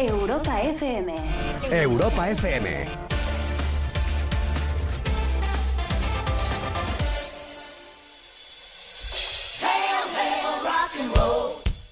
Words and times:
Europa 0.00 0.62
FM. 0.62 1.12
Europa 1.72 2.30
FM. 2.30 2.86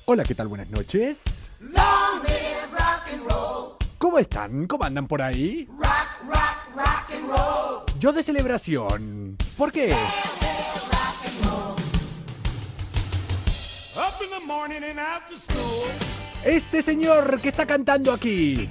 Hola, 0.05 0.23
¿qué 0.23 0.37
tal? 0.37 0.47
Buenas 0.47 0.71
noches. 0.71 1.25
¿Cómo 3.99 4.21
están? 4.21 4.69
¿Cómo 4.69 4.85
andan 4.85 5.09
por 5.09 5.21
ahí? 5.21 5.69
Yo 7.99 8.13
de 8.13 8.23
celebración. 8.23 9.37
¿Por 9.59 9.73
qué? 9.73 9.93
Up 13.97 14.23
in 14.23 14.31
the 14.31 14.47
morning 14.47 14.85
and 14.85 15.01
after 15.01 15.37
school, 15.37 15.89
Este 16.45 16.83
señor 16.83 17.41
que 17.41 17.49
está 17.49 17.67
cantando 17.67 18.13
aquí. 18.13 18.69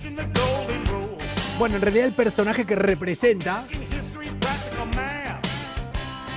Bueno, 1.57 1.75
en 1.75 1.81
realidad 1.81 2.05
el 2.07 2.13
personaje 2.13 2.65
que 2.65 2.75
representa. 2.75 3.65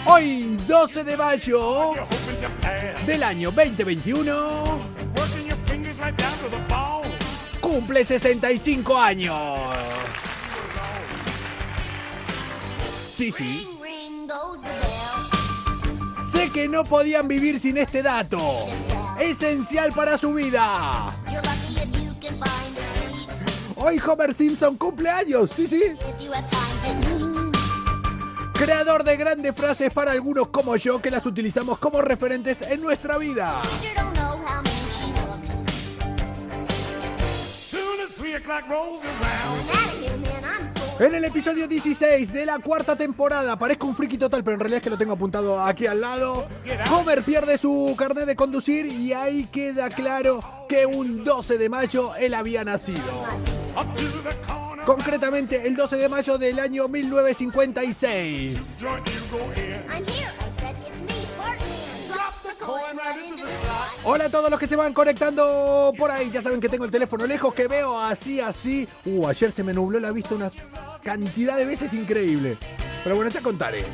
Hoy, 0.07 0.59
12 0.67 1.05
de 1.05 1.17
mayo 1.17 1.93
del 3.07 3.23
año 3.23 3.51
2021, 3.51 4.81
Working 5.17 5.47
your 5.47 5.57
fingers 5.67 5.99
right 5.99 6.17
down 6.17 6.33
to 6.39 6.49
the 6.51 6.63
bone. 6.69 7.09
cumple 7.61 8.05
65 8.05 8.97
años. 8.99 9.37
Sí, 13.15 13.33
sí. 13.33 13.69
Sé 16.33 16.51
que 16.53 16.69
no 16.69 16.85
podían 16.85 17.27
vivir 17.27 17.59
sin 17.61 17.77
este 17.79 18.03
dato. 18.03 18.39
Esencial 19.21 19.93
para 19.93 20.17
su 20.17 20.33
vida. 20.33 21.13
Hoy 23.81 24.01
Homer 24.05 24.35
Simpson 24.35 24.77
cumple 24.77 25.09
años, 25.09 25.51
sí, 25.55 25.67
sí. 25.67 25.83
Creador 28.53 29.05
de 29.05 29.17
grandes 29.17 29.55
frases 29.55 29.93
para 29.93 30.11
algunos 30.11 30.49
como 30.49 30.75
yo 30.77 31.01
que 31.01 31.13
las 31.13 31.25
utilizamos 31.27 31.79
como 31.79 32.03
referentes 32.03 32.61
en 32.63 32.81
nuestra 32.81 33.19
vida. 33.19 33.61
En 41.01 41.15
el 41.15 41.25
episodio 41.25 41.69
16 41.69 42.33
de 42.33 42.45
la 42.45 42.59
cuarta 42.59 42.97
temporada, 42.97 43.57
parezco 43.57 43.87
un 43.87 43.95
friki 43.95 44.19
total, 44.19 44.43
pero 44.43 44.55
en 44.55 44.61
realidad 44.61 44.79
es 44.79 44.83
que 44.83 44.91
lo 44.91 44.99
tengo 44.99 45.13
apuntado 45.13 45.61
aquí 45.61 45.87
al 45.87 46.01
lado. 46.01 46.49
Homer 46.91 47.23
pierde 47.23 47.57
su 47.57 47.95
carnet 47.97 48.27
de 48.27 48.35
conducir 48.35 48.87
y 48.87 49.13
ahí 49.13 49.47
queda 49.47 49.91
claro 49.91 50.41
que 50.69 50.87
un 50.87 51.23
12 51.23 51.57
de 51.57 51.69
mayo 51.69 52.17
él 52.17 52.35
había 52.35 52.65
nacido. 52.65 53.01
Concretamente 54.85 55.69
el 55.69 55.77
12 55.77 55.97
de 55.99 56.09
mayo 56.09 56.37
del 56.37 56.59
año 56.59 56.89
1956. 56.89 58.57
Hola 64.11 64.25
a 64.25 64.31
todos 64.31 64.49
los 64.49 64.59
que 64.59 64.67
se 64.67 64.75
van 64.75 64.95
conectando 64.95 65.93
por 65.99 66.11
ahí. 66.11 66.31
Ya 66.31 66.41
saben 66.41 66.63
que 66.63 66.71
tengo 66.71 66.87
el 66.87 66.91
teléfono 66.91 67.27
lejos, 67.27 67.53
que 67.53 67.69
veo 67.69 68.01
así, 68.01 68.41
así. 68.41 68.89
Uh, 69.05 69.29
ayer 69.29 69.53
se 69.53 69.63
me 69.63 69.75
nubló 69.75 70.01
la 70.01 70.13
vista 70.13 70.35
una 70.35 70.51
cantidad 71.03 71.59
de 71.59 71.67
veces 71.67 71.93
increíble. 71.93 72.57
Pero 73.05 73.17
bueno, 73.17 73.31
ya 73.31 73.43
contaré. 73.43 73.85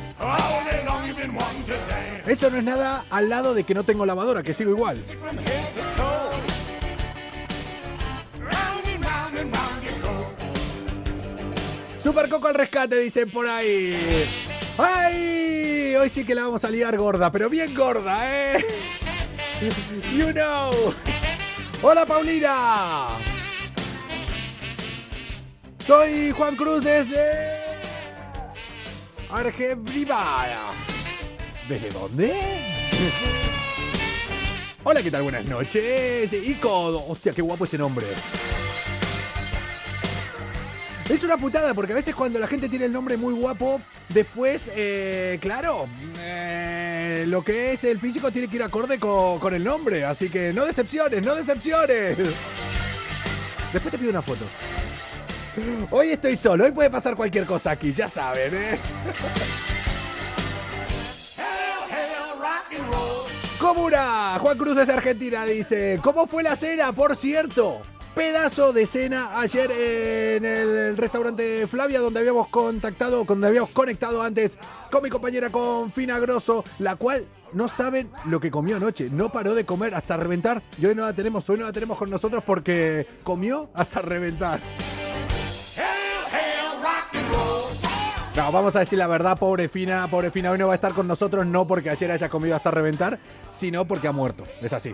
Eso 2.25 2.49
no 2.49 2.57
es 2.59 2.63
nada 2.63 3.03
al 3.09 3.27
lado 3.27 3.53
de 3.53 3.65
que 3.65 3.73
no 3.73 3.83
tengo 3.83 4.05
lavadora, 4.05 4.41
que 4.41 4.53
sigo 4.53 4.71
igual. 4.71 5.03
Super 12.01 12.29
Coco 12.29 12.47
al 12.47 12.55
rescate, 12.55 12.97
dicen 12.99 13.29
por 13.29 13.47
ahí. 13.47 14.23
¡Ay! 14.77 15.93
Hoy 15.99 16.09
sí 16.09 16.23
que 16.23 16.35
la 16.35 16.43
vamos 16.43 16.63
a 16.63 16.69
liar 16.69 16.97
gorda, 16.97 17.29
pero 17.31 17.49
bien 17.49 17.75
gorda, 17.75 18.31
¿eh? 18.31 18.65
You 19.61 20.33
know. 20.33 20.93
Hola, 21.81 22.05
Paulina. 22.05 23.07
Soy 25.85 26.31
Juan 26.31 26.55
Cruz 26.55 26.83
desde 26.83 27.61
Argentina. 29.29 30.45
¿Desde 31.69 31.89
dónde? 31.89 32.33
Hola, 34.83 35.01
¿qué 35.01 35.09
tal? 35.09 35.23
Buenas 35.23 35.45
noches. 35.45 36.33
Ico. 36.33 37.05
Hostia, 37.07 37.31
qué 37.31 37.41
guapo 37.41 37.63
ese 37.63 37.77
nombre. 37.77 38.05
Es 41.09 41.23
una 41.23 41.37
putada 41.37 41.73
porque 41.75 41.91
a 41.93 41.95
veces 41.95 42.15
cuando 42.15 42.39
la 42.39 42.47
gente 42.47 42.67
tiene 42.67 42.85
el 42.85 42.91
nombre 42.91 43.15
muy 43.15 43.33
guapo, 43.33 43.79
después, 44.09 44.63
eh, 44.75 45.37
claro, 45.39 45.85
eh, 46.19 47.25
lo 47.27 47.43
que 47.43 47.73
es 47.73 47.83
el 47.83 47.99
físico 47.99 48.31
tiene 48.31 48.47
que 48.47 48.55
ir 48.55 48.63
acorde 48.63 48.97
co- 48.97 49.37
con, 49.39 49.53
el 49.53 49.63
nombre. 49.63 50.03
Así 50.03 50.29
que 50.29 50.51
no 50.51 50.65
decepciones, 50.65 51.23
no 51.23 51.35
decepciones. 51.35 52.17
Después 53.71 53.91
te 53.91 53.97
pido 53.99 54.09
una 54.09 54.21
foto. 54.23 54.45
Hoy 55.91 56.09
estoy 56.09 56.35
solo, 56.37 56.65
hoy 56.65 56.71
puede 56.71 56.89
pasar 56.89 57.15
cualquier 57.15 57.45
cosa 57.45 57.71
aquí, 57.71 57.93
ya 57.93 58.07
saben, 58.07 58.53
¿eh? 58.55 58.79
Comuna, 63.59 64.37
Juan 64.39 64.57
Cruz 64.57 64.75
desde 64.75 64.93
Argentina 64.93 65.45
dice, 65.45 65.99
¿cómo 66.03 66.27
fue 66.27 66.43
la 66.43 66.55
cena, 66.55 66.91
por 66.91 67.15
cierto? 67.15 67.81
Pedazo 68.15 68.71
de 68.71 68.85
cena 68.85 69.37
ayer 69.41 69.69
en 69.71 70.45
el 70.45 70.95
restaurante 70.95 71.67
Flavia 71.67 71.99
donde 71.99 72.21
habíamos 72.21 72.47
contactado, 72.47 73.25
donde 73.25 73.47
habíamos 73.47 73.71
conectado 73.71 74.21
antes 74.21 74.57
con 74.89 75.03
mi 75.03 75.09
compañera 75.09 75.51
con 75.51 75.91
Fina 75.91 76.17
Grosso, 76.19 76.63
la 76.79 76.95
cual 76.95 77.25
no 77.51 77.67
saben 77.67 78.09
lo 78.29 78.39
que 78.39 78.49
comió 78.49 78.77
anoche, 78.77 79.09
no 79.09 79.33
paró 79.33 79.53
de 79.53 79.65
comer 79.65 79.95
hasta 79.95 80.15
reventar 80.15 80.63
y 80.81 80.85
hoy 80.85 80.95
no 80.95 81.03
la 81.03 81.11
tenemos, 81.11 81.49
hoy 81.49 81.57
no 81.57 81.65
la 81.65 81.73
tenemos 81.73 81.97
con 81.97 82.09
nosotros 82.09 82.41
porque 82.45 83.05
comió 83.23 83.69
hasta 83.73 84.01
reventar. 84.01 84.61
No, 88.35 88.51
vamos 88.51 88.75
a 88.75 88.79
decir 88.79 88.99
la 88.99 89.07
verdad, 89.07 89.37
pobre 89.37 89.69
Fina, 89.69 90.09
pobre 90.09 90.29
Fina 90.29 90.51
hoy 90.51 90.57
no 90.57 90.67
va 90.67 90.73
a 90.73 90.75
estar 90.75 90.93
con 90.93 91.07
nosotros, 91.07 91.45
no 91.45 91.65
porque 91.65 91.89
ayer 91.89 92.11
haya 92.11 92.27
comido 92.27 92.53
hasta 92.53 92.69
reventar, 92.69 93.17
sino 93.53 93.85
porque 93.85 94.09
ha 94.09 94.11
muerto. 94.11 94.43
Es 94.61 94.73
así. 94.73 94.91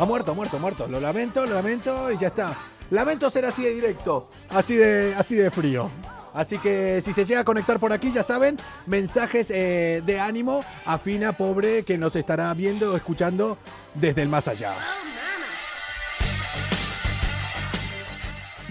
Ha 0.00 0.04
muerto, 0.04 0.34
muerto, 0.34 0.58
muerto. 0.58 0.88
Lo 0.88 0.98
lamento, 0.98 1.46
lo 1.46 1.54
lamento 1.54 2.10
y 2.10 2.18
ya 2.18 2.26
está. 2.26 2.56
Lamento 2.90 3.30
ser 3.30 3.44
así 3.44 3.62
de 3.62 3.72
directo, 3.72 4.28
así 4.50 4.74
de, 4.74 5.14
así 5.16 5.36
de 5.36 5.52
frío. 5.52 5.88
Así 6.34 6.58
que 6.58 7.00
si 7.02 7.12
se 7.12 7.24
llega 7.24 7.40
a 7.40 7.44
conectar 7.44 7.78
por 7.78 7.92
aquí, 7.92 8.10
ya 8.10 8.24
saben, 8.24 8.56
mensajes 8.86 9.52
eh, 9.52 10.02
de 10.04 10.18
ánimo 10.18 10.64
a 10.84 10.98
Fina, 10.98 11.32
pobre, 11.32 11.84
que 11.84 11.96
nos 11.96 12.16
estará 12.16 12.52
viendo 12.52 12.94
o 12.94 12.96
escuchando 12.96 13.58
desde 13.94 14.22
el 14.22 14.28
más 14.28 14.48
allá. 14.48 14.72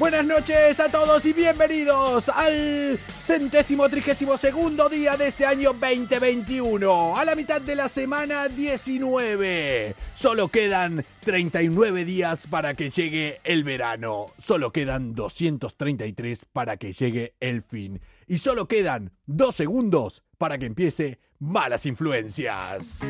Buenas 0.01 0.25
noches 0.25 0.79
a 0.79 0.89
todos 0.89 1.23
y 1.28 1.31
bienvenidos 1.31 2.28
al 2.29 2.97
centésimo 2.97 3.88
trigésimo 3.88 4.35
segundo 4.35 4.89
día 4.89 5.16
de 5.16 5.28
este 5.28 5.45
año 5.45 5.73
2021, 5.73 7.16
a 7.16 7.23
la 7.23 7.35
mitad 7.35 7.62
de 7.62 7.75
la 7.75 7.88
semana 7.88 8.47
19. 8.47 9.94
Solo 10.16 10.47
quedan 10.47 11.06
39 11.19 12.03
días 12.03 12.47
para 12.47 12.73
que 12.73 12.90
llegue 12.90 13.41
el 13.44 13.63
verano, 13.63 14.25
solo 14.44 14.72
quedan 14.72 15.13
233 15.13 16.45
para 16.51 16.78
que 16.78 16.94
llegue 16.94 17.35
el 17.40 17.61
fin 17.61 18.01
y 18.25 18.40
solo 18.40 18.67
quedan 18.67 19.11
dos 19.28 19.53
segundos 19.53 20.23
para 20.40 20.57
que 20.57 20.66
empiece 20.66 21.19
malas 21.38 21.85
influencias. 21.85 23.01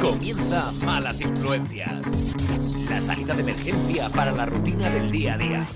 Comienza 0.00 0.72
Malas 0.84 1.20
Influencias. 1.20 1.90
La 2.90 3.00
salida 3.00 3.34
de 3.34 3.42
emergencia 3.42 4.08
para 4.10 4.30
la 4.32 4.46
rutina 4.46 4.90
del 4.90 5.10
día 5.10 5.34
a 5.34 5.38
día. 5.38 5.66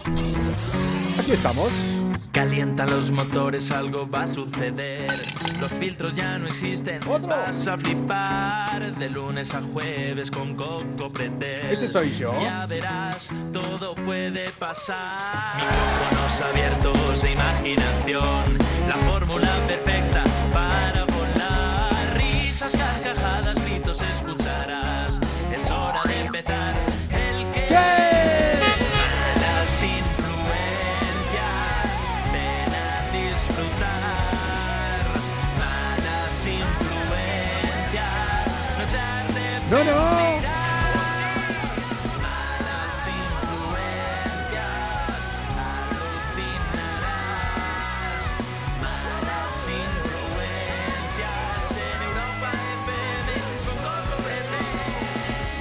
Aquí 1.18 1.32
estamos. 1.32 1.70
Calienta 2.32 2.86
los 2.86 3.10
motores, 3.10 3.70
algo 3.72 4.08
va 4.08 4.22
a 4.22 4.26
suceder. 4.28 5.26
Los 5.60 5.72
filtros 5.72 6.14
ya 6.14 6.38
no 6.38 6.46
existen. 6.46 7.00
Otro. 7.08 7.28
Vas 7.28 7.66
a 7.66 7.76
flipar 7.76 8.96
de 8.96 9.10
lunes 9.10 9.52
a 9.52 9.62
jueves 9.62 10.30
con 10.30 10.54
Coco 10.54 11.10
Pretel. 11.12 11.70
Ese 11.70 11.88
soy 11.88 12.12
yo. 12.12 12.32
Ya 12.40 12.66
verás, 12.66 13.30
todo 13.52 13.94
puede 13.96 14.50
pasar. 14.50 15.56
Micrófonos 15.56 16.40
abiertos 16.40 17.22
de 17.22 17.32
imaginación. 17.32 18.58
La 18.86 18.96
fórmula 19.06 19.50
perfecta 19.66 20.22
para 20.52 21.04
volar. 21.04 22.16
Risas, 22.16 22.76
carcajadas, 22.76 23.56
gritos 23.90 24.02
escucharás. 24.02 25.20
Es 25.52 25.70
hora 25.70 26.02
de 26.06 26.20
empezar. 26.20 26.79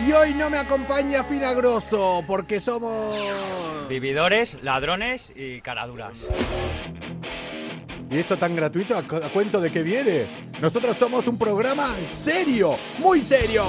Y 0.09 0.11
hoy 0.11 0.33
no 0.33 0.50
me 0.50 0.57
acompaña 0.57 1.23
Finagroso 1.23 2.23
porque 2.25 2.59
somos... 2.59 3.15
Vividores, 3.88 4.57
ladrones 4.63 5.31
y 5.35 5.61
caraduras. 5.61 6.25
¿Y 8.09 8.17
esto 8.17 8.35
tan 8.35 8.56
gratuito? 8.56 8.97
¿A, 8.97 9.03
cu- 9.03 9.17
a 9.17 9.29
cuento 9.29 9.61
de 9.61 9.71
qué 9.71 9.83
viene? 9.83 10.25
Nosotros 10.59 10.97
somos 10.97 11.27
un 11.27 11.38
programa 11.38 11.95
serio, 12.07 12.75
muy 12.97 13.21
serio. 13.21 13.65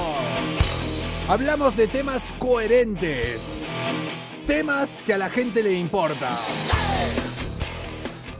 Hablamos 1.29 1.77
de 1.77 1.85
temas 1.87 2.31
coherentes. 2.39 3.39
Temas 4.47 4.89
que 5.05 5.13
a 5.13 5.19
la 5.19 5.29
gente 5.29 5.61
le 5.61 5.73
importa. 5.73 6.39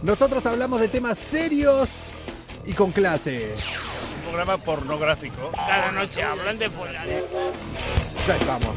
Nosotros 0.01 0.43
hablamos 0.47 0.79
de 0.81 0.87
temas 0.87 1.19
serios 1.19 1.87
y 2.65 2.73
con 2.73 2.91
clase. 2.91 3.53
Programa 4.31 4.57
pornográfico. 4.57 5.51
Cada 5.51 5.91
noche 5.91 6.23
hablan 6.23 6.57
de 6.57 6.69
follar. 6.69 7.05
Ya 8.25 8.37
estamos. 8.37 8.75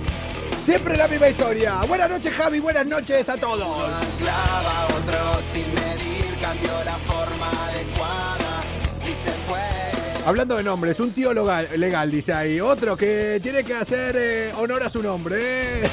Siempre 0.65 0.97
la 0.97 1.07
misma 1.07 1.29
historia. 1.29 1.75
Buenas 1.87 2.11
noches, 2.11 2.35
Javi. 2.35 2.59
Buenas 2.59 2.85
noches 2.85 3.29
a 3.29 3.37
todos. 3.37 3.93
clava 4.19 4.87
otro 4.87 5.41
sin 5.53 5.73
medir, 5.73 6.41
cambió 6.41 6.73
la 6.85 6.99
forma 6.99 7.51
adecuada 7.69 8.65
y 9.07 9.11
se 9.11 9.31
fue. 9.47 10.27
Hablando 10.27 10.57
de 10.57 10.65
nombres, 10.65 10.99
un 10.99 11.13
tío 11.13 11.33
legal, 11.33 11.69
legal 11.77 12.11
dice 12.11 12.33
ahí. 12.33 12.61
Otro 12.61 12.97
que 12.97 13.39
tiene 13.41 13.63
que 13.63 13.75
hacer 13.75 14.17
eh, 14.19 14.53
honor 14.59 14.83
a 14.83 14.91
su 14.91 15.05
nombre. 15.05 15.85
¿eh? 15.85 15.91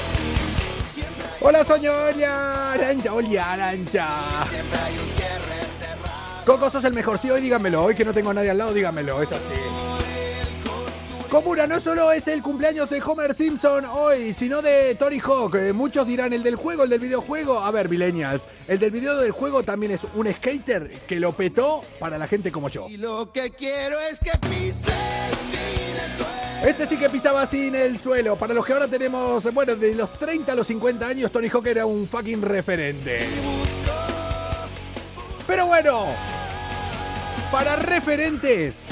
Hola, 1.40 1.64
Soñoña. 1.64 2.72
Arancha, 2.72 3.14
hola, 3.14 3.52
Arancha. 3.52 4.08
Siempre 4.50 4.78
hay 4.80 4.98
un. 4.98 5.21
Coco, 6.44 6.70
sos 6.70 6.84
el 6.84 6.92
mejor. 6.92 7.20
Sí, 7.20 7.30
hoy 7.30 7.40
dígamelo. 7.40 7.84
Hoy 7.84 7.94
que 7.94 8.04
no 8.04 8.12
tengo 8.12 8.30
a 8.30 8.34
nadie 8.34 8.50
al 8.50 8.58
lado, 8.58 8.74
dígamelo. 8.74 9.22
Es 9.22 9.30
así. 9.30 9.92
Comuna, 11.30 11.66
no 11.66 11.80
solo 11.80 12.12
es 12.12 12.28
el 12.28 12.42
cumpleaños 12.42 12.90
de 12.90 13.00
Homer 13.00 13.32
Simpson 13.32 13.86
hoy, 13.86 14.34
sino 14.34 14.60
de 14.60 14.94
Tony 14.96 15.18
Hawk. 15.18 15.54
Eh, 15.54 15.72
muchos 15.72 16.06
dirán 16.06 16.34
el 16.34 16.42
del 16.42 16.56
juego, 16.56 16.82
el 16.82 16.90
del 16.90 17.00
videojuego. 17.00 17.60
A 17.60 17.70
ver, 17.70 17.88
millennials, 17.88 18.46
el 18.68 18.78
del 18.78 18.90
video 18.90 19.16
del 19.16 19.30
juego 19.30 19.62
también 19.62 19.92
es 19.92 20.02
un 20.14 20.30
skater 20.30 20.90
que 21.06 21.18
lo 21.18 21.32
petó 21.32 21.80
para 21.98 22.18
la 22.18 22.26
gente 22.26 22.52
como 22.52 22.68
yo. 22.68 22.86
Y 22.86 22.98
lo 22.98 23.32
que 23.32 23.50
quiero 23.50 23.98
es 24.00 24.18
que 24.18 24.32
pises 24.46 24.92
sin 25.50 25.96
el 25.96 26.10
suelo. 26.18 26.68
Este 26.68 26.86
sí 26.86 26.98
que 26.98 27.08
pisaba 27.08 27.46
sin 27.46 27.76
el 27.76 27.98
suelo. 27.98 28.36
Para 28.36 28.52
los 28.52 28.66
que 28.66 28.74
ahora 28.74 28.88
tenemos, 28.88 29.50
bueno, 29.54 29.74
de 29.74 29.94
los 29.94 30.12
30 30.18 30.52
a 30.52 30.54
los 30.54 30.66
50 30.66 31.06
años, 31.06 31.32
Tony 31.32 31.48
Hawk 31.48 31.66
era 31.66 31.86
un 31.86 32.06
fucking 32.06 32.42
referente. 32.42 33.20
Pero 35.46 35.66
bueno, 35.66 36.06
para 37.50 37.76
referentes, 37.76 38.86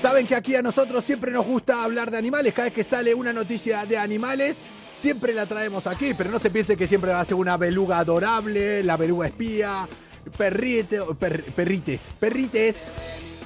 saben 0.00 0.26
que 0.26 0.34
aquí 0.34 0.54
a 0.54 0.62
nosotros 0.62 1.04
siempre 1.04 1.32
nos 1.32 1.46
gusta 1.46 1.82
hablar 1.82 2.10
de 2.10 2.18
animales. 2.18 2.54
Cada 2.54 2.66
vez 2.66 2.74
que 2.74 2.84
sale 2.84 3.14
una 3.14 3.32
noticia 3.32 3.84
de 3.86 3.96
animales, 3.98 4.58
siempre 4.98 5.32
la 5.32 5.46
traemos 5.46 5.86
aquí. 5.86 6.14
Pero 6.14 6.30
no 6.30 6.38
se 6.38 6.50
piense 6.50 6.76
que 6.76 6.86
siempre 6.86 7.12
va 7.12 7.20
a 7.20 7.24
ser 7.24 7.34
una 7.34 7.56
beluga 7.56 7.98
adorable, 7.98 8.82
la 8.82 8.96
beluga 8.96 9.26
espía, 9.28 9.88
perrite, 10.36 11.00
per- 11.18 11.44
perrites, 11.52 12.02
perrites. 12.20 12.88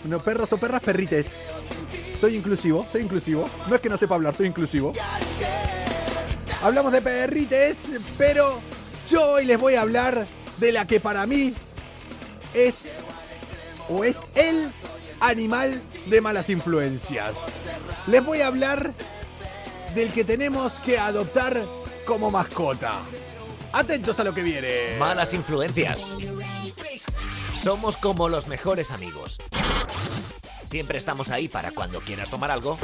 No, 0.04 0.18
perros 0.18 0.52
o 0.52 0.58
perras, 0.58 0.82
perrites. 0.82 1.30
Soy 2.20 2.36
inclusivo, 2.36 2.86
soy 2.90 3.02
inclusivo. 3.02 3.44
No 3.68 3.76
es 3.76 3.80
que 3.80 3.88
no 3.88 3.96
sepa 3.96 4.16
hablar, 4.16 4.34
soy 4.34 4.46
inclusivo. 4.48 4.92
Hablamos 6.62 6.92
de 6.92 7.00
perrites, 7.02 7.98
pero 8.18 8.60
yo 9.08 9.32
hoy 9.32 9.44
les 9.46 9.58
voy 9.58 9.74
a 9.76 9.80
hablar 9.82 10.26
de 10.58 10.72
la 10.72 10.86
que 10.86 11.00
para 11.00 11.26
mí 11.26 11.54
es 12.54 12.96
o 13.88 14.04
es 14.04 14.20
el 14.34 14.70
animal 15.20 15.80
de 16.06 16.20
malas 16.20 16.50
influencias. 16.50 17.36
Les 18.06 18.24
voy 18.24 18.40
a 18.40 18.48
hablar 18.48 18.92
del 19.94 20.12
que 20.12 20.24
tenemos 20.24 20.72
que 20.80 20.98
adoptar 20.98 21.66
como 22.06 22.30
mascota. 22.30 23.00
Atentos 23.72 24.18
a 24.20 24.24
lo 24.24 24.34
que 24.34 24.42
viene. 24.42 24.96
Malas 24.98 25.32
influencias. 25.32 26.04
Somos 27.62 27.96
como 27.96 28.28
los 28.28 28.48
mejores 28.48 28.90
amigos. 28.90 29.38
Siempre 30.66 30.98
estamos 30.98 31.30
ahí 31.30 31.48
para 31.48 31.70
cuando 31.70 32.00
quieras 32.00 32.30
tomar 32.30 32.50
algo. 32.50 32.78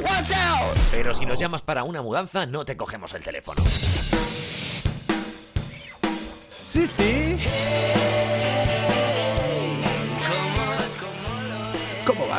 Pero 0.90 1.14
si 1.14 1.26
nos 1.26 1.38
llamas 1.38 1.62
para 1.62 1.84
una 1.84 2.02
mudanza, 2.02 2.46
no 2.46 2.64
te 2.64 2.76
cogemos 2.76 3.14
el 3.14 3.22
teléfono. 3.22 3.62
Sí, 6.70 6.86
sí. 6.86 7.36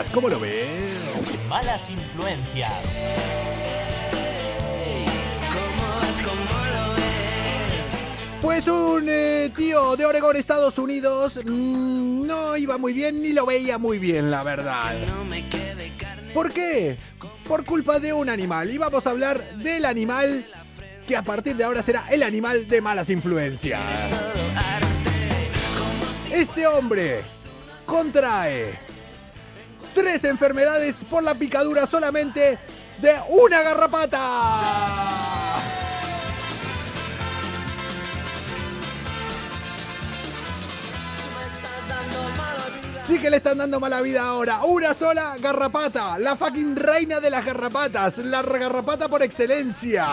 ¿Cómo 0.07 0.29
lo 0.29 0.39
ves? 0.39 1.37
Malas 1.49 1.89
influencias. 1.89 2.71
Pues 8.41 8.67
un 8.67 9.07
eh, 9.09 9.51
tío 9.55 9.97
de 9.97 10.05
Oregón, 10.05 10.37
Estados 10.37 10.77
Unidos, 10.77 11.41
mm, 11.43 12.25
no 12.25 12.55
iba 12.55 12.77
muy 12.77 12.93
bien 12.93 13.21
ni 13.21 13.33
lo 13.33 13.45
veía 13.45 13.77
muy 13.77 13.99
bien, 13.99 14.31
la 14.31 14.43
verdad. 14.43 14.95
¿Por 16.33 16.53
qué? 16.53 16.97
Por 17.45 17.65
culpa 17.65 17.99
de 17.99 18.13
un 18.13 18.29
animal. 18.29 18.71
Y 18.71 18.77
vamos 18.77 19.05
a 19.05 19.09
hablar 19.09 19.43
del 19.57 19.83
animal 19.83 20.45
que 21.05 21.17
a 21.17 21.23
partir 21.23 21.57
de 21.57 21.65
ahora 21.65 21.83
será 21.83 22.05
el 22.09 22.23
animal 22.23 22.67
de 22.69 22.79
malas 22.81 23.09
influencias. 23.09 23.81
Este 26.31 26.65
hombre 26.67 27.21
contrae 27.85 28.88
tres 29.93 30.23
enfermedades 30.23 31.03
por 31.09 31.23
la 31.23 31.35
picadura 31.35 31.87
solamente 31.87 32.57
de 33.01 33.15
una 33.29 33.61
garrapata. 33.61 34.89
Sí 43.09 43.17
que 43.17 43.31
le 43.31 43.37
están 43.37 43.57
dando 43.57 43.79
mala 43.79 44.01
vida 44.01 44.21
ahora. 44.21 44.63
Una 44.65 44.93
sola 44.93 45.35
garrapata. 45.41 46.19
La 46.19 46.35
fucking 46.35 46.75
reina 46.75 47.19
de 47.19 47.31
las 47.31 47.43
garrapatas. 47.43 48.19
La 48.19 48.43
garrapata 48.43 49.07
por 49.07 49.23
excelencia. 49.23 50.05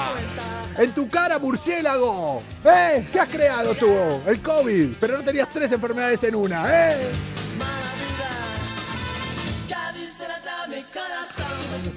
En 0.79 0.93
tu 0.93 1.07
cara, 1.11 1.39
murciélago. 1.39 2.43
¿Eh? 2.65 3.07
¿Qué 3.13 3.21
has 3.21 3.29
creado 3.29 3.75
tú? 3.75 3.95
El 4.27 4.41
COVID. 4.41 4.95
Pero 4.99 5.19
no 5.19 5.25
tenías 5.25 5.51
tres 5.53 5.71
enfermedades 5.73 6.23
en 6.25 6.37
una, 6.37 6.93
¿eh? 6.93 6.97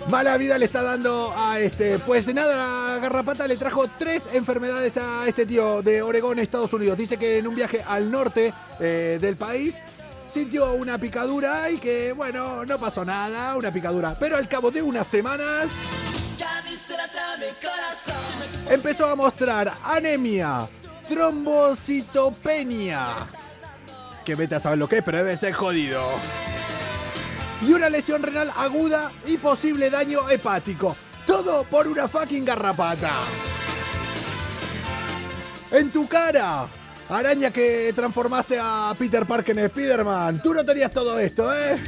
Mala 0.07 0.37
vida 0.37 0.57
le 0.57 0.65
está 0.65 0.81
dando 0.81 1.31
a 1.35 1.59
este. 1.59 1.99
Pues 1.99 2.33
nada, 2.33 2.55
la 2.55 2.97
garrapata 2.99 3.47
le 3.47 3.57
trajo 3.57 3.85
tres 3.99 4.23
enfermedades 4.33 4.97
a 4.97 5.27
este 5.27 5.45
tío 5.45 5.83
de 5.83 6.01
Oregón, 6.01 6.39
Estados 6.39 6.73
Unidos. 6.73 6.97
Dice 6.97 7.17
que 7.17 7.37
en 7.37 7.47
un 7.47 7.53
viaje 7.55 7.83
al 7.85 8.09
norte 8.09 8.51
eh, 8.79 9.19
del 9.21 9.35
país 9.35 9.75
sintió 10.31 10.73
una 10.73 10.97
picadura 10.97 11.69
y 11.69 11.77
que, 11.77 12.13
bueno, 12.13 12.65
no 12.65 12.79
pasó 12.79 13.05
nada, 13.05 13.55
una 13.55 13.71
picadura. 13.71 14.17
Pero 14.19 14.37
al 14.37 14.47
cabo 14.47 14.71
de 14.71 14.81
unas 14.81 15.05
semanas 15.07 15.69
empezó 18.69 19.07
a 19.07 19.15
mostrar 19.15 19.71
anemia, 19.83 20.67
trombocitopenia. 21.07 23.09
Que 24.25 24.33
vete 24.35 24.55
a 24.55 24.59
saber 24.59 24.79
lo 24.79 24.89
que 24.89 24.97
es, 24.97 25.03
pero 25.03 25.19
debe 25.19 25.37
ser 25.37 25.53
jodido 25.53 26.01
y 27.61 27.73
una 27.73 27.89
lesión 27.89 28.23
renal 28.23 28.51
aguda 28.55 29.11
y 29.25 29.37
posible 29.37 29.89
daño 29.89 30.29
hepático. 30.29 30.95
Todo 31.25 31.63
por 31.63 31.87
una 31.87 32.07
fucking 32.07 32.45
garrapata. 32.45 33.11
En 35.71 35.91
tu 35.91 36.07
cara. 36.07 36.67
Araña 37.09 37.51
que 37.51 37.91
transformaste 37.95 38.59
a 38.61 38.93
Peter 38.97 39.25
Parker 39.25 39.57
en 39.57 39.65
Spider-Man. 39.65 40.41
Tú 40.43 40.53
no 40.53 40.63
tenías 40.63 40.91
todo 40.91 41.19
esto, 41.19 41.51
¿eh? 41.55 41.79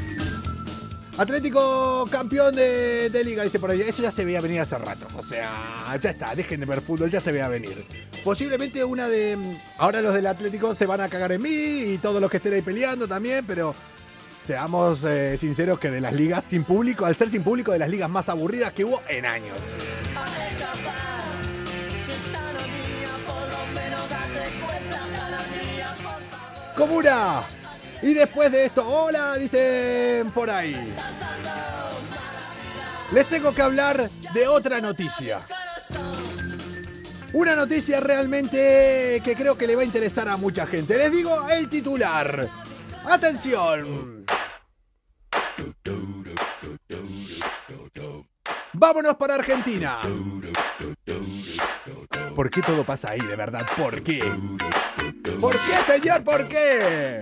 Atlético 1.17 2.07
campeón 2.09 2.55
de, 2.55 3.09
de 3.11 3.23
liga, 3.23 3.43
dice 3.43 3.59
por 3.59 3.69
ahí. 3.69 3.81
Eso 3.81 4.01
ya 4.01 4.09
se 4.09 4.25
veía 4.25 4.41
venir 4.41 4.61
hace 4.61 4.77
rato. 4.79 5.07
O 5.15 5.23
sea, 5.23 5.95
ya 5.99 6.09
está, 6.09 6.33
dejen 6.33 6.59
de 6.59 6.65
ver 6.65 6.81
fútbol, 6.81 7.11
ya 7.11 7.19
se 7.19 7.31
veía 7.31 7.47
venir. 7.47 7.85
Posiblemente 8.23 8.83
una 8.83 9.07
de. 9.07 9.37
Ahora 9.77 10.01
los 10.01 10.15
del 10.15 10.25
Atlético 10.25 10.73
se 10.73 10.87
van 10.87 11.01
a 11.01 11.09
cagar 11.09 11.31
en 11.33 11.41
mí 11.43 11.49
y 11.49 11.97
todos 11.99 12.19
los 12.19 12.31
que 12.31 12.37
estén 12.37 12.53
ahí 12.53 12.63
peleando 12.63 13.07
también, 13.07 13.45
pero 13.45 13.75
seamos 14.51 15.01
eh, 15.05 15.37
sinceros 15.37 15.79
que 15.79 15.89
de 15.89 16.01
las 16.01 16.11
ligas 16.11 16.43
sin 16.43 16.65
público, 16.65 17.05
al 17.05 17.15
ser 17.15 17.29
sin 17.29 17.41
público, 17.41 17.71
de 17.71 17.79
las 17.79 17.87
ligas 17.87 18.09
más 18.09 18.27
aburridas 18.27 18.73
que 18.73 18.83
hubo 18.83 19.01
en 19.07 19.25
años. 19.25 19.57
Comuna. 26.75 27.43
Y 28.01 28.13
después 28.13 28.51
de 28.51 28.65
esto, 28.65 28.85
hola, 28.85 29.35
dicen 29.35 30.29
por 30.31 30.49
ahí. 30.49 30.75
Les 33.13 33.25
tengo 33.27 33.53
que 33.53 33.61
hablar 33.61 34.09
de 34.33 34.47
otra 34.49 34.81
noticia. 34.81 35.43
Una 37.31 37.55
noticia 37.55 38.01
realmente 38.01 39.21
que 39.23 39.33
creo 39.37 39.57
que 39.57 39.65
le 39.65 39.77
va 39.77 39.83
a 39.83 39.85
interesar 39.85 40.27
a 40.27 40.35
mucha 40.35 40.67
gente. 40.67 40.97
Les 40.97 41.09
digo 41.09 41.47
el 41.47 41.69
titular. 41.69 42.49
Atención. 43.05 44.25
Vámonos 48.73 49.15
para 49.15 49.35
Argentina. 49.35 49.99
¿Por 52.35 52.49
qué 52.49 52.61
todo 52.61 52.83
pasa 52.83 53.11
ahí, 53.11 53.19
de 53.19 53.35
verdad? 53.35 53.65
¿Por 53.77 54.01
qué? 54.01 54.23
¿Por 55.39 55.53
qué, 55.53 55.59
señor? 55.85 56.23
¿Por 56.23 56.47
qué? 56.47 57.21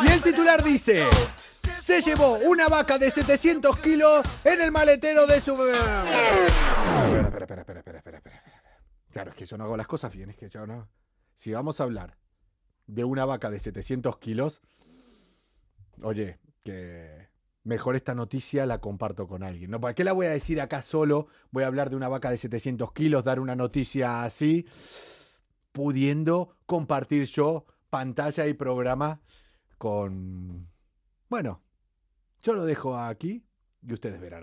Y 0.00 0.12
el 0.12 0.22
titular 0.22 0.62
dice, 0.62 1.08
se 1.80 2.00
llevó 2.00 2.34
una 2.34 2.68
vaca 2.68 2.98
de 2.98 3.10
700 3.10 3.78
kilos 3.80 4.22
en 4.44 4.60
el 4.60 4.70
maletero 4.70 5.26
de 5.26 5.40
su... 5.40 5.52
Espera, 5.52 7.26
espera, 7.26 7.60
espera, 7.60 7.78
espera, 7.80 7.98
espera. 7.98 8.42
Claro, 9.10 9.30
es 9.30 9.36
que 9.36 9.46
yo 9.46 9.58
no 9.58 9.64
hago 9.64 9.76
las 9.76 9.86
cosas 9.86 10.12
bien, 10.12 10.30
es 10.30 10.36
que 10.36 10.48
yo 10.48 10.66
no... 10.66 10.88
Si 11.34 11.52
vamos 11.52 11.80
a 11.80 11.84
hablar 11.84 12.21
de 12.86 13.04
una 13.04 13.24
vaca 13.24 13.50
de 13.50 13.58
700 13.58 14.18
kilos, 14.18 14.60
oye, 16.02 16.38
que 16.62 17.28
mejor 17.64 17.96
esta 17.96 18.14
noticia 18.14 18.66
la 18.66 18.78
comparto 18.78 19.26
con 19.26 19.42
alguien. 19.42 19.70
¿No? 19.70 19.80
¿Para 19.80 19.94
qué 19.94 20.04
la 20.04 20.12
voy 20.12 20.26
a 20.26 20.30
decir 20.30 20.60
acá 20.60 20.82
solo? 20.82 21.28
Voy 21.50 21.64
a 21.64 21.68
hablar 21.68 21.90
de 21.90 21.96
una 21.96 22.08
vaca 22.08 22.30
de 22.30 22.36
700 22.36 22.92
kilos, 22.92 23.24
dar 23.24 23.40
una 23.40 23.56
noticia 23.56 24.24
así, 24.24 24.66
pudiendo 25.72 26.56
compartir 26.66 27.26
yo 27.26 27.64
pantalla 27.90 28.46
y 28.46 28.54
programa 28.54 29.20
con... 29.78 30.68
Bueno, 31.28 31.62
yo 32.42 32.54
lo 32.54 32.64
dejo 32.64 32.98
aquí 32.98 33.44
y 33.82 33.92
ustedes 33.92 34.20
verán. 34.20 34.42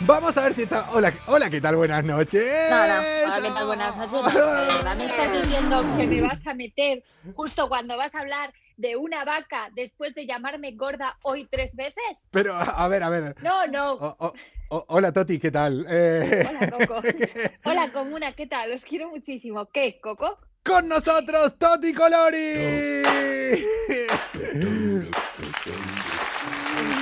Vamos 0.00 0.36
a 0.36 0.42
ver 0.44 0.54
si 0.54 0.62
está. 0.62 0.88
Hola, 0.92 1.12
hola, 1.26 1.50
¿qué 1.50 1.60
tal? 1.60 1.76
Buenas 1.76 2.04
noches. 2.04 2.44
No, 2.70 2.76
no. 2.76 2.94
Hola, 3.24 3.40
¿qué 3.42 3.50
tal? 3.50 3.66
Buenas 3.66 3.96
noches. 3.96 4.96
Me 4.96 5.06
estás 5.06 5.42
diciendo 5.42 5.84
que 5.96 6.06
me 6.06 6.20
vas 6.22 6.46
a 6.46 6.54
meter 6.54 7.02
justo 7.34 7.68
cuando 7.68 7.96
vas 7.96 8.14
a 8.14 8.20
hablar 8.20 8.52
de 8.76 8.94
una 8.96 9.24
vaca 9.24 9.70
después 9.74 10.14
de 10.14 10.24
llamarme 10.26 10.72
gorda 10.72 11.16
hoy 11.22 11.48
tres 11.50 11.74
veces. 11.74 12.28
Pero, 12.30 12.54
a 12.54 12.86
ver, 12.88 13.02
a 13.02 13.08
ver. 13.08 13.34
No, 13.42 13.66
no. 13.66 13.94
O- 13.94 14.16
o- 14.20 14.32
o- 14.70 14.84
hola, 14.88 15.12
Toti, 15.12 15.38
¿qué 15.40 15.50
tal? 15.50 15.84
Eh, 15.90 16.46
Hola, 16.48 16.70
Coco. 16.70 17.02
Hola, 17.64 17.90
comuna, 17.92 18.32
¿qué 18.36 18.46
tal? 18.46 18.72
Os 18.72 18.84
quiero 18.84 19.10
muchísimo. 19.10 19.66
¿Qué, 19.66 19.98
Coco? 20.00 20.38
Con 20.64 20.86
nosotros, 20.88 21.58
Toti 21.58 21.92
Colori. 21.92 22.36
En 22.36 23.58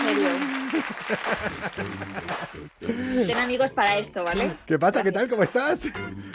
serio. 0.05 0.56
Ten 3.27 3.39
amigos 3.39 3.73
para 3.73 3.99
esto, 3.99 4.25
¿vale? 4.25 4.57
¿Qué 4.67 4.79
pasa? 4.79 5.03
¿Qué 5.03 5.13
tal? 5.13 5.29
¿Cómo 5.29 5.43
estás? 5.43 5.83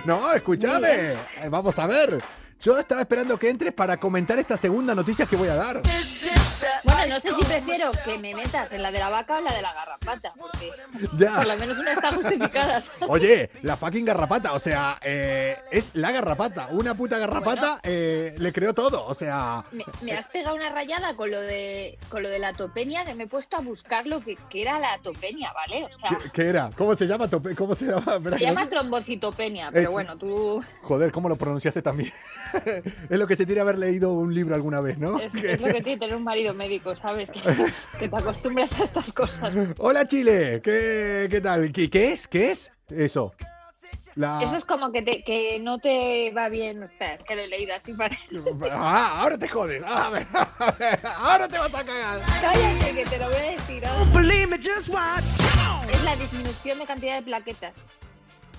No, 0.06 0.32
escúchame. 0.34 1.14
Vamos 1.50 1.78
a 1.80 1.88
ver. 1.88 2.22
Yo 2.60 2.78
estaba 2.78 3.02
esperando 3.02 3.40
que 3.40 3.50
entres 3.50 3.74
para 3.74 3.98
comentar 3.98 4.38
esta 4.38 4.56
segunda 4.56 4.94
noticia 4.94 5.26
que 5.26 5.36
voy 5.36 5.48
a 5.48 5.56
dar. 5.56 5.82
No 7.12 7.20
sé 7.20 7.30
si 7.36 7.46
prefiero 7.46 7.92
que 8.06 8.18
me 8.20 8.34
metas 8.34 8.72
en 8.72 8.82
la 8.82 8.92
de 8.92 9.00
la 9.00 9.10
vaca 9.10 9.36
o 9.36 9.38
en 9.40 9.46
la 9.46 9.54
de 9.54 9.62
la 9.62 9.74
garrapata, 9.74 10.34
porque 10.40 10.72
Ya. 11.18 11.36
por 11.36 11.48
lo 11.48 11.56
menos 11.58 11.78
una 11.78 11.92
está 11.94 12.12
justificada. 12.14 12.82
Oye, 13.08 13.50
la 13.62 13.76
fucking 13.78 14.06
garrapata, 14.06 14.54
o 14.54 14.60
sea, 14.60 14.98
eh, 15.04 15.58
es 15.72 15.92
la 15.94 16.12
garrapata. 16.12 16.68
Una 16.72 16.96
puta 16.96 17.18
garrapata 17.18 17.80
eh, 17.84 18.36
le 18.38 18.52
creó 18.54 18.74
todo, 18.74 19.06
o 19.06 19.14
sea. 19.14 19.64
Me, 19.72 19.84
me 20.02 20.14
has 20.14 20.28
pegado 20.28 20.56
una 20.56 20.70
rayada 20.70 21.16
con 21.16 21.30
lo 21.32 21.40
de 21.42 21.98
con 22.10 22.24
lo 22.24 22.30
de 22.30 22.40
la 22.40 22.54
topenia, 22.54 23.04
que 23.06 23.14
me 23.16 23.24
he 23.24 23.28
puesto 23.28 23.58
a 23.58 23.62
buscar 23.62 24.08
lo 24.08 24.22
que, 24.22 24.38
que 24.50 24.62
era 24.62 24.80
la 24.80 24.98
topenia, 25.04 25.52
¿vale? 25.54 25.86
O 25.86 25.90
sea, 25.90 26.18
¿Qué, 26.24 26.30
qué 26.32 26.48
era? 26.48 26.70
¿Cómo 26.78 26.96
se 26.96 27.08
llama? 27.08 27.28
Tope- 27.28 27.56
¿Cómo 27.56 27.76
se 27.76 27.86
llama? 27.86 28.20
Se 28.38 28.40
llama 28.40 28.68
trombocitopenia, 28.70 29.72
pero 29.72 29.92
bueno, 29.92 30.18
tú 30.18 30.64
Joder, 30.84 31.12
¿cómo 31.12 31.30
lo 31.30 31.36
pronunciaste 31.36 31.82
también? 31.82 32.12
es 33.10 33.20
lo 33.20 33.28
que 33.28 33.36
se 33.36 33.46
tiene 33.46 33.62
haber 33.62 33.78
leído 33.78 34.14
un 34.14 34.34
libro 34.34 34.56
alguna 34.56 34.82
vez, 34.82 34.98
¿no? 34.98 35.20
es, 35.20 35.34
es 35.36 35.60
lo 35.62 35.68
que 35.68 35.82
tiene 35.82 35.98
tener 36.00 36.16
un 36.16 36.24
marido 36.24 36.54
médico, 36.54 36.96
¿sabes? 37.02 37.32
Que, 37.32 37.42
que 38.00 38.10
te 38.10 38.16
acostumbras 38.16 38.80
a 38.80 38.84
estas 38.84 39.12
cosas. 39.12 39.56
Hola 39.78 40.08
Chile, 40.08 40.62
¿qué, 40.64 41.28
qué 41.30 41.42
tal? 41.42 41.72
¿Qué, 41.72 41.90
qué 41.90 42.14
es? 42.14 42.28
¿Qué 42.28 42.52
es? 42.52 42.72
Eso. 42.90 43.34
La... 44.16 44.42
Eso 44.44 44.58
es 44.58 44.66
como 44.66 44.92
que, 44.92 45.02
te, 45.02 45.24
que 45.24 45.58
no 45.62 45.80
te 45.80 46.34
va 46.36 46.50
bien. 46.50 46.84
Espera, 46.84 47.14
es 47.14 47.24
que 47.24 47.34
lo 47.36 47.44
he 47.44 47.48
leído 47.48 47.74
así 47.74 47.94
para. 47.94 48.18
Ah, 48.72 49.22
ahora 49.22 49.38
te 49.38 49.48
jodes. 49.48 49.84
A 49.84 50.10
ver, 50.10 50.28
a 50.34 50.72
ver, 50.78 51.00
ahora 51.16 51.48
te 51.48 51.58
vas 51.58 51.74
a 51.74 51.84
cagar. 51.86 52.20
Cállate, 52.42 52.94
que 52.94 53.06
te 53.06 53.18
lo 53.18 53.28
voy 53.28 53.38
a 53.38 53.52
decir. 53.52 53.86
ahora. 53.86 54.12
Es 55.92 56.04
la 56.04 56.16
disminución 56.18 56.80
de 56.80 56.86
cantidad 56.86 57.16
de 57.16 57.22
plaquetas. 57.22 57.74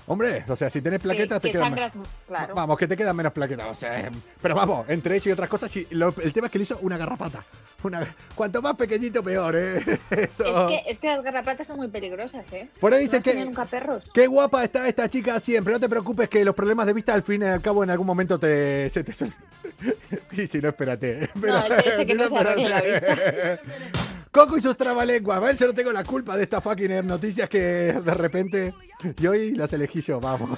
Hombre, 0.05 0.43
o 0.49 0.55
sea, 0.55 0.69
si 0.69 0.81
tienes 0.81 0.99
plaquetas 1.01 1.39
que, 1.39 1.47
te 1.47 1.47
que 1.47 1.51
quedan 1.53 1.69
sangras, 1.69 1.95
menos. 1.95 2.09
claro. 2.27 2.55
Vamos, 2.55 2.77
que 2.77 2.87
te 2.87 2.97
quedan 2.97 3.15
menos 3.15 3.31
plaquetas. 3.31 3.67
O 3.71 3.75
sea, 3.75 4.09
pero 4.41 4.53
vamos, 4.53 4.89
entre 4.89 5.15
eso 5.15 5.29
y 5.29 5.31
otras 5.31 5.47
cosas, 5.49 5.71
sí, 5.71 5.87
lo- 5.91 6.13
el 6.21 6.33
tema 6.33 6.47
es 6.47 6.51
que 6.51 6.57
le 6.59 6.63
hizo 6.63 6.77
una 6.81 6.97
garrapata. 6.97 7.43
Una, 7.83 8.05
cuanto 8.33 8.61
más 8.61 8.75
pequeñito, 8.75 9.21
peor, 9.21 9.55
¿eh? 9.57 9.81
Eso. 10.11 10.69
Es 10.69 10.81
que, 10.83 10.91
es 10.91 10.99
que 10.99 11.07
las 11.07 11.21
garrapatas 11.21 11.67
son 11.67 11.75
muy 11.77 11.89
peligrosas, 11.89 12.45
¿eh? 12.53 12.69
Por 12.79 12.93
ahí 12.93 12.99
¿No 12.99 13.03
dicen 13.03 13.21
tenido 13.21 13.41
que. 13.41 13.45
nunca 13.49 13.65
perros? 13.65 14.09
Qué 14.13 14.25
guapa 14.27 14.63
está 14.63 14.87
esta 14.87 15.09
chica 15.09 15.37
siempre. 15.41 15.73
No 15.73 15.79
te 15.81 15.89
preocupes 15.89 16.29
que 16.29 16.45
los 16.45 16.55
problemas 16.55 16.85
de 16.85 16.93
vista 16.93 17.13
al 17.13 17.23
fin 17.23 17.41
y 17.41 17.45
al 17.45 17.61
cabo 17.61 17.83
en 17.83 17.89
algún 17.89 18.07
momento 18.07 18.39
te 18.39 18.89
se 18.89 19.03
te 19.03 19.11
Y 20.31 20.47
si 20.47 20.59
no, 20.61 20.69
espérate. 20.69 21.29
No, 21.35 21.57
ese- 21.57 21.79
ese 21.89 22.05
que 22.05 22.13
Si 22.13 22.13
no 22.17 22.23
espérate. 22.23 23.59
Coco 24.33 24.57
y 24.57 24.61
sus 24.61 24.75
trabalenguas. 24.75 25.37
A 25.37 25.39
ver, 25.41 25.55
yo 25.55 25.67
no 25.67 25.73
tengo 25.73 25.91
la 25.91 26.03
culpa 26.03 26.35
de 26.35 26.41
estas 26.43 26.63
fucking 26.63 27.05
noticias 27.05 27.47
que 27.47 27.59
de 27.59 28.13
repente. 28.15 28.73
Y 29.21 29.27
hoy 29.27 29.51
las 29.51 29.71
elegí 29.73 30.01
yo, 30.01 30.19
vamos. 30.19 30.57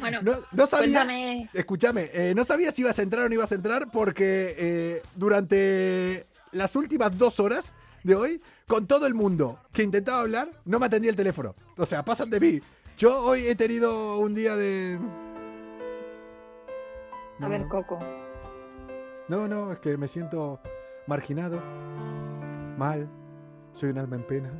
Bueno, 0.00 0.22
No, 0.22 0.32
no 0.52 0.66
sabía. 0.66 1.06
Escúchame, 1.52 2.08
eh, 2.14 2.32
no 2.34 2.44
sabía 2.46 2.72
si 2.72 2.80
ibas 2.82 2.98
a 2.98 3.02
entrar 3.02 3.26
o 3.26 3.28
no 3.28 3.34
ibas 3.34 3.52
a 3.52 3.56
entrar 3.56 3.90
porque 3.90 4.54
eh, 4.56 5.02
durante 5.16 6.24
las 6.52 6.74
últimas 6.76 7.16
dos 7.18 7.40
horas 7.40 7.72
de 8.04 8.14
hoy, 8.14 8.40
con 8.66 8.86
todo 8.86 9.06
el 9.06 9.12
mundo 9.12 9.58
que 9.72 9.82
intentaba 9.82 10.20
hablar, 10.20 10.48
no 10.64 10.78
me 10.78 10.86
atendía 10.86 11.10
el 11.10 11.16
teléfono. 11.16 11.54
O 11.76 11.84
sea, 11.84 12.02
pasan 12.04 12.30
de 12.30 12.40
mí. 12.40 12.60
Yo 12.96 13.22
hoy 13.22 13.46
he 13.46 13.54
tenido 13.54 14.18
un 14.18 14.34
día 14.34 14.56
de. 14.56 14.98
A 17.40 17.48
ver, 17.48 17.66
Coco. 17.68 17.98
No, 19.28 19.46
no, 19.46 19.72
es 19.72 19.78
que 19.80 19.98
me 19.98 20.08
siento 20.08 20.58
marginado, 21.06 21.60
mal, 22.78 23.08
soy 23.74 23.90
un 23.90 23.98
alma 23.98 24.16
en 24.16 24.26
pena, 24.26 24.50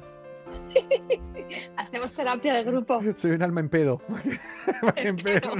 Hacemos 1.76 2.12
terapia 2.12 2.54
de 2.54 2.64
grupo. 2.64 3.00
soy 3.16 3.32
un 3.32 3.42
alma 3.42 3.60
en 3.60 3.68
pedo. 3.68 4.00
En 4.96 5.16
pedo. 5.16 5.52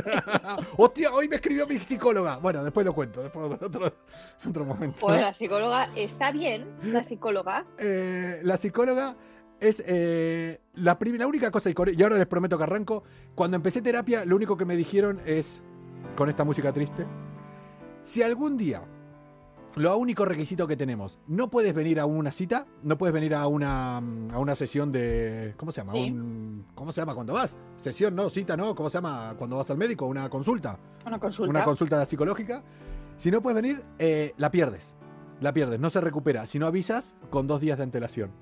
Hostia, 0.77 1.13
hoy 1.13 1.29
me 1.29 1.37
escribió 1.37 1.67
mi 1.67 1.79
psicóloga. 1.79 2.39
Bueno, 2.39 2.63
después 2.63 2.85
lo 2.85 2.93
cuento, 2.93 3.23
después 3.23 3.51
otro, 3.61 3.95
otro 4.47 4.65
momento. 4.65 4.97
Pues 5.01 5.21
la 5.21 5.33
psicóloga 5.33 5.91
está 5.95 6.31
bien, 6.31 6.67
la 6.83 7.03
psicóloga. 7.03 7.65
Eh, 7.79 8.41
la 8.43 8.57
psicóloga 8.57 9.17
es 9.61 9.83
eh, 9.87 10.61
la, 10.75 10.99
la 11.01 11.27
única 11.27 11.51
cosa, 11.51 11.71
y 11.71 12.03
ahora 12.03 12.17
les 12.17 12.27
prometo 12.27 12.59
que 12.59 12.65
arranco, 12.65 13.03
cuando 13.35 13.57
empecé 13.57 13.83
terapia, 13.83 14.25
lo 14.25 14.37
único 14.37 14.57
que 14.57 14.65
me 14.65 14.77
dijeron 14.77 15.21
es, 15.25 15.63
con 16.17 16.29
esta 16.29 16.45
música 16.45 16.73
triste, 16.73 17.07
si 18.03 18.23
algún 18.23 18.57
día, 18.57 18.83
lo 19.77 19.97
único 19.97 20.25
requisito 20.25 20.67
que 20.67 20.77
tenemos, 20.77 21.19
no 21.29 21.49
puedes 21.51 21.73
venir 21.75 22.01
a 22.01 22.07
una 22.07 22.33
cita, 22.33 22.67
no 22.83 22.99
puedes 22.99 23.13
venir 23.15 23.35
a 23.35 23.47
una, 23.47 23.99
a 23.99 24.39
una 24.39 24.55
sesión 24.57 24.91
de, 24.91 25.55
¿cómo 25.57 25.71
se 25.73 25.81
llama? 25.83 25.93
Sí. 25.93 26.11
Un- 26.11 26.67
¿Cómo 26.75 26.91
se 26.93 27.01
llama 27.01 27.15
cuando 27.15 27.33
vas? 27.35 27.57
Sesión, 27.77 28.17
no, 28.17 28.29
cita, 28.31 28.57
no, 28.57 28.75
¿cómo 28.75 28.91
se 28.91 28.99
llama? 28.99 29.35
Cuando 29.39 29.57
vas 29.57 29.71
al 29.71 29.79
médico, 29.79 30.07
una 30.07 30.29
consulta 30.29 30.79
Una 31.07 31.19
consulta. 31.21 31.51
una 31.51 31.65
consulta 31.65 32.05
psicológica. 32.07 32.63
Si 33.17 33.31
no 33.31 33.41
puedes 33.41 33.61
venir, 33.63 33.83
eh, 33.99 34.33
la 34.37 34.51
pierdes. 34.51 34.95
La 35.41 35.53
pierdes, 35.53 35.79
no 35.79 35.91
se 35.91 36.01
recupera. 36.01 36.47
Si 36.47 36.59
no 36.59 36.67
avisas, 36.67 37.17
con 37.31 37.47
dos 37.47 37.61
días 37.61 37.79
de 37.79 37.85
antelación. 37.85 38.33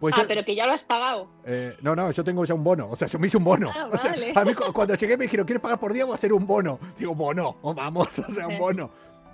Pues 0.00 0.14
ah, 0.16 0.22
yo- 0.22 0.28
pero 0.28 0.44
que 0.44 0.54
ya 0.54 0.66
lo 0.66 0.72
has 0.74 0.82
pagado. 0.84 1.28
eh, 1.44 1.76
no, 1.82 1.96
no, 1.96 2.10
yo 2.10 2.22
tengo 2.22 2.44
ya 2.44 2.54
un 2.54 2.62
bono. 2.62 2.88
O 2.90 2.94
sea, 2.96 3.08
yo 3.08 3.18
me 3.18 3.26
hice 3.28 3.36
un 3.38 3.44
bono. 3.44 3.70
Ah, 3.74 3.88
O 3.90 3.96
sea, 3.96 4.10
vale. 4.12 4.32
a 4.34 4.44
mí 4.44 4.54
cu- 4.54 4.72
cuando 4.72 4.94
llegué 4.94 5.16
me 5.16 5.24
dijeron, 5.24 5.46
¿quieres 5.46 5.62
pagar 5.62 5.80
por 5.80 5.92
día 5.92 6.04
o 6.06 6.12
hacer 6.12 6.32
un 6.32 6.46
bono? 6.46 6.78
Digo, 6.98 7.14
bono, 7.14 7.56
oh, 7.62 7.74
vamos, 7.74 8.16
o 8.18 8.30
sea, 8.30 8.46
un 8.46 8.58
bono. 8.58 8.90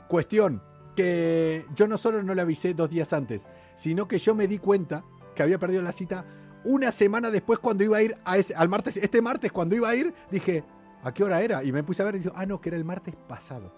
Cuestión, 0.09 0.63
yo 1.75 1.87
no 1.89 1.97
solo 1.99 2.23
no 2.23 2.35
le 2.35 2.43
avisé 2.43 2.75
dos 2.75 2.91
días 2.91 3.13
antes, 3.13 3.47
sino 3.75 4.07
que 4.09 4.19
yo 4.19 4.35
me 4.35 4.47
di 4.47 4.59
cuenta 4.59 5.05
que 5.35 5.43
había 5.43 5.59
perdido 5.59 5.83
la 5.83 5.93
cita 5.93 6.25
una 6.65 6.93
semana 6.93 7.31
después 7.31 7.59
cuando 7.59 7.85
iba 7.85 7.97
a 7.99 8.03
ir 8.03 8.17
a 8.25 8.37
ese- 8.37 8.55
al 8.55 8.69
martes. 8.69 8.97
Este 8.97 9.23
martes, 9.23 9.51
cuando 9.53 9.75
iba 9.77 9.89
a 9.89 9.95
ir, 9.95 10.13
dije, 10.31 10.65
¿a 11.03 11.13
qué 11.13 11.25
hora 11.25 11.41
era? 11.41 11.65
Y 11.65 11.73
me 11.73 11.83
puse 11.83 12.03
a 12.03 12.05
ver 12.07 12.17
y 12.17 12.19
dije, 12.19 12.31
ah, 12.35 12.45
no, 12.47 12.61
que 12.61 12.69
era 12.71 12.77
el 12.77 12.85
martes 12.85 13.15
pasado. 13.29 13.73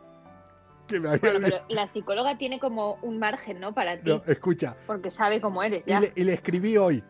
Que 0.88 0.98
me 0.98 1.08
había 1.08 1.20
Bueno, 1.20 1.36
olvidado. 1.36 1.64
pero 1.68 1.74
la 1.80 1.86
psicóloga 1.86 2.38
tiene 2.38 2.58
como 2.58 2.94
un 3.02 3.18
margen, 3.20 3.60
¿no? 3.60 3.72
Para 3.72 4.00
ti. 4.02 4.10
No, 4.10 4.22
escucha, 4.26 4.76
Porque 4.86 5.10
sabe 5.10 5.40
cómo 5.40 5.62
eres, 5.62 5.84
y 5.86 5.90
ya. 5.90 6.00
le, 6.00 6.12
y 6.16 6.24
le 6.24 6.32
escribí 6.34 6.76
hoy. 6.76 7.04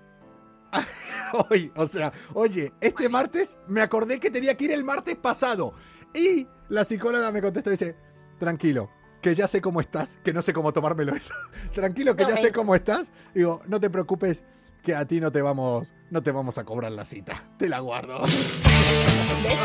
hoy, 1.51 1.73
o 1.77 1.87
sea, 1.87 2.13
oye, 2.35 2.73
este 2.81 3.09
martes 3.09 3.57
me 3.69 3.81
acordé 3.81 4.19
que 4.21 4.31
tenía 4.31 4.55
que 4.57 4.65
ir 4.67 4.73
el 4.73 4.85
martes 4.85 5.17
pasado. 5.17 5.73
Y 6.15 6.47
la 6.69 6.85
psicóloga 6.85 7.31
me 7.33 7.41
contestó 7.41 7.71
y 7.71 7.73
dice, 7.73 7.97
tranquilo, 8.39 8.91
que 9.23 9.35
ya 9.35 9.49
sé 9.49 9.61
cómo 9.63 9.81
estás, 9.81 10.19
que 10.23 10.33
no 10.33 10.43
sé 10.43 10.53
cómo 10.53 10.73
tomármelo 10.73 11.15
eso. 11.15 11.33
tranquilo, 11.75 12.15
que 12.17 12.25
No, 12.25 12.31
ya 12.31 12.37
sé 12.37 12.53
cómo 12.53 12.75
estás. 12.75 13.11
Digo, 13.35 13.63
no 13.67 13.81
te 13.81 13.89
preocupes, 13.89 14.45
que 14.83 14.95
a 14.95 15.07
ti 15.07 15.21
no 15.21 15.31
te 15.31 15.41
vamos, 15.41 15.95
no 16.11 16.23
te 16.23 16.33
vamos 16.33 16.59
a 16.59 16.65
cobrar 16.65 16.91
la 16.93 17.05
cita. 17.05 17.43
Te 17.57 17.69
la 17.69 17.79
guardo. 17.79 18.21
¿Ves? 18.23 19.57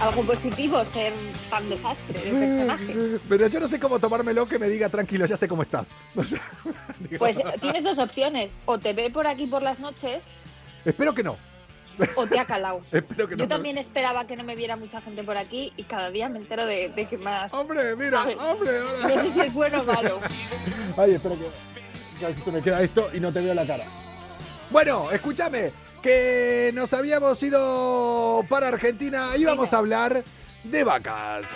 Algo 0.00 0.24
positivo 0.24 0.84
ser 0.86 1.12
tan 1.50 1.68
desastre 1.68 2.18
de 2.18 2.30
personaje. 2.30 3.18
Pero 3.28 3.46
yo 3.48 3.60
no 3.60 3.68
sé 3.68 3.80
cómo 3.80 3.98
tomármelo 3.98 4.46
que 4.46 4.58
me 4.58 4.68
diga 4.68 4.88
tranquilo, 4.88 5.26
ya 5.26 5.36
sé 5.36 5.48
cómo 5.48 5.62
estás. 5.62 5.92
O 6.16 6.24
sea, 6.24 6.40
digo, 7.00 7.18
Pues 7.18 7.38
tienes 7.60 7.82
dos 7.82 7.98
opciones. 7.98 8.50
O 8.64 8.78
te 8.78 8.92
ve 8.92 9.10
por 9.10 9.26
aquí 9.26 9.46
por 9.46 9.62
las 9.62 9.80
noches 9.80 10.22
espero 10.84 11.14
que 11.14 11.22
no. 11.22 11.36
O 12.16 12.26
te 12.26 12.38
ha 12.38 12.44
calado. 12.44 12.80
Espero 12.92 13.28
que 13.28 13.36
no. 13.36 13.44
Yo 13.44 13.48
también 13.48 13.78
esperaba 13.78 14.26
que 14.26 14.36
no 14.36 14.44
me 14.44 14.56
viera 14.56 14.76
mucha 14.76 15.00
gente 15.00 15.22
por 15.22 15.36
aquí 15.36 15.72
y 15.76 15.84
cada 15.84 16.10
día 16.10 16.28
me 16.28 16.38
entero 16.38 16.66
de, 16.66 16.88
de 16.90 17.06
que 17.06 17.18
más. 17.18 17.52
Hombre, 17.54 17.94
mira, 17.96 18.22
Ay, 18.24 18.36
hombre. 18.38 18.70
ahora- 18.78 19.14
No 19.16 19.22
sé 19.22 19.28
si 19.30 19.40
es 19.40 19.54
bueno 19.54 19.80
o 19.80 19.84
malo. 19.84 20.18
Ay, 20.96 21.12
espera 21.14 21.34
que, 21.36 22.18
que 22.18 22.24
a 22.24 22.28
ver 22.28 22.36
si 22.36 22.42
se 22.42 22.52
me 22.52 22.62
queda 22.62 22.82
esto 22.82 23.10
y 23.14 23.20
no 23.20 23.32
te 23.32 23.40
veo 23.40 23.54
la 23.54 23.66
cara. 23.66 23.84
Bueno, 24.70 25.10
escúchame, 25.10 25.70
que 26.02 26.70
nos 26.74 26.92
habíamos 26.94 27.42
ido 27.42 28.44
para 28.48 28.68
Argentina 28.68 29.30
y 29.36 29.44
vamos 29.44 29.72
a 29.72 29.78
hablar 29.78 30.24
de 30.64 30.84
vacas. 30.84 31.46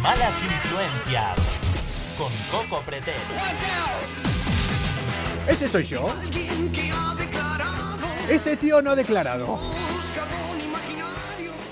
Malas 0.00 0.34
influencias. 0.42 1.61
Con 2.22 2.68
Coco. 2.68 2.84
¿Ese 5.48 5.68
soy 5.68 5.84
yo? 5.84 6.08
Este 8.28 8.56
tío 8.56 8.80
no 8.80 8.94
declarado. 8.94 9.58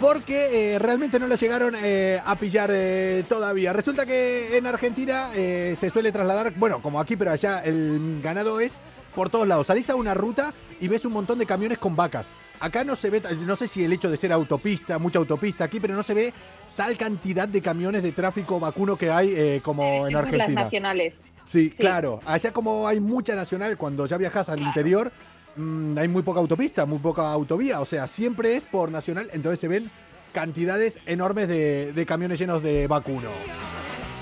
Porque 0.01 0.75
eh, 0.75 0.79
realmente 0.81 1.21
no 1.21 1.29
lo 1.29 1.37
llegaron 1.37 1.77
eh, 1.77 2.21
a 2.25 2.35
pillar 2.35 2.71
eh, 2.73 3.23
todavía. 3.29 3.73
Resulta 3.73 4.05
que 4.07 4.57
en 4.57 4.67
Argentina 4.67 5.31
se 5.33 5.91
suele 5.93 6.11
trasladar, 6.11 6.53
bueno, 6.57 6.83
como 6.83 6.99
aquí, 6.99 7.17
pero 7.17 7.31
allá 7.31 7.61
el 7.61 8.21
ganado 8.21 8.59
es 8.59 8.73
por 9.15 9.31
todos 9.31 9.47
lados. 9.47 9.69
Salís 9.69 9.89
a 9.89 9.95
una 9.95 10.15
ruta 10.15 10.53
y 10.81 10.89
ves 10.89 11.05
un 11.05 11.13
montón 11.13 11.39
de 11.39 11.47
camiones 11.47 11.79
con 11.79 11.95
vacas. 11.95 12.27
Acá 12.61 12.85
no 12.85 12.95
se 12.95 13.09
ve, 13.11 13.23
no 13.47 13.57
sé 13.57 13.67
si 13.67 13.83
el 13.85 13.93
hecho 13.93 14.11
de 14.11 14.17
ser 14.17 14.33
autopista, 14.33 14.99
mucha 14.99 15.19
autopista 15.19 15.65
aquí, 15.65 15.81
pero 15.81 15.95
no 15.95 16.03
se 16.03 16.13
ve 16.15 16.33
tal 16.77 16.97
cantidad 16.97 17.49
de 17.49 17.63
camiones 17.63 18.03
de 18.03 18.13
tráfico 18.13 18.61
vacuno 18.61 18.97
que 18.97 19.11
hay 19.11 19.33
eh, 19.35 19.61
como 19.65 20.07
en 20.07 20.13
Las 20.13 20.25
Argentina. 20.25 20.63
nacionales. 20.65 21.25
Sí, 21.47 21.71
Sí. 21.71 21.77
claro. 21.77 22.21
Allá 22.27 22.53
como 22.53 22.87
hay 22.87 23.01
mucha 23.01 23.35
nacional, 23.35 23.77
cuando 23.77 24.07
ya 24.07 24.17
viajas 24.19 24.49
al 24.51 24.61
interior, 24.61 25.11
mm, 25.57 25.97
hay 25.99 26.07
muy 26.09 26.23
poca 26.23 26.39
autopista, 26.41 26.85
muy 26.87 26.99
poca 26.99 27.33
autovía. 27.33 27.81
O 27.81 27.87
sea, 27.87 28.07
siempre 28.07 28.55
es 28.57 28.65
por 28.65 28.91
nacional, 28.91 29.29
entonces 29.33 29.59
se 29.59 29.67
ven 29.69 29.91
cantidades 30.33 30.99
enormes 31.07 31.49
de, 31.49 31.93
de 31.93 32.07
camiones 32.07 32.39
llenos 32.39 32.63
de 32.63 32.87
vacuno. 32.87 33.31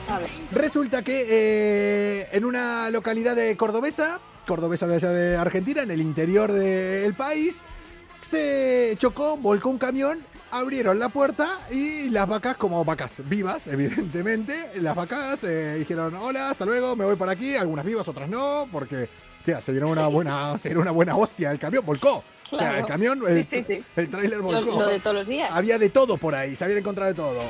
A 0.08 0.20
ver. 0.20 0.28
Resulta 0.52 1.02
que 1.02 1.26
eh, 1.28 2.28
en 2.32 2.44
una 2.46 2.88
localidad 2.90 3.36
de 3.36 3.54
cordobesa, 3.58 4.20
cordobesa 4.46 4.86
de 4.86 4.94
allá 4.94 5.10
de 5.10 5.36
Argentina, 5.36 5.82
en 5.82 5.90
el 5.90 6.00
interior 6.00 6.50
del 6.50 7.12
país, 7.12 7.60
se 8.28 8.94
chocó, 8.98 9.36
volcó 9.36 9.70
un 9.70 9.78
camión, 9.78 10.22
abrieron 10.50 10.98
la 10.98 11.08
puerta 11.08 11.60
y 11.70 12.10
las 12.10 12.28
vacas, 12.28 12.56
como 12.56 12.84
vacas 12.84 13.22
vivas, 13.28 13.66
evidentemente, 13.66 14.72
las 14.76 14.94
vacas 14.94 15.42
eh, 15.44 15.76
dijeron, 15.76 16.14
hola, 16.14 16.50
hasta 16.50 16.64
luego, 16.66 16.94
me 16.94 17.04
voy 17.04 17.16
por 17.16 17.28
aquí, 17.28 17.56
algunas 17.56 17.84
vivas, 17.84 18.06
otras 18.06 18.28
no, 18.28 18.68
porque 18.70 19.08
tía, 19.44 19.60
se 19.60 19.72
dieron 19.72 19.90
una 19.90 20.06
buena, 20.08 20.58
se 20.58 20.68
dieron 20.68 20.82
una 20.82 20.90
buena 20.90 21.16
hostia, 21.16 21.50
el 21.50 21.58
camión 21.58 21.84
volcó. 21.84 22.22
O 22.50 22.56
sea, 22.56 22.78
el 22.78 22.86
camión, 22.86 23.22
el, 23.28 23.44
Sí, 23.44 23.62
sí, 23.62 23.74
sí. 23.76 23.84
el 23.96 24.10
tráiler 24.10 24.38
Lo, 24.38 24.44
volcó. 24.44 24.80
lo 24.80 24.88
de 24.88 25.00
todos 25.00 25.16
los 25.16 25.26
días. 25.26 25.50
Había 25.52 25.78
de 25.78 25.90
todo 25.90 26.16
por 26.16 26.34
ahí, 26.34 26.56
se 26.56 26.64
habían 26.64 26.78
encontrado 26.78 27.10
de 27.10 27.14
todo. 27.14 27.42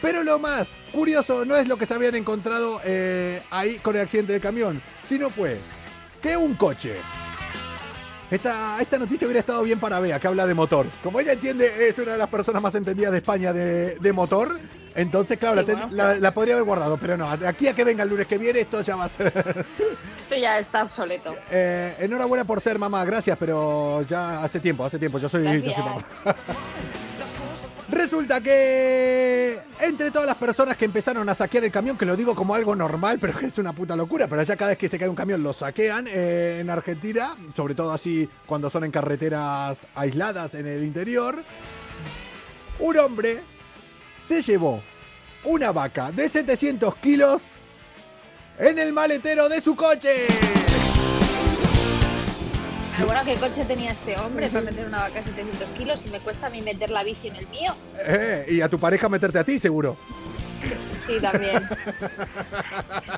Pero 0.00 0.22
lo 0.22 0.38
más 0.38 0.68
curioso 0.92 1.44
no 1.44 1.56
es 1.56 1.66
lo 1.66 1.76
que 1.76 1.86
se 1.86 1.94
habían 1.94 2.14
encontrado 2.14 2.80
eh, 2.84 3.40
ahí 3.50 3.78
con 3.78 3.96
el 3.96 4.02
accidente 4.02 4.32
del 4.32 4.40
camión, 4.42 4.80
sino 5.02 5.28
fue 5.30 5.58
que 6.22 6.36
un 6.36 6.54
coche. 6.54 6.96
Esta, 8.34 8.80
esta 8.80 8.98
noticia 8.98 9.26
hubiera 9.28 9.38
estado 9.40 9.62
bien 9.62 9.78
para 9.78 10.00
Bea, 10.00 10.18
que 10.18 10.26
habla 10.26 10.44
de 10.46 10.54
motor. 10.54 10.86
Como 11.04 11.20
ella 11.20 11.32
entiende, 11.34 11.88
es 11.88 11.96
una 12.00 12.12
de 12.12 12.18
las 12.18 12.28
personas 12.28 12.60
más 12.60 12.74
entendidas 12.74 13.12
de 13.12 13.18
España 13.18 13.52
de, 13.52 13.94
de 13.96 14.12
motor. 14.12 14.58
Entonces, 14.96 15.38
claro, 15.38 15.60
Sí, 15.60 15.66
la, 15.68 15.72
ten- 15.72 15.78
bueno. 15.88 15.96
la- 15.96 16.14
la 16.16 16.30
podría 16.32 16.54
haber 16.54 16.64
guardado, 16.66 16.96
pero 16.96 17.16
no. 17.16 17.28
Aquí 17.30 17.68
a 17.68 17.74
que 17.74 17.84
venga 17.84 18.02
el 18.02 18.08
lunes 18.08 18.26
que 18.26 18.38
viene, 18.38 18.60
esto 18.60 18.80
ya 18.80 18.96
va 18.96 19.04
a 19.04 19.08
ser. 19.08 19.28
Esto 20.24 20.36
ya 20.36 20.58
está 20.58 20.82
obsoleto. 20.82 21.34
Eh, 21.50 21.94
enhorabuena 22.00 22.44
por 22.44 22.60
ser 22.60 22.78
mamá, 22.78 23.04
gracias, 23.04 23.36
pero 23.38 24.02
ya 24.08 24.42
hace 24.42 24.58
tiempo, 24.58 24.84
hace 24.84 24.98
tiempo. 24.98 25.18
Yo 25.18 25.28
soy, 25.28 25.44
yo 25.62 25.72
soy 25.72 25.82
mamá. 25.82 26.04
Resulta 27.94 28.40
que 28.40 29.56
entre 29.78 30.10
todas 30.10 30.26
las 30.26 30.36
personas 30.36 30.76
que 30.76 30.84
empezaron 30.84 31.28
a 31.28 31.34
saquear 31.34 31.62
el 31.62 31.70
camión, 31.70 31.96
que 31.96 32.04
lo 32.04 32.16
digo 32.16 32.34
como 32.34 32.52
algo 32.52 32.74
normal, 32.74 33.18
pero 33.20 33.38
que 33.38 33.46
es 33.46 33.58
una 33.58 33.72
puta 33.72 33.94
locura, 33.94 34.26
pero 34.26 34.40
allá 34.40 34.56
cada 34.56 34.70
vez 34.70 34.78
que 34.78 34.88
se 34.88 34.98
cae 34.98 35.08
un 35.08 35.14
camión 35.14 35.44
lo 35.44 35.52
saquean 35.52 36.08
eh, 36.08 36.58
en 36.60 36.70
Argentina, 36.70 37.36
sobre 37.56 37.76
todo 37.76 37.92
así 37.92 38.28
cuando 38.46 38.68
son 38.68 38.82
en 38.82 38.90
carreteras 38.90 39.86
aisladas 39.94 40.54
en 40.56 40.66
el 40.66 40.82
interior, 40.82 41.36
un 42.80 42.98
hombre 42.98 43.42
se 44.18 44.42
llevó 44.42 44.82
una 45.44 45.70
vaca 45.70 46.10
de 46.10 46.28
700 46.28 46.96
kilos 46.96 47.42
en 48.58 48.80
el 48.80 48.92
maletero 48.92 49.48
de 49.48 49.60
su 49.60 49.76
coche. 49.76 50.26
Pero 52.96 53.06
bueno, 53.06 53.22
¿qué 53.24 53.34
coche 53.34 53.64
tenía 53.64 53.90
este 53.92 54.16
hombre 54.18 54.48
para 54.48 54.64
meter 54.64 54.86
una 54.86 55.00
vaca 55.00 55.14
de 55.14 55.24
700 55.24 55.68
kilos? 55.70 56.06
Y 56.06 56.10
me 56.10 56.20
cuesta 56.20 56.46
a 56.46 56.50
mí 56.50 56.62
meter 56.62 56.90
la 56.90 57.02
bici 57.02 57.28
en 57.28 57.36
el 57.36 57.46
mío. 57.48 57.74
Eh, 58.06 58.46
y 58.50 58.60
a 58.60 58.68
tu 58.68 58.78
pareja 58.78 59.08
meterte 59.08 59.38
a 59.38 59.44
ti, 59.44 59.58
seguro. 59.58 59.96
Sí, 61.06 61.20
también. 61.20 61.62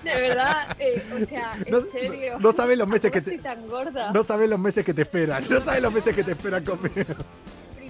De 0.03 0.15
verdad, 0.15 0.67
eh, 0.79 1.03
o 1.15 1.25
sea, 1.29 1.53
en 1.65 1.71
No- 1.73 1.83
serio. 1.93 2.37
no 2.41 2.53
sabes 2.53 2.79
los 2.79 2.89
meses 2.89 3.11
¿Cómo 3.11 3.23
que 3.25 3.31
te- 3.31 3.37
estoy 3.37 3.53
tan 3.55 3.69
gorda. 3.69 4.11
No 4.13 4.23
sabes 4.25 4.49
los 4.49 4.59
meses 4.59 4.85
que 4.85 4.95
te 4.95 5.03
esperan. 5.03 5.45
No 5.49 5.61
sabes 5.61 5.83
los 5.83 5.93
meses 5.93 6.15
que 6.15 6.25
te 6.25 6.33
esperan 6.33 6.65
conmigo. 6.65 7.15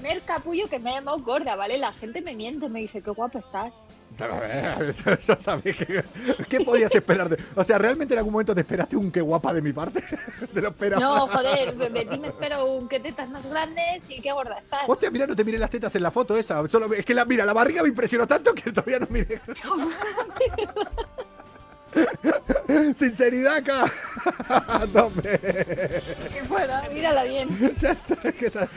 Primer 0.06 0.22
capullo 0.22 0.68
que 0.68 0.78
me 0.78 0.90
ha 0.90 0.94
llamado 0.94 1.18
gorda, 1.18 1.56
¿vale? 1.56 1.78
La 1.78 1.92
gente 1.92 2.22
me 2.22 2.32
miente, 2.36 2.68
me 2.68 2.78
dice, 2.78 3.02
qué 3.02 3.10
guapo 3.10 3.40
estás. 3.40 3.74
Ya 5.26 5.36
sabes 5.36 5.76
que, 5.76 6.04
¿Qué 6.48 6.60
podías 6.60 6.94
esperarte? 6.94 7.36
O 7.56 7.64
sea, 7.64 7.76
¿realmente 7.76 8.14
en 8.14 8.18
algún 8.18 8.32
momento 8.32 8.54
te 8.54 8.60
esperaste 8.60 8.96
un 8.96 9.10
qué 9.10 9.20
guapa 9.20 9.52
de 9.52 9.60
mi 9.60 9.72
parte? 9.72 10.00
Te 10.54 10.62
lo 10.62 10.68
esperaba. 10.68 11.02
No, 11.02 11.26
joder, 11.26 11.74
de, 11.76 12.04
ti 12.04 12.18
me 12.18 12.28
espero 12.28 12.66
un 12.66 12.88
qué 12.88 13.00
tetas 13.00 13.28
más 13.28 13.44
grandes 13.44 14.08
y 14.08 14.20
qué 14.20 14.30
gorda 14.30 14.58
estás. 14.58 14.82
Hostia, 14.86 15.10
mira, 15.10 15.26
no 15.26 15.34
te 15.34 15.42
miré 15.42 15.58
las 15.58 15.70
tetas 15.70 15.94
en 15.96 16.04
la 16.04 16.12
foto 16.12 16.36
esa. 16.36 16.66
Solo, 16.70 16.94
es 16.94 17.04
que 17.04 17.12
la, 17.12 17.24
mira, 17.24 17.44
la 17.44 17.52
barriga 17.52 17.82
me 17.82 17.88
impresionó 17.88 18.28
tanto 18.28 18.54
que 18.54 18.70
todavía 18.70 19.00
no 19.00 19.08
miré. 19.10 19.40
Sinceridad 22.96 23.56
acá. 23.56 23.84
Que 26.32 26.42
fuera, 26.48 26.82
mírala 26.92 27.24
bien. 27.24 27.48
Ya 27.78 27.92
está, 27.92 28.32
que 28.32 28.46
esa- 28.46 28.68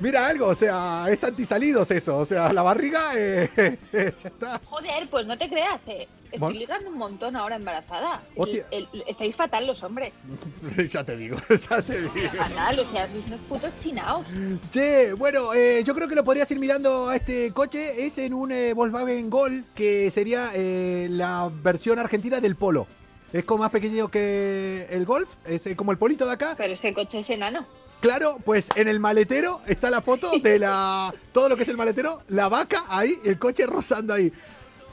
Mira 0.00 0.26
algo, 0.26 0.46
o 0.46 0.54
sea, 0.54 1.06
es 1.08 1.22
antisalidos 1.24 1.90
eso. 1.90 2.18
O 2.18 2.24
sea, 2.24 2.52
la 2.52 2.62
barriga, 2.62 3.00
eh, 3.16 3.78
ya 3.92 4.00
está. 4.28 4.60
Joder, 4.64 5.08
pues 5.10 5.26
no 5.26 5.36
te 5.38 5.48
creas, 5.48 5.86
eh. 5.88 6.06
Bueno. 6.38 6.46
Estoy 6.48 6.58
ligando 6.58 6.90
un 6.90 6.98
montón 6.98 7.36
ahora 7.36 7.56
embarazada. 7.56 8.20
El- 8.36 8.64
el- 8.70 9.04
estáis 9.06 9.34
fatal 9.36 9.66
los 9.66 9.82
hombres. 9.82 10.12
Ya 10.90 11.04
te 11.04 11.16
digo, 11.16 11.38
ya 11.70 11.82
te 11.82 12.00
digo. 12.00 12.12
Fatal, 12.36 12.78
o 12.80 12.90
sea, 12.90 13.08
sois 13.08 13.26
unos 13.26 13.40
putos 13.40 13.70
chinaos. 13.82 14.26
Che, 14.70 15.12
bueno, 15.14 15.52
eh, 15.54 15.82
yo 15.84 15.94
creo 15.94 16.08
que 16.08 16.14
lo 16.14 16.24
podrías 16.24 16.50
ir 16.50 16.58
mirando 16.58 17.08
a 17.08 17.16
este 17.16 17.52
coche. 17.52 18.06
Es 18.06 18.18
en 18.18 18.34
un 18.34 18.52
eh, 18.52 18.72
Volkswagen 18.72 19.30
Gol, 19.30 19.64
que 19.74 20.10
sería 20.10 20.50
eh, 20.54 21.08
la 21.10 21.50
versión 21.62 21.98
argentina 21.98 22.40
del 22.40 22.56
Polo. 22.56 22.86
Es 23.32 23.44
como 23.44 23.62
más 23.62 23.70
pequeño 23.70 24.08
que 24.08 24.86
el 24.90 25.04
Golf, 25.04 25.28
es 25.44 25.66
eh, 25.66 25.76
como 25.76 25.92
el 25.92 25.98
Polito 25.98 26.26
de 26.26 26.32
acá. 26.32 26.54
Pero 26.56 26.72
ese 26.72 26.92
coche 26.92 27.20
es 27.20 27.30
enano. 27.30 27.64
Claro, 28.00 28.38
pues 28.44 28.68
en 28.76 28.88
el 28.88 28.98
maletero 28.98 29.60
está 29.66 29.90
la 29.90 30.00
foto 30.00 30.30
de 30.38 30.58
la 30.58 31.12
todo 31.32 31.48
lo 31.50 31.56
que 31.56 31.64
es 31.64 31.68
el 31.68 31.76
maletero, 31.76 32.22
la 32.28 32.48
vaca 32.48 32.86
ahí, 32.88 33.12
el 33.24 33.38
coche 33.38 33.66
rozando 33.66 34.14
ahí. 34.14 34.32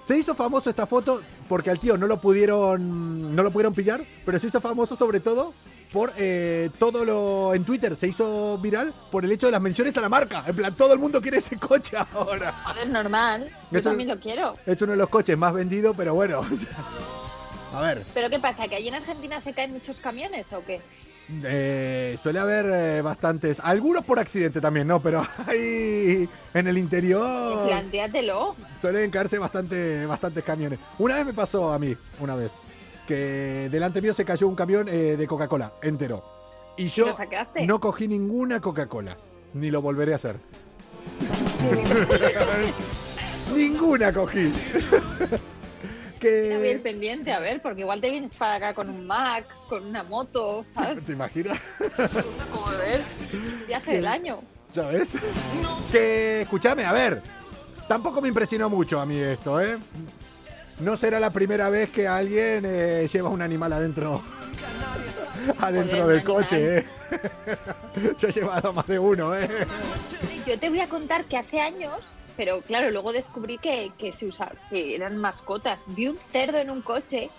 Se 0.08 0.17
hizo 0.17 0.36
famoso 0.36 0.70
esta 0.70 0.88
foto 0.88 1.22
porque 1.50 1.70
al 1.70 1.80
tío 1.80 1.98
no 1.98 2.08
lo 2.08 2.22
pudieron 2.22 3.36
no 3.36 3.43
lo 3.43 3.52
pudieron 3.52 3.74
pillar, 3.74 4.06
pero 4.26 4.39
se 4.39 4.48
hizo 4.48 4.62
famoso 4.62 4.96
sobre 4.96 5.20
todo 5.20 5.54
por 5.91 6.13
eh, 6.15 6.70
todo 6.80 7.04
lo 7.04 7.54
en 7.54 7.65
Twitter 7.65 7.98
se 7.98 8.08
hizo 8.08 8.58
viral 8.58 8.93
por 9.12 9.26
el 9.26 9.34
hecho 9.34 9.48
de 9.48 9.52
las 9.52 9.60
menciones 9.60 9.98
a 9.98 10.02
la 10.02 10.08
marca. 10.08 10.46
En 10.48 10.56
plan, 10.56 10.74
todo 10.76 10.93
el 10.93 11.00
mundo 11.00 11.22
quiere 11.22 11.39
ese 11.39 11.58
coche 11.58 11.98
ahora. 12.13 12.54
Joder, 12.63 12.88
normal. 12.88 13.50
Yo 13.70 13.82
también 13.82 14.08
lo 14.08 14.17
quiero. 14.17 14.56
Es 14.65 14.82
uno 14.82 14.93
de 14.93 14.98
los 14.98 15.10
coches 15.10 15.38
más 15.38 15.54
vendidos, 15.54 15.93
pero 15.98 16.13
bueno. 16.13 16.39
o 16.52 16.56
sea, 16.56 16.70
a 17.74 17.82
ver, 17.82 18.06
¿Pero 18.13 18.30
qué 18.30 18.39
pasa? 18.39 18.65
¿Que 18.70 18.78
allí 18.78 18.88
en 18.88 18.96
Argentina 18.96 19.41
se 19.41 19.52
caen 19.52 19.74
muchos 19.74 20.00
camiones 20.00 20.54
o 20.54 20.63
qué? 20.63 20.80
eh, 21.43 22.17
suele 22.22 22.39
haber 22.39 22.65
eh, 22.67 23.02
bastantes, 23.02 23.60
algunos 23.60 24.06
por 24.06 24.20
accidente 24.20 24.62
también, 24.62 24.88
¿no? 24.88 25.02
Pero 25.02 25.26
hay 25.48 26.28
en 26.54 26.67
el 26.67 26.78
interior. 26.78 27.67
Plantéatelo. 27.67 28.56
Suelen 28.81 29.09
caerse 29.09 29.39
bastante, 29.39 30.05
bastantes 30.05 30.43
camiones. 30.43 30.79
Una 30.99 31.15
vez 31.15 31.25
me 31.25 31.33
pasó 31.33 31.73
a 31.73 31.79
mí, 31.79 31.95
una 32.19 32.35
vez, 32.35 32.51
que 33.07 33.69
delante 33.71 34.01
mío 34.01 34.13
se 34.13 34.25
cayó 34.25 34.47
un 34.47 34.55
camión 34.55 34.87
eh, 34.87 35.15
de 35.17 35.27
Coca-Cola 35.27 35.73
entero. 35.81 36.23
Y 36.77 36.89
yo 36.89 37.11
sacaste? 37.13 37.65
no 37.65 37.79
cogí 37.79 38.07
ninguna 38.07 38.61
Coca-Cola, 38.61 39.17
ni 39.53 39.71
lo 39.71 39.81
volveré 39.81 40.13
a 40.13 40.17
hacer. 40.17 40.35
ninguna 43.55 44.13
cogí. 44.13 44.51
Que... 46.19 46.79
pendiente, 46.81 47.31
a 47.31 47.39
ver, 47.39 47.61
porque 47.61 47.81
igual 47.81 48.01
te 48.01 48.09
vienes 48.09 48.33
para 48.33 48.55
acá 48.55 48.73
con 48.73 48.89
un 48.89 49.05
Mac, 49.05 49.45
con 49.69 49.85
una 49.85 50.03
moto, 50.03 50.65
¿sabes? 50.73 51.03
¿Te 51.05 51.11
imaginas? 51.11 51.59
Como 52.51 52.65
ver, 52.71 53.01
viaje 53.67 53.91
del 53.97 54.07
año. 54.07 54.39
¿Sabes? 54.73 55.15
Que, 55.91 56.41
escúchame, 56.41 56.85
a 56.85 56.93
ver. 56.93 57.21
Tampoco 57.88 58.21
me 58.21 58.28
impresionó 58.28 58.69
mucho 58.69 59.00
a 59.00 59.06
mí 59.06 59.17
esto, 59.17 59.62
¿eh? 59.62 59.78
No 60.80 60.95
será 60.97 61.19
la 61.19 61.30
primera 61.32 61.69
vez 61.69 61.89
que 61.89 62.08
alguien 62.08 62.63
eh, 62.65 63.08
lleva 63.12 63.30
un 63.30 63.41
animal 63.41 63.73
adentro. 63.73 64.21
adentro 65.60 66.08
del 66.08 66.23
coche, 66.23 66.80
¿eh? 66.80 66.86
Yo 68.19 68.28
he 68.28 68.32
llevado 68.32 68.73
más 68.73 68.86
de 68.88 69.00
uno, 69.00 69.36
¿eh? 69.36 69.47
Yo 70.45 70.60
te 70.60 70.69
voy 70.69 70.82
a 70.82 70.88
contar 70.88 71.26
que 71.26 71.38
hace 71.38 71.60
años, 71.62 71.95
pero 72.36 72.62
claro, 72.62 72.91
luego 72.91 73.12
descubrí 73.13 73.58
que, 73.58 73.91
que 73.97 74.12
se 74.12 74.26
usaba, 74.28 74.52
que 74.69 74.95
eran 74.95 75.17
mascotas. 75.17 75.82
Vi 75.88 76.08
un 76.08 76.17
cerdo 76.32 76.58
en 76.58 76.69
un 76.69 76.82
coche 76.82 77.30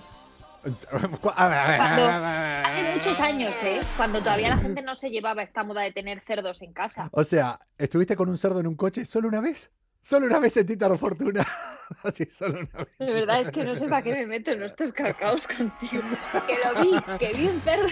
Cuando- 1.21 2.09
hace 2.09 2.95
muchos 2.95 3.21
años, 3.21 3.55
¿eh? 3.63 3.81
Cuando 3.97 4.19
todavía 4.21 4.49
la 4.49 4.59
gente 4.59 4.83
no 4.83 4.95
se 4.95 5.11
llevaba 5.11 5.43
esta 5.43 5.63
moda 5.63 5.83
de 5.83 5.93
tener 5.93 6.21
cerdos 6.21 6.63
en 6.63 6.73
casa. 6.73 7.09
O 7.13 7.25
sea, 7.25 7.61
¿estuviste 7.77 8.17
con 8.17 8.29
un 8.29 8.39
cerdo 8.39 8.61
en 8.61 8.67
un 8.67 8.75
coche 8.75 9.05
solo 9.05 9.29
una 9.29 9.41
vez? 9.41 9.71
Solo 10.01 10.27
una 10.27 10.39
vez 10.39 10.53
sentí 10.53 10.77
dar 10.77 10.97
fortuna. 10.97 11.45
Así, 12.03 12.25
solo 12.27 12.61
una 12.61 12.85
vez. 12.85 12.99
De 12.99 13.13
verdad 13.13 13.41
es 13.41 13.51
que 13.51 13.65
no 13.65 13.75
sé 13.75 13.89
para 13.89 14.03
qué 14.03 14.13
me 14.13 14.27
meto 14.27 14.51
en 14.53 14.63
estos 14.63 14.93
cacaos 14.93 15.47
contigo. 15.47 16.03
Que 16.47 16.59
lo 16.65 16.83
vi, 16.83 17.01
que 17.19 17.33
vi 17.35 17.47
un 17.47 17.61
cerdo. 17.61 17.91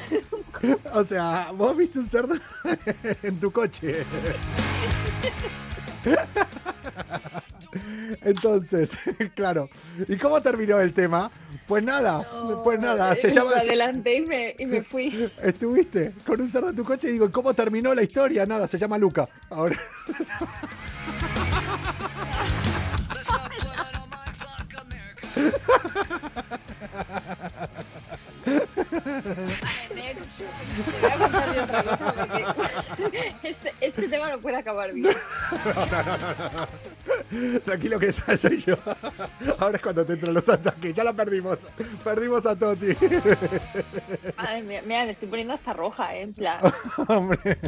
O 0.93 1.05
sea, 1.05 1.51
vos 1.53 1.77
viste 1.77 1.99
un 1.99 2.07
cerdo 2.07 2.35
en 3.23 3.41
tu 3.41 3.51
coche. 3.51 4.05
Entonces, 8.23 8.93
claro. 9.35 9.69
¿Y 10.09 10.17
cómo 10.17 10.41
terminó 10.41 10.81
el 10.81 10.93
tema? 10.93 11.31
Pues 11.67 11.85
nada, 11.85 12.29
pues 12.63 12.79
nada, 12.79 13.15
se 13.17 13.29
Me 13.29 13.35
llama... 13.35 13.51
adelante 13.57 14.15
y 14.15 14.21
me, 14.23 14.55
y 14.59 14.67
me 14.67 14.85
fui. 14.85 15.31
Estuviste 15.43 16.13
con 16.25 16.41
un 16.41 16.49
cerdo 16.49 16.71
en 16.71 16.77
tu 16.77 16.85
coche 16.85 17.09
y 17.09 17.13
digo, 17.13 17.31
¿cómo 17.31 17.55
terminó 17.55 17.95
la 17.95 18.03
historia? 18.03 18.47
Nada, 18.47 18.69
se 18.69 18.79
llama 18.79 18.99
Luca. 18.99 19.29
Ahora. 19.51 19.77
Este, 33.43 33.73
este 33.81 34.09
tema 34.09 34.31
no 34.31 34.39
puede 34.39 34.57
acabar 34.57 34.93
bien. 34.93 35.15
Tranquilo 37.65 37.99
que 37.99 38.07
esa 38.09 38.37
soy 38.37 38.59
yo. 38.63 38.77
Ahora 39.59 39.77
es 39.77 39.83
cuando 39.83 40.05
te 40.05 40.13
entran 40.15 40.35
los 40.35 40.49
ataques. 40.49 40.95
Ya 40.95 41.05
la 41.05 41.13
perdimos. 41.13 41.59
Perdimos 42.05 42.47
a 42.47 42.57
Toti. 42.57 42.95
Madre 44.37 44.63
mía, 44.63 44.83
mira, 44.85 45.05
me 45.05 45.11
estoy 45.11 45.29
poniendo 45.29 45.55
hasta 45.55 45.73
roja, 45.73 46.15
¿eh? 46.15 46.23
En 46.23 46.35
plan. 46.35 46.61
Hombre. 47.09 47.59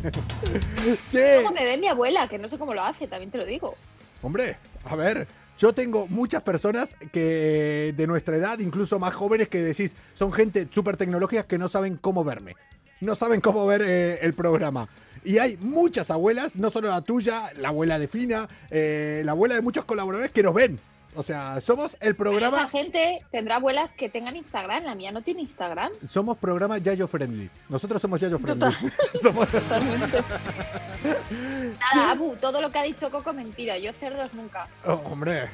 Che. 1.11 1.42
Como 1.42 1.54
me 1.54 1.64
ve 1.64 1.76
mi 1.76 1.88
abuela, 1.88 2.28
que 2.28 2.38
no 2.38 2.48
sé 2.48 2.59
cómo 2.59 2.74
lo 2.74 2.83
hace, 2.83 3.07
también 3.07 3.31
te 3.31 3.38
lo 3.38 3.44
digo. 3.44 3.76
Hombre, 4.22 4.57
a 4.85 4.96
ver, 4.96 5.26
yo 5.59 5.72
tengo 5.72 6.07
muchas 6.09 6.42
personas 6.42 6.96
que 7.12 7.94
de 7.96 8.07
nuestra 8.07 8.37
edad, 8.37 8.59
incluso 8.59 8.98
más 8.98 9.14
jóvenes, 9.14 9.48
que 9.48 9.61
decís, 9.61 9.94
son 10.14 10.33
gente 10.33 10.68
súper 10.70 10.96
tecnológica 10.96 11.44
que 11.44 11.59
no 11.59 11.68
saben 11.68 11.96
cómo 11.96 12.24
verme. 12.24 12.54
No 13.00 13.14
saben 13.14 13.40
cómo 13.40 13.66
ver 13.66 13.83
eh, 13.83 14.18
el 14.22 14.35
programa. 14.35 14.88
Y 15.24 15.38
hay 15.38 15.57
muchas 15.57 16.11
abuelas, 16.11 16.57
no 16.57 16.70
solo 16.70 16.88
la 16.88 17.02
tuya, 17.02 17.50
la 17.59 17.68
abuela 17.68 17.98
de 17.98 18.09
Fina, 18.09 18.48
eh, 18.70 19.22
la 19.24 19.33
abuela 19.33 19.54
de 19.54 19.62
muchos 19.62 19.85
colaboradores 19.85 20.33
que 20.33 20.42
nos 20.42 20.54
ven. 20.54 20.78
O 21.14 21.23
sea, 21.23 21.61
somos 21.61 21.97
el 22.01 22.09
Esa 22.11 22.16
programa, 22.16 22.68
gente 22.68 23.18
tendrá 23.33 23.57
abuelas 23.57 23.92
que 23.92 24.09
tengan 24.09 24.37
Instagram, 24.37 24.85
la 24.85 24.94
mía 24.94 25.11
no 25.11 25.23
tiene 25.23 25.40
Instagram. 25.40 25.90
somos 26.09 26.37
programa 26.38 26.79
Yayo 26.79 27.09
Friendly. 27.09 27.51
Nosotros 27.68 28.01
somos 28.01 28.21
Yayo 28.21 28.38
Friendly. 28.38 28.61
Total. 28.61 28.92
Somos- 29.23 29.49
Totalmente. 29.49 30.18
Nada, 31.94 32.11
Abu, 32.12 32.37
todo 32.37 32.61
lo 32.61 32.71
que 32.71 32.79
ha 32.79 32.83
dicho 32.83 33.11
Coco 33.11 33.33
mentira. 33.33 33.79
Yo 33.79 33.92
cerdos 33.92 34.33
nunca. 34.35 34.68
Oh, 34.87 34.92
hombre. 35.11 35.49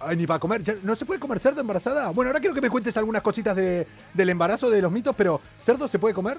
Ay, 0.00 0.16
ni 0.16 0.26
para 0.26 0.38
comer. 0.38 0.62
¿No 0.82 0.94
se 0.94 1.04
puede 1.04 1.20
comer 1.20 1.40
cerdo 1.40 1.60
embarazada? 1.60 2.10
Bueno, 2.10 2.30
ahora 2.30 2.40
quiero 2.40 2.54
que 2.54 2.60
me 2.60 2.70
cuentes 2.70 2.96
algunas 2.96 3.22
cositas 3.22 3.56
de- 3.56 3.86
del 4.14 4.28
embarazo 4.30 4.70
de 4.70 4.80
los 4.80 4.90
mitos, 4.92 5.14
pero 5.16 5.40
¿cerdo 5.60 5.88
se 5.88 5.98
puede 5.98 6.14
comer? 6.14 6.38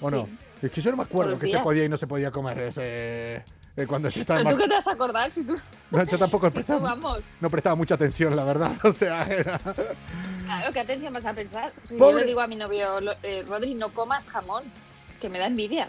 ¿O 0.00 0.10
no? 0.10 0.28
Es 0.62 0.70
que 0.70 0.80
yo 0.80 0.90
no 0.90 0.98
me 0.98 1.02
acuerdo 1.04 1.38
que 1.38 1.48
se 1.50 1.58
podía 1.60 1.84
y 1.84 1.88
no 1.88 1.96
se 1.96 2.06
podía 2.06 2.30
comer 2.30 2.58
ese, 2.60 3.42
eh, 3.76 3.86
cuando 3.86 4.08
yo 4.08 4.20
estaba 4.20 4.50
tú 4.50 4.56
qué 4.56 4.68
te 4.68 4.74
vas 4.74 4.86
a 4.86 4.92
acordar 4.92 5.30
si 5.30 5.42
tú, 5.42 5.56
No, 5.90 6.04
yo 6.04 6.18
tampoco 6.18 6.50
prestaba, 6.52 6.96
no 7.40 7.50
prestaba 7.50 7.76
mucha 7.76 7.94
atención, 7.94 8.34
la 8.36 8.44
verdad. 8.44 8.72
O 8.84 8.92
sea, 8.92 9.24
era... 9.24 9.58
Claro, 10.44 10.72
¿qué 10.72 10.80
atención 10.80 11.12
vas 11.12 11.24
a 11.24 11.32
pensar? 11.34 11.72
Si 11.88 11.96
Yo 11.96 12.12
le 12.18 12.24
digo 12.24 12.40
a 12.40 12.46
mi 12.46 12.56
novio, 12.56 13.00
eh, 13.22 13.44
Rodri, 13.46 13.74
no 13.74 13.90
comas 13.90 14.28
jamón, 14.28 14.62
que 15.20 15.28
me 15.28 15.38
da 15.38 15.46
envidia. 15.46 15.88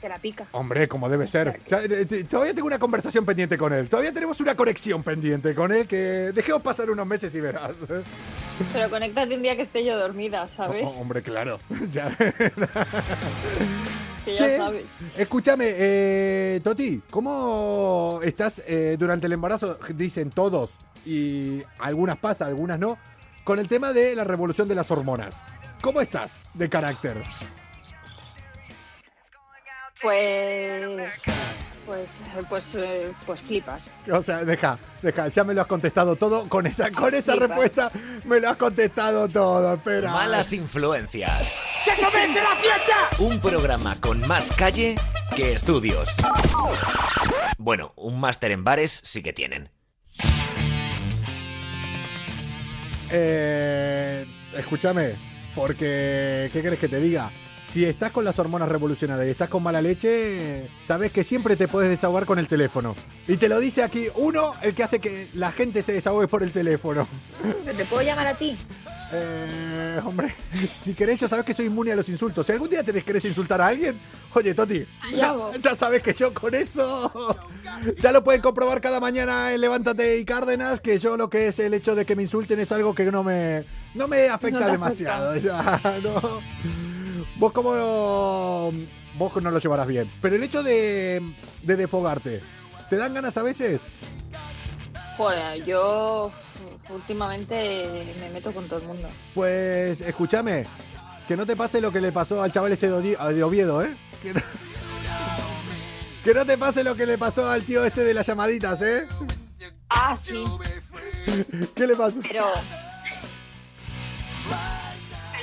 Se 0.00 0.10
la 0.10 0.18
pica. 0.18 0.46
Hombre, 0.52 0.88
como 0.88 1.08
debe 1.08 1.26
ser. 1.26 1.58
Eh, 1.70 2.26
Todavía 2.28 2.52
tengo 2.52 2.66
una 2.66 2.78
conversación 2.78 3.24
pendiente 3.24 3.56
con 3.56 3.72
él. 3.72 3.88
Todavía 3.88 4.12
tenemos 4.12 4.38
una 4.40 4.54
conexión 4.54 5.02
pendiente 5.02 5.54
con 5.54 5.72
él 5.72 5.86
que 5.86 5.96
dejemos 6.34 6.60
pasar 6.60 6.90
unos 6.90 7.06
meses 7.06 7.34
y 7.34 7.40
verás. 7.40 7.72
Pero 8.72 8.90
conéctate 8.90 9.34
un 9.34 9.42
día 9.42 9.56
que 9.56 9.62
esté 9.62 9.84
yo 9.84 9.98
dormida, 9.98 10.48
¿sabes? 10.48 10.84
Oh, 10.86 10.90
hombre, 11.00 11.22
claro. 11.22 11.58
Ya. 11.90 12.14
Que 14.26 14.36
ya 14.36 14.44
Che, 14.44 14.56
sabes. 14.56 14.84
Escúchame, 15.16 15.66
eh, 15.68 16.60
Toti, 16.64 17.00
¿cómo 17.10 18.18
estás 18.24 18.60
eh, 18.66 18.96
durante 18.98 19.26
el 19.28 19.34
embarazo? 19.34 19.78
Dicen 19.94 20.30
todos, 20.30 20.70
y 21.04 21.62
algunas 21.78 22.18
pasa, 22.18 22.46
algunas 22.46 22.76
no, 22.76 22.98
con 23.44 23.60
el 23.60 23.68
tema 23.68 23.92
de 23.92 24.16
la 24.16 24.24
revolución 24.24 24.66
de 24.66 24.74
las 24.74 24.90
hormonas. 24.90 25.46
¿Cómo 25.80 26.00
estás 26.00 26.48
de 26.54 26.68
carácter? 26.68 27.22
Pues. 30.02 31.12
Pues. 31.86 32.08
Pues. 32.48 32.74
eh, 32.74 33.12
pues 33.24 33.40
flipas. 33.40 33.84
O 34.12 34.22
sea, 34.22 34.44
deja, 34.44 34.78
deja, 35.02 35.28
ya 35.28 35.44
me 35.44 35.54
lo 35.54 35.60
has 35.62 35.66
contestado 35.66 36.16
todo. 36.16 36.48
Con 36.48 36.66
esa, 36.66 36.90
con 36.90 37.14
esa 37.14 37.32
Flipas. 37.32 37.48
respuesta 37.48 37.90
me 38.24 38.40
lo 38.40 38.50
has 38.50 38.56
contestado 38.56 39.28
todo. 39.28 39.74
Espera. 39.74 40.10
Malas 40.12 40.52
influencias. 40.52 41.58
¡Que 41.84 42.04
comience 42.04 42.42
la 42.42 42.56
fiesta! 42.56 43.22
Un 43.22 43.40
programa 43.40 43.96
con 44.00 44.26
más 44.26 44.50
calle 44.52 44.96
que 45.34 45.52
estudios. 45.52 46.10
Bueno, 47.58 47.92
un 47.96 48.20
máster 48.20 48.50
en 48.50 48.64
bares 48.64 49.00
sí 49.04 49.22
que 49.22 49.32
tienen. 49.32 49.70
Eh, 53.10 54.26
escúchame, 54.56 55.14
porque, 55.54 56.50
¿qué 56.52 56.60
quieres 56.60 56.78
que 56.78 56.88
te 56.88 56.98
diga? 57.00 57.30
Si 57.68 57.84
estás 57.84 58.10
con 58.10 58.24
las 58.24 58.38
hormonas 58.38 58.68
revolucionadas 58.68 59.26
y 59.26 59.30
estás 59.30 59.48
con 59.48 59.62
mala 59.62 59.82
leche, 59.82 60.70
sabes 60.82 61.12
que 61.12 61.24
siempre 61.24 61.56
te 61.56 61.68
puedes 61.68 61.90
desahogar 61.90 62.24
con 62.24 62.38
el 62.38 62.48
teléfono. 62.48 62.94
Y 63.28 63.36
te 63.36 63.48
lo 63.48 63.58
dice 63.60 63.82
aquí 63.82 64.08
uno, 64.14 64.54
el 64.62 64.74
que 64.74 64.82
hace 64.82 64.98
que 65.00 65.28
la 65.34 65.52
gente 65.52 65.82
se 65.82 65.92
desahogue 65.92 66.28
por 66.28 66.42
el 66.42 66.52
teléfono. 66.52 67.06
¿Pero 67.64 67.76
te 67.76 67.84
puedo 67.84 68.02
llamar 68.02 68.28
a 68.28 68.38
ti? 68.38 68.56
Eh, 69.12 70.00
hombre, 70.04 70.34
si 70.80 70.94
querés, 70.94 71.20
ya 71.20 71.28
sabes 71.28 71.44
que 71.44 71.54
soy 71.54 71.66
inmune 71.66 71.92
a 71.92 71.96
los 71.96 72.08
insultos. 72.08 72.46
Si 72.46 72.52
algún 72.52 72.70
día 72.70 72.82
te 72.82 73.02
querés 73.02 73.24
insultar 73.24 73.60
a 73.60 73.68
alguien, 73.68 74.00
oye, 74.34 74.54
Toti, 74.54 74.86
ya, 75.14 75.34
ya 75.60 75.74
sabes 75.74 76.02
que 76.02 76.12
yo 76.14 76.32
con 76.32 76.54
eso. 76.54 77.12
Ya 77.98 78.10
lo 78.10 78.24
pueden 78.24 78.40
comprobar 78.40 78.80
cada 78.80 79.00
mañana 79.00 79.52
en 79.52 79.60
Levántate 79.60 80.18
y 80.18 80.24
Cárdenas, 80.24 80.80
que 80.80 80.98
yo 80.98 81.16
lo 81.16 81.28
que 81.28 81.48
es 81.48 81.58
el 81.58 81.74
hecho 81.74 81.94
de 81.94 82.06
que 82.06 82.16
me 82.16 82.22
insulten 82.22 82.58
es 82.58 82.72
algo 82.72 82.94
que 82.94 83.04
no 83.04 83.22
me, 83.22 83.64
no 83.94 84.08
me 84.08 84.28
afecta 84.28 84.60
No 84.60 84.72
demasiado. 84.72 85.36
Ya, 85.36 85.80
no. 86.02 86.40
Vos 87.36 87.52
como. 87.52 88.72
Vos 89.18 89.42
no 89.42 89.50
lo 89.50 89.58
llevarás 89.58 89.86
bien. 89.86 90.10
Pero 90.20 90.36
el 90.36 90.42
hecho 90.42 90.62
de, 90.62 91.22
de 91.62 91.76
desfogarte, 91.76 92.42
¿te 92.90 92.96
dan 92.96 93.14
ganas 93.14 93.36
a 93.36 93.42
veces? 93.42 93.82
Joder, 95.16 95.64
yo 95.64 96.30
últimamente 96.90 98.14
me 98.20 98.30
meto 98.30 98.52
con 98.52 98.68
todo 98.68 98.80
el 98.80 98.86
mundo. 98.86 99.08
Pues 99.34 100.00
escúchame, 100.02 100.64
que 101.26 101.36
no 101.36 101.46
te 101.46 101.56
pase 101.56 101.80
lo 101.80 101.90
que 101.90 102.00
le 102.00 102.12
pasó 102.12 102.42
al 102.42 102.52
chaval 102.52 102.72
este 102.72 102.88
de, 102.90 103.42
Oviedo, 103.42 103.82
¿eh? 103.82 103.96
Que 104.22 104.34
no, 104.34 104.40
que 106.24 106.34
no 106.34 106.46
te 106.46 106.58
pase 106.58 106.84
lo 106.84 106.94
que 106.94 107.06
le 107.06 107.18
pasó 107.18 107.48
al 107.48 107.64
tío 107.64 107.84
este 107.84 108.04
de 108.04 108.14
las 108.14 108.26
llamaditas, 108.26 108.82
¿eh? 108.82 109.06
Ah, 109.88 110.14
sí, 110.16 110.44
¿Qué 111.74 111.86
le 111.86 111.96
pasó? 111.96 112.18
pero. 112.22 112.44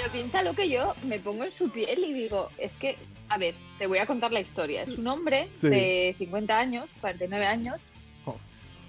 Pero 0.04 0.12
piensa 0.12 0.42
lo 0.44 0.54
que 0.54 0.70
yo 0.70 0.94
me 1.08 1.18
pongo 1.20 1.46
en 1.46 1.54
su 1.54 1.70
piel 1.70 1.98
y 2.04 2.14
digo, 2.14 2.50
es 2.58 2.74
que, 2.74 2.98
a 3.30 3.38
ver, 3.38 3.56
te 3.80 3.88
voy 3.88 4.00
a 4.00 4.06
contar 4.06 4.34
la 4.34 4.42
historia. 4.42 4.84
Es 4.84 4.98
un 4.98 5.08
hombre 5.08 5.48
Sí. 5.56 5.70
de 5.70 6.14
50 6.18 6.58
años, 6.60 6.92
49 7.00 7.46
años, 7.46 7.76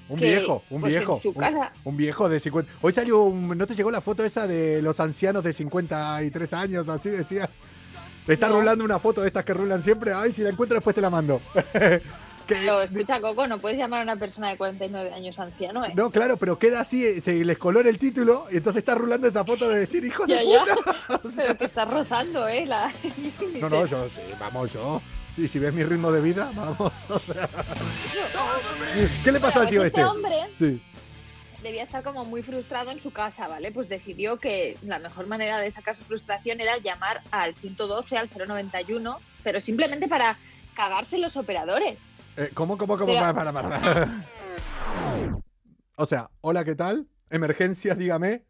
Un 0.08 0.18
que, 0.18 0.24
viejo, 0.36 0.64
un 0.70 0.80
pues, 0.80 0.92
en 0.92 0.98
viejo. 0.98 1.20
su 1.20 1.28
un- 1.28 1.34
casa- 1.36 1.72
Un, 1.84 1.96
viejo 1.96 2.28
de 2.28 2.40
50. 2.40 2.70
Hoy 2.82 2.92
salió 2.92 3.22
un. 3.22 3.56
¿No 3.56 3.64
te 3.66 3.74
llegó 3.76 3.90
la 3.92 4.00
foto 4.00 4.24
esa 4.24 4.46
de 4.48 4.82
los 4.82 4.98
ancianos 4.98 5.44
de 5.44 5.52
53 5.52 6.52
años? 6.52 6.88
Así 6.88 7.10
decía. 7.10 7.48
Te 8.26 8.32
está 8.32 8.48
No. 8.48 8.58
rulando 8.58 8.84
una 8.84 8.98
foto 8.98 9.20
de 9.22 9.28
estas 9.28 9.44
que 9.44 9.54
rulan 9.54 9.82
siempre. 9.84 10.12
Ay, 10.12 10.32
si 10.32 10.42
la 10.42 10.48
encuentro 10.50 10.74
después 10.76 10.96
te 10.96 11.00
la 11.02 11.10
mando. 11.10 11.40
que- 12.46 12.54
Pero 12.56 12.82
escucha, 12.82 13.20
Coco, 13.20 13.46
no 13.46 13.58
puedes 13.58 13.78
llamar 13.78 14.00
a 14.00 14.02
una 14.02 14.16
persona 14.16 14.50
de 14.50 14.56
49 14.56 15.12
años 15.12 15.38
anciano, 15.38 15.84
¿eh? 15.84 15.92
No, 15.94 16.10
claro, 16.10 16.36
pero 16.36 16.58
queda 16.58 16.80
así, 16.80 17.04
eh, 17.04 17.20
se 17.20 17.44
les 17.44 17.58
colora 17.58 17.88
el 17.88 17.98
título 17.98 18.46
y 18.50 18.56
entonces 18.58 18.80
está 18.80 18.94
rulando 18.94 19.26
esa 19.26 19.44
foto 19.44 19.68
de 19.68 19.80
decir 19.80 20.04
hijo 20.04 20.26
de 20.26 20.34
Ya, 20.34 20.42
ya. 20.42 20.74
puta. 20.74 21.20
O 21.24 21.30
sea, 21.30 21.44
Pero 21.46 21.58
que 21.58 21.64
estás 21.64 21.88
rozando, 21.92 22.46
¿eh? 22.48 22.66
La... 22.66 22.92
no, 23.60 23.68
no, 23.68 23.86
yo 23.86 24.08
sí, 24.08 24.20
vamos, 24.38 24.72
yo. 24.72 25.00
Y 25.36 25.48
si 25.48 25.58
ves 25.58 25.72
mi 25.74 25.82
ritmo 25.82 26.12
de 26.12 26.20
vida, 26.20 26.50
vamos, 26.54 26.92
o 27.10 27.18
sea. 27.18 27.48
¿Qué 29.24 29.32
le 29.32 29.40
pasó 29.40 29.60
Bueno, 29.60 29.62
al 29.62 29.68
tío 29.68 29.84
este? 29.84 30.00
este 30.00 30.04
hombre 30.04 30.36
Sí. 30.58 30.80
debía 31.62 31.82
estar 31.82 32.02
como 32.04 32.24
muy 32.24 32.42
frustrado 32.42 32.90
en 32.92 33.00
su 33.00 33.10
casa, 33.10 33.48
¿vale? 33.48 33.72
Pues 33.72 33.88
decidió 33.88 34.36
que 34.38 34.76
la 34.82 34.98
mejor 34.98 35.26
manera 35.26 35.58
de 35.58 35.70
sacar 35.70 35.96
su 35.96 36.04
frustración 36.04 36.60
era 36.60 36.78
llamar 36.78 37.22
al 37.32 37.54
112, 37.56 38.16
al 38.16 38.28
091, 38.28 39.18
pero 39.42 39.60
simplemente 39.60 40.06
para 40.08 40.38
cagarse 40.74 41.18
los 41.18 41.36
operadores. 41.36 41.98
Eh, 42.36 42.50
¿Cómo, 42.54 42.76
cómo, 42.76 42.98
cómo? 42.98 43.14
Para, 43.14 43.32
para, 43.32 43.52
para. 43.52 44.26
O 45.96 46.06
sea, 46.06 46.30
hola, 46.40 46.64
¿qué 46.64 46.74
tal? 46.74 47.06
Emergencias, 47.30 47.96
dígame. 47.96 48.42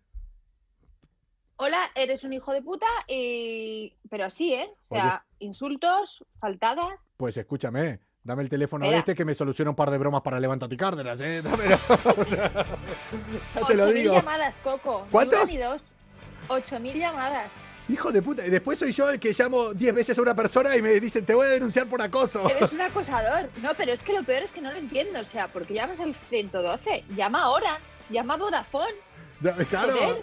Hola, 1.56 1.90
eres 1.94 2.24
un 2.24 2.32
hijo 2.32 2.52
de 2.52 2.62
puta, 2.62 2.86
y... 3.06 3.94
pero 4.10 4.24
así, 4.24 4.54
¿eh? 4.54 4.68
O 4.88 4.94
sea, 4.96 5.24
insultos, 5.38 6.24
faltadas. 6.40 6.98
Pues 7.16 7.36
escúchame, 7.36 8.00
dame 8.24 8.42
el 8.42 8.48
teléfono 8.48 8.86
Espera. 8.86 8.98
este 8.98 9.14
que 9.14 9.24
me 9.24 9.34
soluciona 9.34 9.70
un 9.70 9.76
par 9.76 9.90
de 9.90 9.98
bromas 9.98 10.22
para 10.22 10.40
Levántate 10.40 10.74
y 10.74 10.78
Cárdenas, 10.78 11.20
¿eh? 11.20 11.42
Dámelo. 11.42 11.76
Ya 13.54 13.66
te 13.66 13.74
lo 13.76 13.86
8.000 13.88 13.92
digo. 13.92 14.14
llamadas, 14.14 14.56
Coco. 14.64 15.06
¿Cuántos? 15.12 15.46
Ni 15.46 15.56
una 15.56 15.66
ni 15.66 15.72
dos. 15.72 15.92
8.000 16.48 16.98
llamadas. 16.98 17.50
Hijo 17.88 18.10
de 18.12 18.22
puta. 18.22 18.42
Después 18.42 18.78
soy 18.78 18.92
yo 18.92 19.10
el 19.10 19.20
que 19.20 19.34
llamo 19.38 19.74
10 19.74 19.94
veces 19.94 20.18
a 20.18 20.22
una 20.22 20.34
persona 20.34 20.74
y 20.76 20.80
me 20.80 20.98
dicen, 21.00 21.24
te 21.26 21.34
voy 21.34 21.46
a 21.46 21.50
denunciar 21.50 21.86
por 21.86 22.00
acoso. 22.00 22.48
Eres 22.48 22.72
un 22.72 22.80
acosador. 22.80 23.50
No, 23.62 23.72
pero 23.76 23.92
es 23.92 24.00
que 24.00 24.14
lo 24.14 24.22
peor 24.24 24.42
es 24.42 24.50
que 24.52 24.62
no 24.62 24.70
lo 24.72 24.78
entiendo. 24.78 25.20
O 25.20 25.24
sea, 25.24 25.48
porque 25.48 25.74
llamas 25.74 26.00
al 26.00 26.14
112, 26.30 27.04
llama 27.14 27.42
a 27.42 27.50
Orange, 27.50 27.82
llama 28.08 28.34
a 28.34 28.36
Vodafone. 28.38 28.94
Ya, 29.40 29.52
claro. 29.56 29.94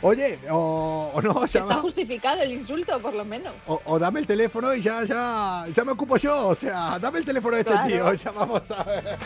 Oye, 0.00 0.38
o, 0.50 1.10
o 1.14 1.20
no, 1.22 1.44
Está 1.44 1.60
llama, 1.60 1.76
justificado 1.76 2.40
el 2.42 2.52
insulto, 2.52 2.98
por 3.00 3.14
lo 3.14 3.24
menos. 3.24 3.52
o, 3.66 3.80
o 3.84 3.98
dame 3.98 4.20
el 4.20 4.26
teléfono 4.26 4.74
y 4.74 4.80
ya, 4.80 5.04
ya, 5.04 5.66
ya 5.72 5.84
me 5.84 5.92
ocupo 5.92 6.16
yo. 6.16 6.48
O 6.48 6.54
sea, 6.54 6.98
dame 6.98 7.18
el 7.18 7.24
teléfono 7.24 7.56
de 7.56 7.62
este 7.62 7.78
tío, 7.86 8.12
ya 8.14 8.30
vamos 8.30 8.70
a 8.70 8.82
ver. 8.84 9.18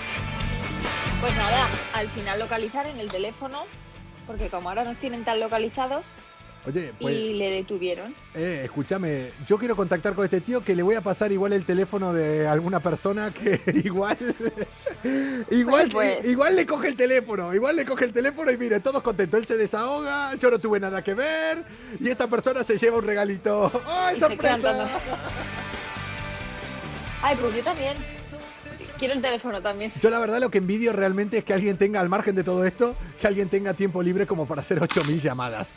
Pues 1.20 1.37
nada, 1.37 1.68
al 1.94 2.09
final 2.09 2.38
localizar 2.38 2.87
en 2.87 2.98
el 3.00 3.11
teléfono, 3.11 3.64
porque 4.26 4.48
como 4.48 4.68
ahora 4.68 4.85
nos 4.85 4.96
tienen 4.98 5.24
tan 5.24 5.40
localizados, 5.40 6.02
Oye, 6.66 6.92
pues, 7.00 7.14
y 7.14 7.35
le 7.35 7.50
detuvieron. 7.50 8.12
eh, 8.35 8.62
escúchame, 8.64 9.31
yo 9.46 9.57
quiero 9.57 9.76
contactar 9.76 10.14
con 10.14 10.24
este 10.24 10.40
tío 10.40 10.61
que 10.62 10.74
le 10.74 10.83
voy 10.83 10.96
a 10.96 11.00
pasar 11.00 11.31
igual 11.31 11.52
el 11.52 11.64
teléfono 11.64 12.12
de 12.12 12.48
alguna 12.48 12.81
persona 12.81 13.31
que 13.31 13.61
igual, 13.85 14.16
igual, 15.50 15.88
Pues, 15.92 16.16
pues. 16.16 16.26
igual 16.29 16.57
le 16.57 16.66
coge 16.66 16.88
el 16.88 16.96
teléfono, 16.96 17.55
igual 17.55 17.76
le 17.76 17.85
coge 17.85 18.07
el 18.07 18.12
teléfono 18.12 18.50
y 18.50 18.57
mire, 18.57 18.81
todos 18.81 19.02
contentos, 19.02 19.38
él 19.38 19.46
se 19.46 19.57
desahoga, 19.57 20.35
yo 20.35 20.50
no 20.50 20.59
tuve 20.59 20.81
nada 20.81 21.02
que 21.05 21.14
ver 21.14 21.62
y 22.00 22.09
esta 22.09 22.26
persona 22.26 22.64
se 22.64 22.76
lleva 22.76 22.98
un 22.98 23.07
regalito. 23.07 23.70
¡Ay, 23.87 24.18
sorpresa! 24.18 24.88
Ay, 27.22 27.37
pues 27.40 27.57
yo 27.57 27.62
también. 27.62 27.96
Quiero 28.98 29.14
el 29.14 29.20
teléfono 29.20 29.61
también. 29.61 29.92
Yo 30.00 30.09
la 30.11 30.18
verdad 30.18 30.40
lo 30.40 30.50
que 30.50 30.59
envidio 30.59 30.92
realmente 30.92 31.38
es 31.38 31.44
que 31.44 31.52
alguien 31.52 31.76
tenga, 31.76 32.00
al 32.00 32.09
margen 32.09 32.35
de 32.35 32.42
todo 32.42 32.64
esto, 32.64 32.96
que 33.20 33.26
alguien 33.26 33.48
tenga 33.50 33.74
tiempo 33.74 34.02
libre 34.02 34.26
como 34.26 34.46
para 34.46 34.62
hacer 34.62 34.81
8.000 34.81 35.20
llamadas. 35.20 35.76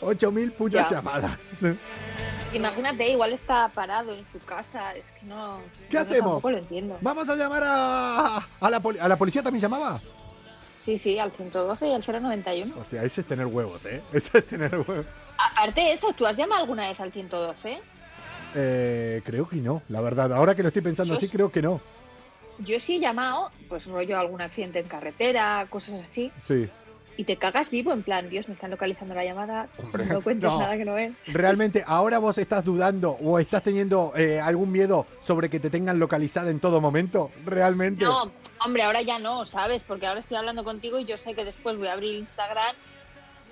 8.000 0.00 0.52
putas 0.52 0.88
Ya. 0.90 0.96
llamadas. 0.96 1.38
Imagínate, 2.52 3.08
igual 3.10 3.32
está 3.32 3.68
parado 3.68 4.12
en 4.14 4.24
su 4.30 4.38
casa. 4.40 4.94
Es 4.94 5.10
que 5.12 5.24
no. 5.26 5.58
¿Qué 5.88 5.98
hacemos? 5.98 6.42
Lo 6.44 6.58
entiendo. 6.58 6.98
Vamos 7.00 7.28
a 7.28 7.34
llamar 7.36 7.62
a, 7.64 8.46
a, 8.60 8.70
la, 8.70 8.80
poli- 8.80 8.98
a 8.98 9.08
la 9.08 9.16
policía 9.16 9.42
también 9.42 9.62
llamaba. 9.62 9.98
Sí, 10.84 10.98
sí, 10.98 11.18
al 11.18 11.30
112 11.32 11.86
y 11.88 11.94
al 11.94 12.02
091. 12.04 12.74
Hostia, 12.78 13.02
ese 13.04 13.20
es 13.22 13.26
tener 13.26 13.46
huevos, 13.46 13.86
¿eh? 13.86 14.02
Ese 14.12 14.38
es 14.38 14.46
tener 14.46 14.74
huevos. 14.74 15.06
Aparte 15.38 15.80
de 15.80 15.92
eso, 15.92 16.12
¿tú 16.12 16.26
has 16.26 16.36
llamado 16.36 16.60
alguna 16.62 16.88
vez 16.88 16.98
al 17.00 17.12
112? 17.12 17.80
Eh, 18.54 19.22
creo 19.24 19.48
que 19.48 19.56
no, 19.56 19.82
la 19.88 20.00
verdad. 20.00 20.32
Ahora 20.32 20.54
que 20.54 20.62
lo 20.62 20.68
estoy 20.68 20.82
pensando 20.82 21.14
Yo 21.14 21.18
así, 21.18 21.26
sí. 21.28 21.32
creo 21.32 21.50
que 21.50 21.62
no. 21.62 21.80
Yo 22.58 22.78
sí 22.78 22.96
he 22.96 23.00
llamado, 23.00 23.50
pues 23.68 23.86
rollo 23.86 24.18
algún 24.18 24.42
accidente 24.42 24.80
en 24.80 24.88
carretera, 24.88 25.66
cosas 25.70 26.00
así, 26.00 26.30
Sí. 26.42 26.68
Y 27.22 27.24
te 27.24 27.36
cagas 27.36 27.70
vivo, 27.70 27.92
en 27.92 28.02
plan, 28.02 28.28
Dios, 28.28 28.48
me 28.48 28.54
están 28.54 28.72
localizando 28.72 29.14
la 29.14 29.24
llamada, 29.24 29.68
Hombre, 29.78 30.06
no 30.06 30.20
cuentes 30.22 30.50
no. 30.50 30.58
nada 30.58 30.76
que 30.76 30.84
no 30.84 30.98
es. 30.98 31.12
Realmente, 31.28 31.84
ahora 31.86 32.18
vos 32.18 32.36
estás 32.36 32.64
dudando 32.64 33.12
o 33.22 33.38
estás 33.38 33.62
teniendo 33.62 34.12
eh, 34.16 34.40
algún 34.40 34.72
miedo 34.72 35.06
sobre 35.22 35.48
que 35.48 35.60
te 35.60 35.70
tengan 35.70 36.00
localizada 36.00 36.50
en 36.50 36.58
todo 36.58 36.80
momento. 36.80 37.30
Realmente. 37.46 38.04
No, 38.04 38.32
hombre, 38.64 38.82
ahora 38.82 39.02
ya 39.02 39.20
no, 39.20 39.44
¿sabes? 39.44 39.84
Porque 39.86 40.04
ahora 40.04 40.18
estoy 40.18 40.36
hablando 40.36 40.64
contigo 40.64 40.98
y 40.98 41.04
yo 41.04 41.16
sé 41.16 41.32
que 41.32 41.44
después 41.44 41.78
voy 41.78 41.86
a 41.86 41.92
abrir 41.92 42.14
Instagram. 42.16 42.74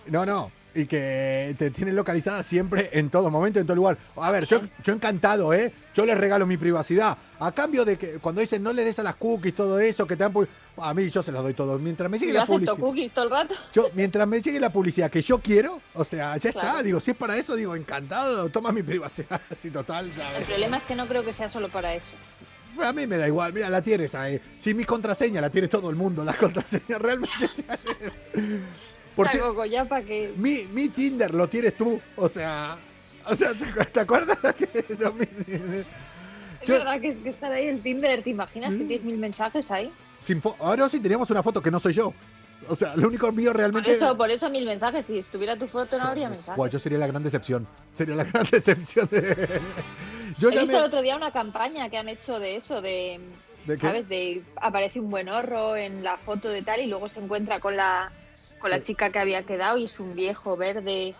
No, 0.06 0.26
no. 0.26 0.50
Y 0.74 0.86
que 0.86 1.54
te 1.56 1.70
tienen 1.70 1.94
localizada 1.94 2.42
siempre, 2.42 2.90
en 2.92 3.08
todo 3.08 3.30
momento, 3.30 3.60
en 3.60 3.66
todo 3.66 3.76
lugar. 3.76 3.98
A 4.16 4.32
ver, 4.32 4.46
yo, 4.46 4.62
yo 4.82 4.92
encantado, 4.92 5.54
¿eh? 5.54 5.72
Yo 5.94 6.04
les 6.06 6.18
regalo 6.18 6.44
mi 6.44 6.56
privacidad. 6.56 7.16
A 7.38 7.52
cambio 7.52 7.84
de 7.84 7.96
que 7.96 8.14
cuando 8.14 8.40
dicen 8.40 8.62
no 8.62 8.72
le 8.72 8.84
des 8.84 8.98
a 8.98 9.04
las 9.04 9.14
cookies, 9.14 9.54
todo 9.54 9.78
eso, 9.78 10.06
que 10.06 10.16
te 10.16 10.24
dan... 10.24 10.32
A 10.82 10.94
mí 10.94 11.08
yo 11.10 11.22
se 11.22 11.32
los 11.32 11.42
doy 11.42 11.54
todo. 11.54 11.78
Mientras 11.78 12.10
me 12.10 12.18
llegue 12.18 12.32
la 12.32 12.46
publicidad... 12.46 12.78
cookies 12.78 13.12
todo 13.12 13.24
el 13.26 13.30
rato. 13.30 13.54
Yo, 13.72 13.90
mientras 13.94 14.26
me 14.26 14.40
llegue 14.40 14.58
la 14.60 14.70
publicidad 14.72 15.10
que 15.10 15.22
yo 15.22 15.38
quiero, 15.40 15.80
o 15.94 16.04
sea, 16.04 16.36
ya 16.36 16.50
está. 16.50 16.82
Digo, 16.82 17.00
si 17.00 17.10
es 17.12 17.16
para 17.16 17.36
eso, 17.36 17.54
digo, 17.56 17.74
encantado, 17.76 18.48
toma 18.50 18.72
mi 18.72 18.82
privacidad. 18.84 19.40
Así 19.50 19.70
total, 19.70 20.10
El 20.38 20.44
problema 20.44 20.76
es 20.78 20.82
que 20.84 20.94
no 20.94 21.06
creo 21.06 21.24
que 21.24 21.32
sea 21.32 21.48
solo 21.48 21.68
para 21.68 21.94
eso. 21.94 22.12
A 22.82 22.92
mí 22.92 23.06
me 23.06 23.16
da 23.16 23.26
igual, 23.26 23.52
mira, 23.52 23.68
la 23.68 23.82
tienes 23.82 24.14
ahí. 24.14 24.40
Si 24.58 24.74
mi 24.74 24.84
contraseña 24.84 25.40
la 25.40 25.50
tiene 25.50 25.68
todo 25.68 25.90
el 25.90 25.96
mundo, 25.96 26.24
la 26.24 26.34
contraseña 26.36 26.98
realmente 26.98 27.48
se 27.52 27.64
hace. 27.68 27.88
Por 29.16 29.26
Ya, 29.26 29.32
si- 29.32 29.38
Coco, 29.38 29.64
ya 29.66 29.84
para 29.84 30.04
que... 30.04 30.32
mi, 30.36 30.64
mi 30.72 30.88
Tinder 30.88 31.34
lo 31.34 31.48
tienes 31.48 31.74
tú, 31.76 32.00
o 32.16 32.28
sea. 32.28 32.76
O 33.26 33.36
sea, 33.36 33.52
¿te, 33.52 33.84
te 33.84 34.00
acuerdas 34.00 34.38
que 34.56 34.84
yo 34.98 35.12
mi- 35.12 35.24
Es 35.24 35.86
Yo- 36.66 36.74
verdad 36.74 37.00
que, 37.00 37.16
que 37.18 37.30
estar 37.30 37.52
ahí 37.52 37.66
el 37.66 37.80
Tinder, 37.82 38.22
¿te 38.22 38.30
imaginas 38.30 38.74
que 38.76 38.84
Mm. 38.84 38.86
tienes 38.88 39.04
mil 39.04 39.18
mensajes 39.18 39.70
ahí? 39.70 39.90
Sin 40.20 40.42
Ahora 40.58 40.88
sí 40.88 41.00
teníamos 41.00 41.30
una 41.30 41.42
foto 41.42 41.62
que 41.62 41.70
no 41.70 41.80
soy 41.80 41.92
yo. 41.94 42.12
O 42.68 42.76
sea, 42.76 42.94
lo 42.94 43.08
único 43.08 43.32
mío 43.32 43.50
Por 43.52 43.58
realmente. 43.60 43.90
eso, 43.90 44.16
por 44.16 44.30
eso 44.30 44.50
mil 44.50 44.66
mensajes. 44.66 45.06
Si 45.06 45.18
estuviera 45.18 45.56
tu 45.56 45.66
foto 45.66 45.98
no 45.98 46.04
habría 46.04 46.28
mensajes. 46.28 46.56
Buah, 46.56 46.68
yo 46.68 46.78
sería 46.78 46.98
la 46.98 47.06
gran 47.06 47.22
decepción. 47.22 47.66
Sería 47.92 48.14
la 48.14 48.24
gran 48.24 48.44
decepción 48.50 49.08
de. 49.10 49.60
Yo 50.38 50.48
He 50.50 50.52
visto 50.52 50.66
me- 50.72 50.78
el 50.78 50.84
otro 50.84 51.02
día 51.02 51.16
una 51.16 51.32
campaña 51.32 51.88
que 51.88 51.96
han 51.98 52.08
hecho 52.08 52.38
de 52.38 52.56
eso, 52.56 52.80
de, 52.82 53.18
¿De? 53.66 53.78
¿sabes? 53.78 54.08
De 54.08 54.42
aparece 54.56 55.00
un 55.00 55.10
buen 55.10 55.28
horro 55.28 55.74
en 55.76 56.02
la 56.04 56.16
foto 56.18 56.48
de 56.48 56.62
tal 56.62 56.80
y 56.80 56.86
luego 56.86 57.08
se 57.08 57.20
encuentra 57.20 57.60
con 57.60 57.76
la 57.76 58.12
con 58.60 58.70
la 58.70 58.82
chica 58.82 59.08
que 59.08 59.18
había 59.18 59.42
quedado 59.44 59.78
y 59.78 59.84
es 59.84 59.98
un 59.98 60.14
viejo 60.14 60.56
verde. 60.56 61.14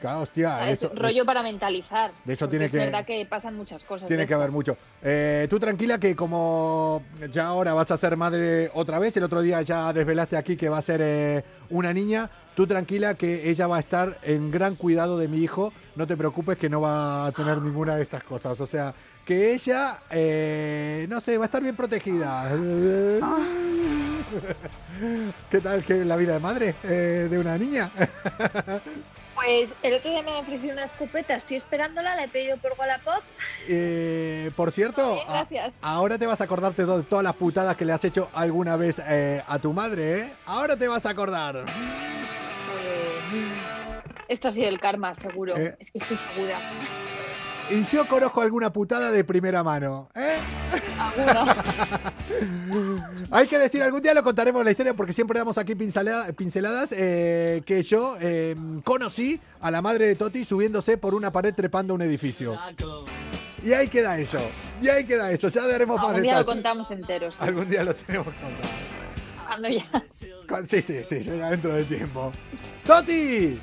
Claro, 0.00 0.20
hostia. 0.20 0.58
Ah, 0.58 0.70
eso, 0.70 0.90
Rollo 0.94 1.24
para 1.24 1.42
mentalizar. 1.42 2.12
de 2.24 2.32
eso 2.34 2.48
tiene 2.48 2.66
es 2.66 2.70
que- 2.72 2.76
verdad 2.78 3.04
que 3.04 3.24
pasan 3.26 3.56
muchas 3.56 3.82
cosas. 3.82 4.06
Tiene 4.08 4.26
que 4.26 4.34
haber 4.34 4.50
mucho. 4.52 4.76
Eh, 5.02 5.46
tú 5.48 5.58
tranquila 5.58 5.98
que 5.98 6.14
como 6.14 7.02
ya 7.32 7.46
ahora 7.46 7.72
vas 7.72 7.90
a 7.90 7.96
ser 7.96 8.16
madre 8.16 8.70
otra 8.74 8.98
vez, 8.98 9.16
el 9.16 9.24
otro 9.24 9.40
día 9.40 9.62
ya 9.62 9.92
desvelaste 9.92 10.36
aquí 10.36 10.56
que 10.56 10.68
va 10.68 10.78
a 10.78 10.82
ser 10.82 11.00
eh, 11.02 11.42
una 11.70 11.92
niña, 11.94 12.28
tú 12.54 12.66
tranquila 12.66 13.14
que 13.14 13.48
ella 13.48 13.66
va 13.66 13.78
a 13.78 13.80
estar 13.80 14.18
en 14.22 14.50
gran 14.50 14.74
cuidado 14.74 15.16
de 15.18 15.28
mi 15.28 15.38
hijo, 15.38 15.72
no 15.96 16.06
te 16.06 16.16
preocupes 16.16 16.58
que 16.58 16.68
no 16.68 16.80
va 16.82 17.26
a 17.26 17.32
tener 17.32 17.58
ninguna 17.62 17.96
de 17.96 18.02
estas 18.02 18.22
cosas, 18.22 18.60
o 18.60 18.66
sea, 18.66 18.92
que 19.24 19.54
ella, 19.54 19.98
eh, 20.10 21.06
no 21.08 21.20
sé, 21.20 21.36
va 21.38 21.44
a 21.44 21.46
estar 21.46 21.62
bien 21.62 21.74
protegida. 21.74 22.48
¿Qué 25.50 25.60
tal 25.60 25.82
que 25.84 26.04
la 26.04 26.16
vida 26.16 26.34
de 26.34 26.40
madre 26.40 26.74
eh, 26.84 27.28
de 27.30 27.38
una 27.38 27.56
niña? 27.58 27.90
Pues 29.36 29.68
el 29.82 29.92
otro 29.94 30.10
día 30.10 30.22
me 30.22 30.30
han 30.32 30.36
ofrecido 30.38 30.72
una 30.72 30.84
escopeta, 30.84 31.34
estoy 31.36 31.58
esperándola, 31.58 32.16
la 32.16 32.24
he 32.24 32.28
pedido 32.28 32.56
por 32.56 32.72
Wallapop. 32.78 33.22
Eh, 33.68 34.50
por 34.56 34.72
cierto, 34.72 35.20
a- 35.28 35.44
gracias. 35.44 35.76
ahora 35.82 36.18
te 36.18 36.26
vas 36.26 36.40
a 36.40 36.44
acordarte 36.44 36.84
de 36.86 37.02
todas 37.02 37.22
las 37.22 37.34
putadas 37.34 37.76
que 37.76 37.84
le 37.84 37.92
has 37.92 38.02
hecho 38.04 38.30
alguna 38.32 38.76
vez 38.76 39.00
eh, 39.06 39.42
a 39.46 39.58
tu 39.58 39.72
madre, 39.74 40.20
¿eh? 40.22 40.32
Ahora 40.46 40.74
te 40.76 40.88
vas 40.88 41.04
a 41.04 41.10
acordar. 41.10 41.66
Eh, 42.82 43.52
esto 44.28 44.48
ha 44.48 44.50
sido 44.50 44.68
el 44.68 44.80
karma, 44.80 45.14
seguro. 45.14 45.54
Eh. 45.56 45.76
Es 45.80 45.90
que 45.92 45.98
estoy 45.98 46.16
segura. 46.16 46.58
Y 47.70 47.82
yo 47.84 48.06
conozco 48.06 48.40
alguna 48.40 48.72
putada 48.72 49.10
de 49.10 49.24
primera 49.24 49.62
mano, 49.64 50.08
¿eh? 50.14 50.38
Hay 53.30 53.46
que 53.48 53.58
decir, 53.58 53.82
algún 53.82 54.02
día 54.02 54.14
lo 54.14 54.22
contaremos 54.22 54.64
la 54.64 54.70
historia 54.70 54.94
porque 54.94 55.12
siempre 55.12 55.38
damos 55.38 55.58
aquí 55.58 55.74
pincelada- 55.74 56.32
pinceladas 56.32 56.92
eh, 56.96 57.62
que 57.66 57.82
yo 57.82 58.16
eh, 58.20 58.54
conocí 58.84 59.40
a 59.60 59.70
la 59.70 59.82
madre 59.82 60.06
de 60.06 60.14
Toti 60.14 60.44
subiéndose 60.44 60.96
por 60.96 61.14
una 61.14 61.32
pared 61.32 61.54
trepando 61.54 61.94
un 61.94 62.02
edificio. 62.02 62.56
Y 63.64 63.72
ahí 63.72 63.88
queda 63.88 64.16
eso. 64.18 64.38
Y 64.80 64.88
ahí 64.88 65.04
queda 65.04 65.30
eso. 65.32 65.48
Ya 65.48 65.66
daremos 65.66 65.96
más 65.96 66.06
Algún 66.06 66.22
día 66.22 66.32
lo 66.34 66.38
detalles. 66.38 66.54
contamos 66.62 66.90
enteros. 66.92 67.34
Algún 67.40 67.68
día 67.68 67.82
lo 67.82 67.94
tenemos 67.96 68.26
contar. 68.26 68.70
Cuando 69.46 69.68
ya. 69.68 69.84
Sí, 70.66 70.82
sí, 70.82 71.02
sí, 71.04 71.20
sí, 71.22 71.30
dentro 71.30 71.74
del 71.74 71.86
tiempo. 71.86 72.30
¡Toti! 72.86 73.58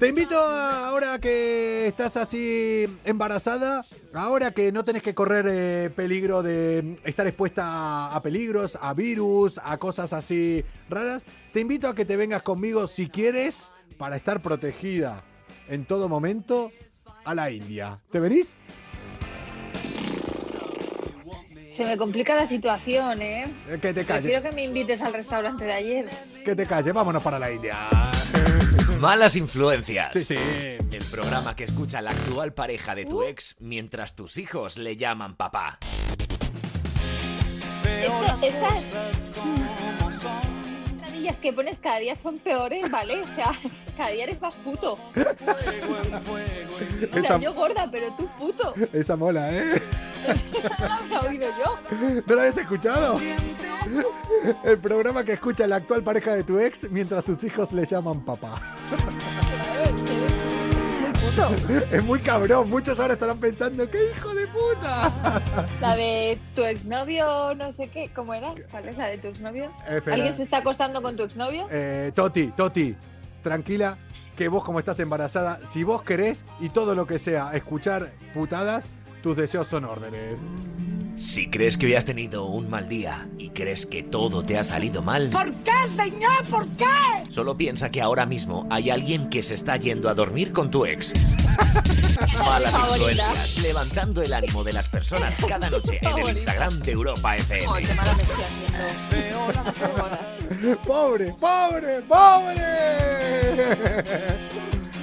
Te 0.00 0.08
invito 0.08 0.34
a- 0.38 0.88
ahora 0.88 1.18
que 1.18 1.86
estás 1.86 2.16
así 2.16 2.86
embarazada, 3.04 3.84
ahora 4.14 4.50
que 4.50 4.72
no 4.72 4.82
tenés 4.82 5.02
que 5.02 5.14
correr 5.14 5.44
eh, 5.46 5.90
peligro 5.94 6.42
de 6.42 6.96
estar 7.04 7.26
expuesta 7.26 7.64
a, 7.66 8.16
a 8.16 8.22
peligros, 8.22 8.78
a 8.80 8.94
virus, 8.94 9.60
a 9.62 9.76
cosas 9.76 10.14
así 10.14 10.64
raras, 10.88 11.22
te 11.52 11.60
invito 11.60 11.86
a 11.86 11.94
que 11.94 12.06
te 12.06 12.16
vengas 12.16 12.40
conmigo 12.42 12.86
si 12.86 13.08
quieres 13.10 13.70
para 13.98 14.16
estar 14.16 14.40
protegida 14.40 15.22
en 15.68 15.84
todo 15.84 16.08
momento 16.08 16.72
a 17.26 17.34
la 17.34 17.50
India. 17.50 17.98
¿Te 18.10 18.20
venís? 18.20 18.56
Se 21.80 21.86
me 21.86 21.96
complica 21.96 22.34
la 22.36 22.46
situación, 22.46 23.22
¿eh? 23.22 23.44
Eh, 23.66 23.78
Que 23.80 23.94
te 23.94 24.04
calles, 24.04 24.22
Prefiero 24.24 24.42
que 24.42 24.52
me 24.52 24.64
invites 24.64 25.00
al 25.00 25.14
restaurante 25.14 25.64
de 25.64 25.72
ayer. 25.72 26.10
que 26.44 26.54
te 26.54 26.66
calles, 26.66 26.92
vámonos 26.92 27.22
para 27.22 27.38
la 27.38 27.50
India. 27.50 27.88
Malas 28.98 29.34
influencias. 29.36 30.12
Sí, 30.12 30.22
sí. 30.22 30.34
El 30.34 31.04
programa 31.10 31.56
que 31.56 31.64
escucha 31.64 32.02
la 32.02 32.10
actual 32.10 32.52
pareja 32.52 32.94
de 32.94 33.06
Uh. 33.06 33.08
tu 33.08 33.22
ex 33.22 33.56
mientras 33.60 34.14
tus 34.14 34.36
hijos 34.36 34.76
le 34.76 34.98
llaman 34.98 35.36
papá. 35.36 35.78
Esto- 38.02 38.46
esas 38.46 39.30
pesadillas 40.98 41.38
que 41.38 41.52
pones 41.54 41.78
cada 41.78 41.98
día 41.98 42.14
son 42.14 42.38
peores, 42.40 42.90
¿vale? 42.90 43.22
O 43.22 43.34
sea, 43.34 43.52
día 44.08 44.24
eres 44.24 44.40
más 44.40 44.54
puto. 44.56 44.92
O 44.94 45.12
sea, 45.12 45.28
Esa, 47.14 47.38
yo 47.38 47.54
gorda, 47.54 47.88
pero 47.90 48.12
tú 48.16 48.28
puto. 48.38 48.72
esa 48.92 49.16
mola, 49.16 49.54
¿eh? 49.54 49.82
No 50.78 50.86
lo 50.88 50.94
había 50.94 51.20
oído 51.20 51.48
yo. 51.58 51.78
¿No 52.26 52.34
lo 52.34 52.40
habías 52.40 52.56
escuchado? 52.56 53.20
El 54.64 54.78
programa 54.78 55.24
que 55.24 55.32
escucha 55.32 55.66
la 55.66 55.76
actual 55.76 56.02
pareja 56.02 56.34
de 56.34 56.44
tu 56.44 56.58
ex 56.58 56.90
mientras 56.90 57.24
tus 57.24 57.42
hijos 57.44 57.72
le 57.72 57.84
llaman 57.84 58.24
papá. 58.24 58.60
Es 61.90 62.04
muy. 62.04 62.18
Es 62.18 62.24
cabrón, 62.24 62.68
muchos 62.68 62.98
ahora 63.00 63.14
estarán 63.14 63.38
pensando, 63.38 63.88
¡qué 63.88 63.98
hijo 64.10 64.34
de 64.34 64.46
puta! 64.48 65.10
La 65.80 65.96
de 65.96 66.38
tu 66.54 66.62
exnovio, 66.62 67.54
no 67.54 67.72
sé 67.72 67.88
qué, 67.88 68.10
¿cómo 68.14 68.34
era? 68.34 68.52
¿Cuál 68.70 68.88
es 68.88 68.96
la 68.98 69.06
de 69.06 69.18
tu 69.18 69.28
exnovio? 69.28 69.72
¿Alguien 70.06 70.34
se 70.34 70.42
está 70.42 70.58
acostando 70.58 71.00
con 71.00 71.16
tu 71.16 71.22
exnovio? 71.22 71.66
Eh, 71.70 72.12
Toti, 72.14 72.48
Toti, 72.48 72.94
tranquila, 73.42 73.98
que 74.36 74.48
vos 74.48 74.64
como 74.64 74.78
estás 74.78 75.00
embarazada, 75.00 75.60
si 75.66 75.84
vos 75.84 76.02
querés 76.02 76.44
y 76.60 76.70
todo 76.70 76.94
lo 76.94 77.06
que 77.06 77.18
sea 77.18 77.50
escuchar 77.54 78.12
putadas, 78.32 78.86
tus 79.22 79.36
deseos 79.36 79.66
son 79.68 79.84
órdenes. 79.84 80.36
Si 81.16 81.50
crees 81.50 81.76
que 81.76 81.84
hoy 81.84 81.94
has 81.94 82.06
tenido 82.06 82.46
un 82.46 82.70
mal 82.70 82.88
día 82.88 83.28
y 83.36 83.50
crees 83.50 83.84
que 83.84 84.02
todo 84.02 84.42
te 84.42 84.56
ha 84.56 84.64
salido 84.64 85.02
mal, 85.02 85.28
¿Por 85.28 85.52
qué, 85.56 85.72
señor? 85.94 86.44
¿Por 86.48 86.66
qué? 86.68 86.86
solo 87.28 87.56
piensa 87.58 87.90
que 87.90 88.00
ahora 88.00 88.24
mismo 88.24 88.66
hay 88.70 88.88
alguien 88.88 89.28
que 89.28 89.42
se 89.42 89.54
está 89.54 89.76
yendo 89.76 90.08
a 90.08 90.14
dormir 90.14 90.52
con 90.52 90.70
tu 90.70 90.86
ex. 90.86 91.12
Malas 92.46 92.74
influencias, 92.92 93.58
levantando 93.62 94.22
el 94.22 94.32
ánimo 94.32 94.64
de 94.64 94.72
las 94.72 94.88
personas 94.88 95.36
cada 95.46 95.68
noche 95.68 95.98
en 96.00 96.18
el. 96.18 96.28
Instagram 96.30 96.78
de 96.80 96.92
Europa 96.92 97.36
FM. 97.36 97.66
Oh, 97.68 97.74
qué 97.74 97.94
mala 97.94 98.14
me 98.14 98.22
estoy 98.22 98.42
haciendo. 98.42 100.29
¡Pobre, 100.86 101.32
pobre, 101.40 102.02
pobre! 102.02 102.62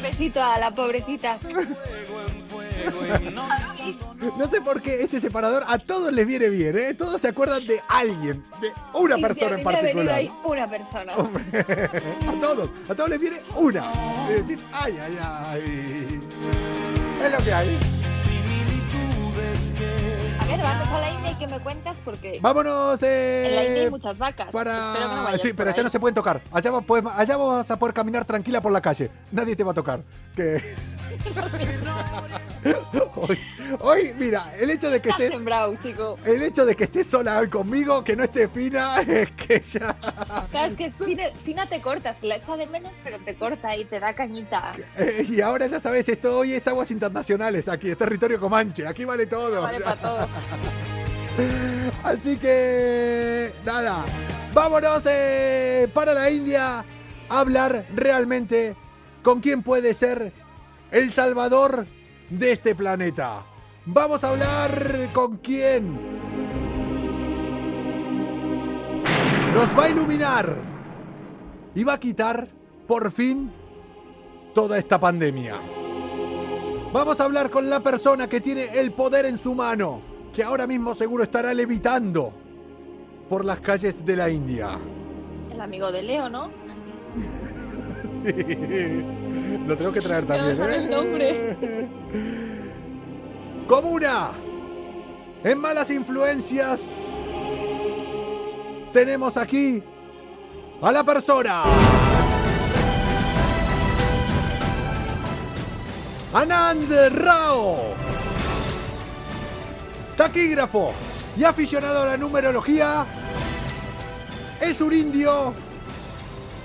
Besito 0.03 0.41
a 0.41 0.59
la 0.59 0.69
pobrecita. 0.71 1.37
No 4.37 4.47
sé 4.49 4.61
por 4.61 4.81
qué 4.81 5.01
este 5.03 5.19
separador 5.19 5.63
a 5.67 5.79
todos 5.79 6.13
les 6.13 6.27
viene 6.27 6.49
bien, 6.49 6.77
¿eh? 6.77 6.93
Todos 6.93 7.19
se 7.21 7.29
acuerdan 7.29 7.65
de 7.65 7.81
alguien, 7.87 8.43
de 8.61 8.71
una 8.93 9.15
Sí, 9.15 9.21
persona 9.21 9.57
en 9.57 9.63
particular. 9.63 10.15
ahí 10.15 10.31
una 10.43 10.69
persona. 10.69 11.13
Hombre, 11.15 11.43
a 11.51 12.41
todos, 12.41 12.69
a 12.89 12.95
todos 12.95 13.09
les 13.09 13.19
viene 13.19 13.41
una. 13.55 13.83
Y 14.29 14.33
decís, 14.33 14.59
ay, 14.73 14.97
ay, 15.01 15.17
ay. 15.21 16.21
Es 17.23 17.31
lo 17.31 17.37
que 17.39 17.53
hay. 17.53 17.77
Ver, 20.57 20.65
vamos 20.65 20.87
a 20.89 20.99
la 21.01 21.11
India 21.11 21.31
y 21.31 21.35
que 21.35 21.47
me 21.47 21.59
cuentas 21.59 21.95
porque 22.03 22.39
Vámonos, 22.41 23.01
en 23.03 23.55
la 23.55 23.63
India 23.63 23.81
eh. 23.81 23.83
hay 23.85 23.89
muchas 23.91 24.17
vacas. 24.17 24.47
Espero 24.47 24.63
que 24.65 24.69
no 24.75 24.93
Para... 24.93 25.21
vayas 25.23 25.41
Sí, 25.41 25.53
pero 25.53 25.69
allá 25.69 25.79
ahí. 25.79 25.83
no 25.83 25.89
se 25.89 25.99
pueden 25.99 26.15
tocar. 26.15 26.41
Allá, 26.51 26.71
va- 26.71 26.81
puedes- 26.81 27.05
allá 27.15 27.37
vas 27.37 27.69
a 27.71 27.77
poder 27.77 27.93
caminar 27.93 28.25
tranquila 28.25 28.59
por 28.61 28.71
la 28.71 28.81
calle. 28.81 29.11
Nadie 29.31 29.55
te 29.55 29.63
va 29.63 29.71
a 29.71 29.75
tocar. 29.75 30.01
Que... 30.35 30.61
hoy, 33.15 33.39
hoy, 33.80 34.13
mira, 34.17 34.53
el 34.60 34.69
hecho 34.69 34.89
de 34.89 35.01
que 35.01 35.10
estés... 35.10 35.32
chico. 35.82 36.17
El 36.25 36.43
hecho 36.43 36.65
de 36.65 36.75
que 36.75 36.86
estés 36.86 37.08
sola 37.08 37.39
hoy 37.39 37.49
conmigo, 37.49 38.03
que 38.03 38.15
no 38.15 38.23
esté 38.23 38.47
fina, 38.47 39.01
es 39.08 39.32
que 39.32 39.62
ya... 39.62 39.95
Claro, 40.51 40.67
es 40.67 40.75
que 40.75 40.89
Fina, 40.89 41.23
Fina 41.43 41.65
te 41.65 41.82
cortas, 41.82 42.23
la 42.23 42.38
echa 42.38 42.58
de 42.58 42.67
menos, 42.67 42.91
pero 43.03 43.19
te 43.19 43.36
corta 43.36 43.75
y 43.75 43.86
te 43.86 43.99
da 43.99 44.13
cañita. 44.13 44.73
Eh, 44.97 45.25
y 45.30 45.41
ahora 45.41 45.67
ya 45.67 45.80
sabes, 45.80 46.08
esto 46.10 46.39
hoy 46.39 46.53
es 46.53 46.67
aguas 46.67 46.91
internacionales 46.91 47.67
aquí, 47.67 47.89
es 47.89 47.97
territorio 47.97 48.39
comanche, 48.39 48.88
aquí 48.88 49.06
vale 49.06 49.25
todo. 49.25 49.62
Vale 49.62 49.82
para 49.82 49.99
todo. 49.99 50.27
Así 52.03 52.38
que, 52.38 53.53
nada, 53.65 54.03
vámonos 54.53 55.03
eh, 55.06 55.88
para 55.93 56.13
la 56.13 56.30
India 56.30 56.84
a 57.30 57.39
hablar 57.39 57.86
realmente 57.95 58.75
con 59.23 59.41
quién 59.41 59.62
puede 59.62 59.93
ser 59.93 60.32
el 60.91 61.13
salvador 61.13 61.86
de 62.29 62.51
este 62.51 62.75
planeta. 62.75 63.45
Vamos 63.85 64.23
a 64.23 64.29
hablar 64.29 65.09
con 65.13 65.37
quién 65.37 65.93
nos 69.53 69.77
va 69.77 69.85
a 69.85 69.89
iluminar 69.89 70.55
y 71.73 71.83
va 71.83 71.93
a 71.93 71.99
quitar, 71.99 72.47
por 72.87 73.11
fin, 73.11 73.51
toda 74.53 74.77
esta 74.77 74.99
pandemia. 74.99 75.55
Vamos 76.91 77.19
a 77.19 77.25
hablar 77.25 77.49
con 77.49 77.69
la 77.69 77.79
persona 77.79 78.27
que 78.27 78.41
tiene 78.41 78.77
el 78.79 78.91
poder 78.91 79.25
en 79.25 79.37
su 79.37 79.53
mano, 79.53 80.01
que 80.33 80.43
ahora 80.43 80.67
mismo 80.67 80.95
seguro 80.95 81.23
estará 81.23 81.53
levitando 81.53 82.33
por 83.29 83.45
las 83.45 83.59
calles 83.59 84.05
de 84.05 84.15
la 84.15 84.29
India. 84.29 84.79
El 85.51 85.61
amigo 85.61 85.91
de 85.91 86.03
Leo, 86.03 86.29
¿no? 86.29 86.49
Sí. 88.25 89.03
Lo 89.65 89.77
tengo 89.77 89.91
que 89.91 90.01
traer 90.01 90.25
también. 90.25 90.58
no 90.58 90.65
el 90.65 90.86
¿eh? 90.86 90.88
nombre. 90.88 91.58
Comuna. 93.67 94.32
En 95.43 95.60
malas 95.60 95.91
influencias. 95.91 97.13
Tenemos 98.93 99.38
aquí 99.38 99.84
a 100.82 100.91
la 100.91 101.03
persona. 101.03 101.63
Anand 106.34 106.91
Rao. 107.12 107.93
Taquígrafo 110.15 110.93
y 111.38 111.43
aficionado 111.43 112.03
a 112.03 112.06
la 112.08 112.17
numerología. 112.17 113.06
Es 114.60 114.82
un 114.82 114.93
indio 114.93 115.53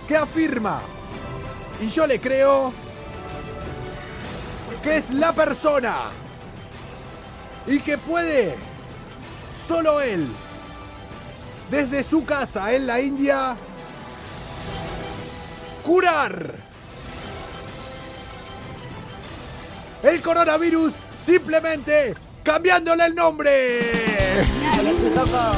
que 0.08 0.16
afirma, 0.16 0.80
y 1.82 1.90
yo 1.90 2.06
le 2.06 2.20
creo, 2.20 2.72
que 4.82 4.96
es 4.96 5.10
la 5.10 5.32
persona 5.32 6.10
y 7.66 7.80
que 7.80 7.98
puede, 7.98 8.54
solo 9.66 10.00
él, 10.00 10.26
desde 11.70 12.02
su 12.04 12.24
casa 12.24 12.72
en 12.72 12.86
la 12.86 13.00
India, 13.00 13.56
curar 15.82 16.54
el 20.04 20.22
coronavirus 20.22 20.92
simplemente 21.24 22.14
cambiándole 22.44 23.06
el 23.06 23.14
nombre. 23.14 23.80
Claro 24.74 24.88
que 24.88 24.90
sí, 24.92 25.12
Coco. 25.14 25.56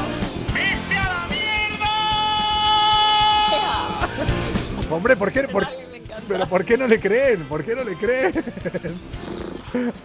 Hombre, 4.91 5.15
¿por 5.15 5.31
qué, 5.31 5.43
por- 5.47 5.65
Ay. 5.65 5.84
Pero 6.27 6.47
¿por 6.47 6.63
qué 6.65 6.77
no 6.77 6.87
le 6.87 6.99
creen? 6.99 7.43
¿Por 7.45 7.63
qué 7.63 7.75
no 7.75 7.83
le 7.83 7.95
creen? 7.95 8.33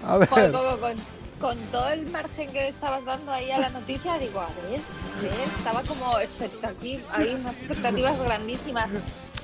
A 0.06 0.18
ver. 0.18 0.28
Coco, 0.28 0.78
con, 0.80 0.92
con 1.40 1.56
todo 1.72 1.88
el 1.90 2.06
margen 2.10 2.50
que 2.52 2.68
estabas 2.68 3.04
dando 3.04 3.32
ahí 3.32 3.50
a 3.50 3.58
la 3.58 3.70
noticia, 3.70 4.18
digo, 4.18 4.40
a 4.40 4.46
ver, 4.70 4.80
a 5.18 5.22
ver, 5.22 5.48
estaba 5.58 5.82
como 5.82 6.18
expectativa, 6.18 7.02
hay 7.12 7.34
unas 7.34 7.56
expectativas 7.56 8.18
grandísimas. 8.20 8.88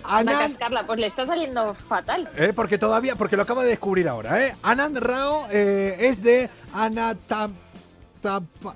Anand, 0.08 0.52
cascarla, 0.52 0.84
pues 0.84 1.00
le 1.00 1.06
está 1.08 1.26
saliendo 1.26 1.74
fatal. 1.74 2.28
eh, 2.36 2.52
porque 2.54 2.78
todavía, 2.78 3.16
porque 3.16 3.36
lo 3.36 3.42
acaba 3.42 3.62
de 3.64 3.70
descubrir 3.70 4.08
ahora, 4.08 4.44
¿eh? 4.46 4.54
Anand 4.62 4.98
Rao 4.98 5.46
eh, 5.50 5.96
es 5.98 6.22
de 6.22 6.48
Anatam, 6.72 7.52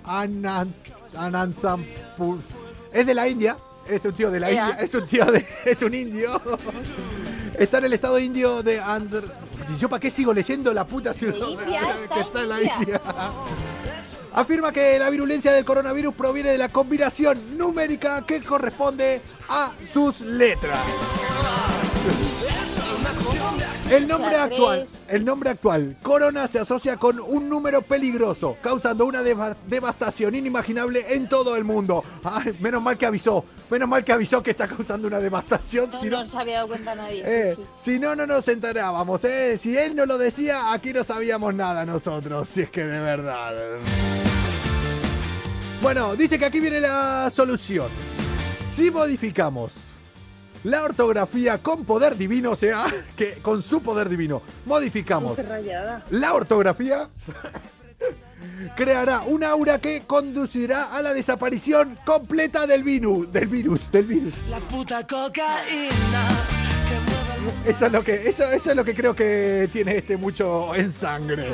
Anand, 0.04 0.72
Anantampur- 1.16 2.40
es 2.92 3.06
de 3.06 3.14
la 3.14 3.28
India, 3.28 3.56
es 3.88 4.04
un 4.04 4.12
tío 4.14 4.30
de 4.30 4.40
la. 4.40 4.48
India, 4.50 4.76
es 4.80 4.92
un 4.94 5.06
tío 5.06 5.24
de, 5.26 5.46
es 5.64 5.82
un 5.82 5.94
indio. 5.94 6.40
Está 7.60 7.76
en 7.76 7.84
el 7.84 7.92
estado 7.92 8.18
indio 8.18 8.62
de 8.62 8.80
Andhra. 8.80 9.20
¿Y 9.68 9.78
¿Yo 9.78 9.90
para 9.90 10.00
qué 10.00 10.08
sigo 10.08 10.32
leyendo 10.32 10.72
la 10.72 10.86
puta 10.86 11.12
ciudad 11.12 11.34
que 12.14 12.20
está 12.20 12.40
en 12.40 12.48
la. 12.48 12.62
India? 12.62 13.02
Afirma 14.32 14.72
que 14.72 14.98
la 14.98 15.10
virulencia 15.10 15.52
del 15.52 15.66
coronavirus 15.66 16.14
proviene 16.14 16.52
de 16.52 16.56
la 16.56 16.70
combinación 16.70 17.58
numérica 17.58 18.24
que 18.24 18.40
corresponde 18.40 19.20
a 19.50 19.72
sus 19.92 20.22
letras. 20.22 20.80
El 23.90 24.06
nombre 24.06 24.36
actual, 24.36 24.86
el 25.08 25.24
nombre 25.24 25.50
actual, 25.50 25.96
Corona 26.00 26.46
se 26.46 26.60
asocia 26.60 26.96
con 26.96 27.18
un 27.18 27.48
número 27.48 27.82
peligroso, 27.82 28.56
causando 28.62 29.04
una 29.04 29.22
deva- 29.22 29.56
devastación 29.66 30.34
inimaginable 30.36 31.12
en 31.14 31.28
todo 31.28 31.56
el 31.56 31.64
mundo. 31.64 32.04
Ay, 32.22 32.54
menos 32.60 32.80
mal 32.80 32.96
que 32.96 33.06
avisó, 33.06 33.44
menos 33.68 33.88
mal 33.88 34.04
que 34.04 34.12
avisó 34.12 34.42
que 34.44 34.52
está 34.52 34.68
causando 34.68 35.08
una 35.08 35.18
devastación. 35.18 35.90
No, 35.90 36.00
si 36.00 36.06
no, 36.08 36.22
no 36.24 36.30
se 36.30 36.38
había 36.38 36.56
dado 36.56 36.68
cuenta 36.68 36.94
nadie. 36.94 37.22
eh, 37.26 37.54
sí, 37.56 37.64
si 37.92 37.98
no, 37.98 38.14
no 38.14 38.26
nos 38.28 38.46
enterábamos. 38.46 39.24
Eh. 39.24 39.58
Si 39.58 39.76
él 39.76 39.96
no 39.96 40.06
lo 40.06 40.18
decía, 40.18 40.72
aquí 40.72 40.92
no 40.92 41.02
sabíamos 41.02 41.52
nada 41.54 41.84
nosotros, 41.84 42.48
si 42.48 42.60
es 42.62 42.70
que 42.70 42.84
de 42.84 43.00
verdad. 43.00 43.52
Bueno, 45.82 46.14
dice 46.14 46.38
que 46.38 46.44
aquí 46.44 46.60
viene 46.60 46.80
la 46.80 47.28
solución. 47.34 47.88
Si 48.72 48.90
modificamos 48.90 49.72
la 50.64 50.82
ortografía 50.82 51.58
con 51.58 51.84
poder 51.84 52.16
divino, 52.16 52.52
o 52.52 52.56
sea, 52.56 52.86
que 53.16 53.34
con 53.42 53.62
su 53.62 53.82
poder 53.82 54.08
divino 54.08 54.42
modificamos 54.66 55.38
la 56.10 56.34
ortografía, 56.34 57.08
creará 58.76 59.22
un 59.22 59.44
aura 59.44 59.78
que 59.78 60.02
conducirá 60.06 60.94
a 60.94 61.02
la 61.02 61.12
desaparición 61.12 61.98
completa 62.04 62.66
del 62.66 62.82
virus, 62.82 63.32
del 63.32 63.48
virus, 63.48 63.90
del 63.90 64.04
virus. 64.04 64.34
La 64.48 64.60
puta 64.60 65.06
cocaína 65.06 66.28
que 66.88 67.10
mueve 67.10 67.34
el 67.36 67.42
mundo. 67.42 67.70
Eso 67.70 67.86
es 67.86 67.92
lo 67.92 68.02
que, 68.02 68.28
eso, 68.28 68.44
eso 68.44 68.70
es 68.70 68.76
lo 68.76 68.84
que 68.84 68.94
creo 68.94 69.14
que 69.14 69.68
tiene 69.72 69.96
este 69.96 70.16
mucho 70.16 70.74
en 70.74 70.92
sangre. 70.92 71.52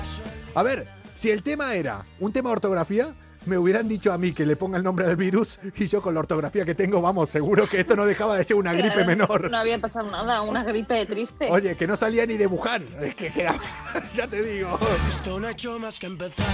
A 0.55 0.63
ver, 0.63 0.87
si 1.15 1.31
el 1.31 1.43
tema 1.43 1.75
era 1.75 2.05
un 2.21 2.33
tema 2.33 2.51
de 2.51 2.55
ortografía, 2.55 3.15
me 3.47 3.59
hubieran 3.59 3.89
dicho 3.89 4.13
a 4.13 4.19
mí 4.19 4.33
que 4.33 4.45
le 4.45 4.57
ponga 4.57 4.77
el 4.79 4.85
nombre 4.85 5.07
al 5.07 5.17
virus 5.17 5.59
y 5.77 5.87
yo 5.87 6.03
con 6.03 6.15
la 6.15 6.21
ortografía 6.21 6.65
que 6.65 6.75
tengo, 6.75 7.01
vamos, 7.01 7.31
seguro 7.31 7.67
que 7.67 7.81
esto 7.81 7.97
no 7.97 8.05
dejaba 8.05 8.37
de 8.37 8.45
ser 8.45 8.57
una 8.57 8.73
gripe 8.73 9.05
menor. 9.05 9.51
No 9.51 9.59
había 9.59 9.79
pasado 9.81 10.11
nada, 10.11 10.43
una 10.43 10.65
gripe 10.65 11.07
triste. 11.07 11.49
Oye, 11.51 11.77
que 11.77 11.87
no 11.87 11.97
salía 11.97 12.27
ni 12.27 12.37
de 12.37 12.47
Wuhan. 12.47 12.85
Es 13.01 13.15
que, 13.15 13.33
ya 14.15 14.27
te 14.27 14.43
digo. 14.43 14.79
Esto 15.09 15.41
no 15.41 15.47
ha 15.47 15.53
hecho 15.53 15.79
más 15.79 15.99
que 15.99 16.07
empezar. 16.07 16.47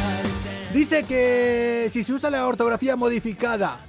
Dice 0.72 1.05
que 1.05 1.88
si 1.90 2.05
se 2.05 2.12
usa 2.12 2.30
la 2.30 2.47
ortografía 2.47 2.97
modificada, 2.97 3.80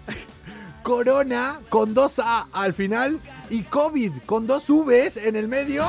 Corona 0.84 1.62
con 1.70 1.93
dos 1.93 2.20
A 2.20 2.47
al 2.51 2.74
final 2.74 3.20
y 3.49 3.64
COVID 3.64 4.12
con 4.26 4.45
dos 4.45 4.66
Vs 4.68 5.18
en 5.18 5.36
el 5.38 5.47
medio, 5.47 5.86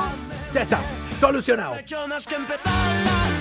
ya 0.53 0.61
está, 0.61 0.79
solucionado. 1.19 1.71
No 1.71 1.75
ha 1.75 1.79
hecho 1.81 2.07
más 2.07 2.25
que 2.25 2.35
empezar. 2.35 3.34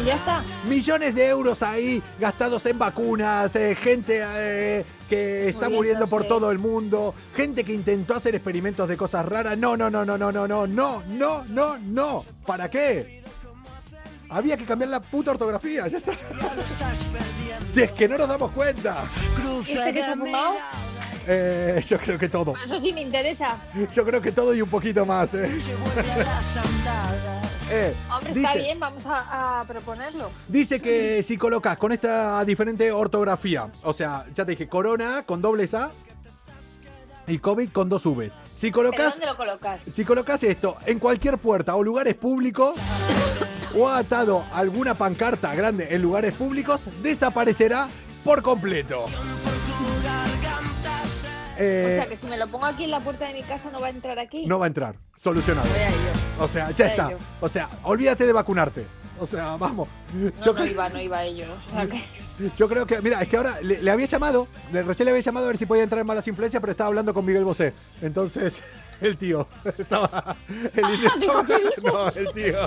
Y 0.00 0.04
ya 0.04 0.16
está. 0.16 0.42
Millones 0.68 1.14
de 1.14 1.28
euros 1.28 1.62
ahí 1.62 2.02
gastados 2.18 2.64
en 2.66 2.78
vacunas, 2.78 3.54
eh, 3.56 3.74
gente 3.74 4.20
eh, 4.22 4.84
que 5.08 5.48
está 5.48 5.68
muriendo 5.68 6.06
por 6.06 6.24
todo 6.26 6.50
el 6.50 6.58
mundo, 6.58 7.14
gente 7.34 7.64
que 7.64 7.72
intentó 7.72 8.14
hacer 8.14 8.34
experimentos 8.34 8.88
de 8.88 8.96
cosas 8.96 9.26
raras. 9.26 9.56
No, 9.58 9.76
no, 9.76 9.90
no, 9.90 10.04
no, 10.04 10.18
no, 10.18 10.30
no, 10.32 10.46
no, 10.46 10.66
no, 10.66 11.02
no, 11.06 11.44
no, 11.44 11.78
no. 11.78 12.24
¿Para 12.46 12.70
qué? 12.70 13.22
Había 14.30 14.56
que 14.56 14.64
cambiar 14.66 14.90
la 14.90 15.00
puta 15.00 15.30
ortografía, 15.30 15.88
ya 15.88 15.98
está. 15.98 16.12
Si 17.70 17.82
es 17.82 17.90
que 17.92 18.06
no 18.08 18.18
nos 18.18 18.28
damos 18.28 18.50
cuenta. 18.52 19.04
¿Este 19.60 19.62
que 19.62 19.74
se 19.74 19.92
de 19.92 20.02
ha 20.02 20.16
fumado? 20.16 20.54
Eh, 21.30 21.82
yo 21.86 21.98
creo 21.98 22.18
que 22.18 22.28
todo. 22.28 22.54
Eso 22.64 22.80
sí 22.80 22.90
me 22.92 23.02
interesa. 23.02 23.56
Yo 23.92 24.02
creo 24.04 24.22
que 24.22 24.32
todo 24.32 24.54
y 24.54 24.62
un 24.62 24.68
poquito 24.70 25.04
más. 25.04 25.34
eh. 25.34 25.50
Eh, 27.70 27.94
Hombre, 28.10 28.32
está 28.32 28.54
bien, 28.54 28.80
vamos 28.80 29.04
a, 29.04 29.60
a 29.60 29.64
proponerlo. 29.66 30.30
dice 30.48 30.80
que 30.80 31.22
si 31.22 31.36
colocas 31.36 31.76
con 31.76 31.92
esta 31.92 32.42
diferente 32.46 32.90
ortografía, 32.90 33.68
o 33.82 33.92
sea, 33.92 34.24
ya 34.34 34.46
te 34.46 34.52
dije, 34.52 34.66
Corona 34.68 35.22
con 35.26 35.42
dobles 35.42 35.74
A 35.74 35.92
y 37.26 37.38
COVID 37.38 37.68
con 37.70 37.90
dos 37.90 38.04
Vs. 38.04 38.32
Si 38.56 38.70
¿Pero 38.70 38.72
colocas, 38.90 39.10
dónde 39.12 39.26
lo 39.26 39.36
colocas? 39.36 39.80
si 39.92 40.02
colocas 40.02 40.42
esto 40.44 40.78
en 40.86 40.98
cualquier 40.98 41.36
puerta 41.36 41.76
o 41.76 41.82
lugares 41.82 42.14
públicos 42.14 42.74
o 43.76 43.86
atado 43.86 44.44
alguna 44.54 44.94
pancarta 44.94 45.54
grande 45.54 45.88
en 45.94 46.00
lugares 46.00 46.32
públicos, 46.32 46.88
desaparecerá 47.02 47.86
por 48.24 48.40
completo. 48.42 49.04
Eh, 51.58 51.98
o 51.98 52.02
sea, 52.02 52.08
que 52.08 52.16
si 52.16 52.26
me 52.26 52.36
lo 52.38 52.46
pongo 52.46 52.66
aquí 52.66 52.84
en 52.84 52.90
la 52.92 53.00
puerta 53.00 53.26
de 53.26 53.34
mi 53.34 53.42
casa 53.42 53.70
no 53.70 53.80
va 53.80 53.88
a 53.88 53.90
entrar 53.90 54.18
aquí. 54.18 54.46
no 54.46 54.58
va 54.58 54.66
a 54.66 54.68
entrar, 54.68 54.94
solucionado. 55.20 55.68
Voy 55.68 55.78
a 55.78 55.88
ello. 55.88 55.96
O 56.40 56.48
sea, 56.48 56.70
ya 56.70 56.86
está. 56.86 57.10
yo. 57.10 57.18
O 57.40 57.48
sea, 57.48 57.68
olvídate 57.82 58.26
de 58.26 58.32
vacunarte. 58.32 58.86
O 59.20 59.26
sea, 59.26 59.56
vamos. 59.56 59.88
No, 60.14 60.30
Yo, 60.44 60.52
no 60.52 60.64
iba, 60.64 60.88
no 60.88 61.00
iba 61.00 61.18
a 61.18 61.24
ello. 61.24 61.46
O 61.66 61.70
sea, 61.72 61.86
que... 61.88 62.00
yo 62.56 62.68
creo 62.68 62.86
que, 62.86 63.00
mira, 63.02 63.20
es 63.20 63.28
que 63.28 63.36
ahora 63.36 63.60
le, 63.60 63.82
le 63.82 63.90
había 63.90 64.06
llamado, 64.06 64.46
le, 64.72 64.82
recién 64.82 65.06
le 65.06 65.10
había 65.10 65.22
llamado 65.22 65.46
a 65.46 65.48
ver 65.48 65.58
si 65.58 65.66
podía 65.66 65.82
entrar 65.82 66.00
en 66.00 66.06
malas 66.06 66.28
influencias, 66.28 66.60
pero 66.60 66.70
estaba 66.70 66.86
hablando 66.88 67.12
con 67.12 67.24
Miguel 67.24 67.44
Bosé. 67.44 67.74
Entonces, 68.00 68.62
el 69.00 69.16
tío 69.16 69.48
estaba. 69.78 70.36
El 70.48 71.04
estaba- 71.04 71.44
¿qué 71.46 71.58
no, 71.82 72.08
el 72.10 72.32
tío. 72.32 72.58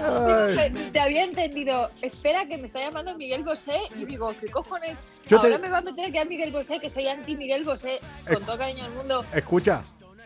Ay. 0.00 0.90
Te, 0.92 1.00
había 1.00 1.24
entendido. 1.24 1.90
Espera, 2.02 2.46
que 2.46 2.58
me 2.58 2.66
está 2.66 2.80
llamando 2.80 3.16
Miguel 3.16 3.44
Bosé. 3.44 3.78
Y 3.96 4.04
digo, 4.04 4.34
¿qué 4.40 4.48
cojones? 4.48 5.20
Yo 5.26 5.40
te- 5.40 5.46
Ahora 5.48 5.58
me 5.58 5.70
va 5.70 5.78
a 5.78 5.82
meter 5.82 6.06
aquí 6.06 6.18
a 6.18 6.24
Miguel 6.24 6.50
Bosé, 6.50 6.78
que 6.80 6.90
soy 6.90 7.06
anti 7.08 7.36
Miguel 7.36 7.64
Bosé. 7.64 8.00
Con 8.26 8.44
todo 8.44 8.58
cariño 8.58 8.84
del 8.84 8.92
mundo. 8.92 9.24
Escucha, 9.34 9.82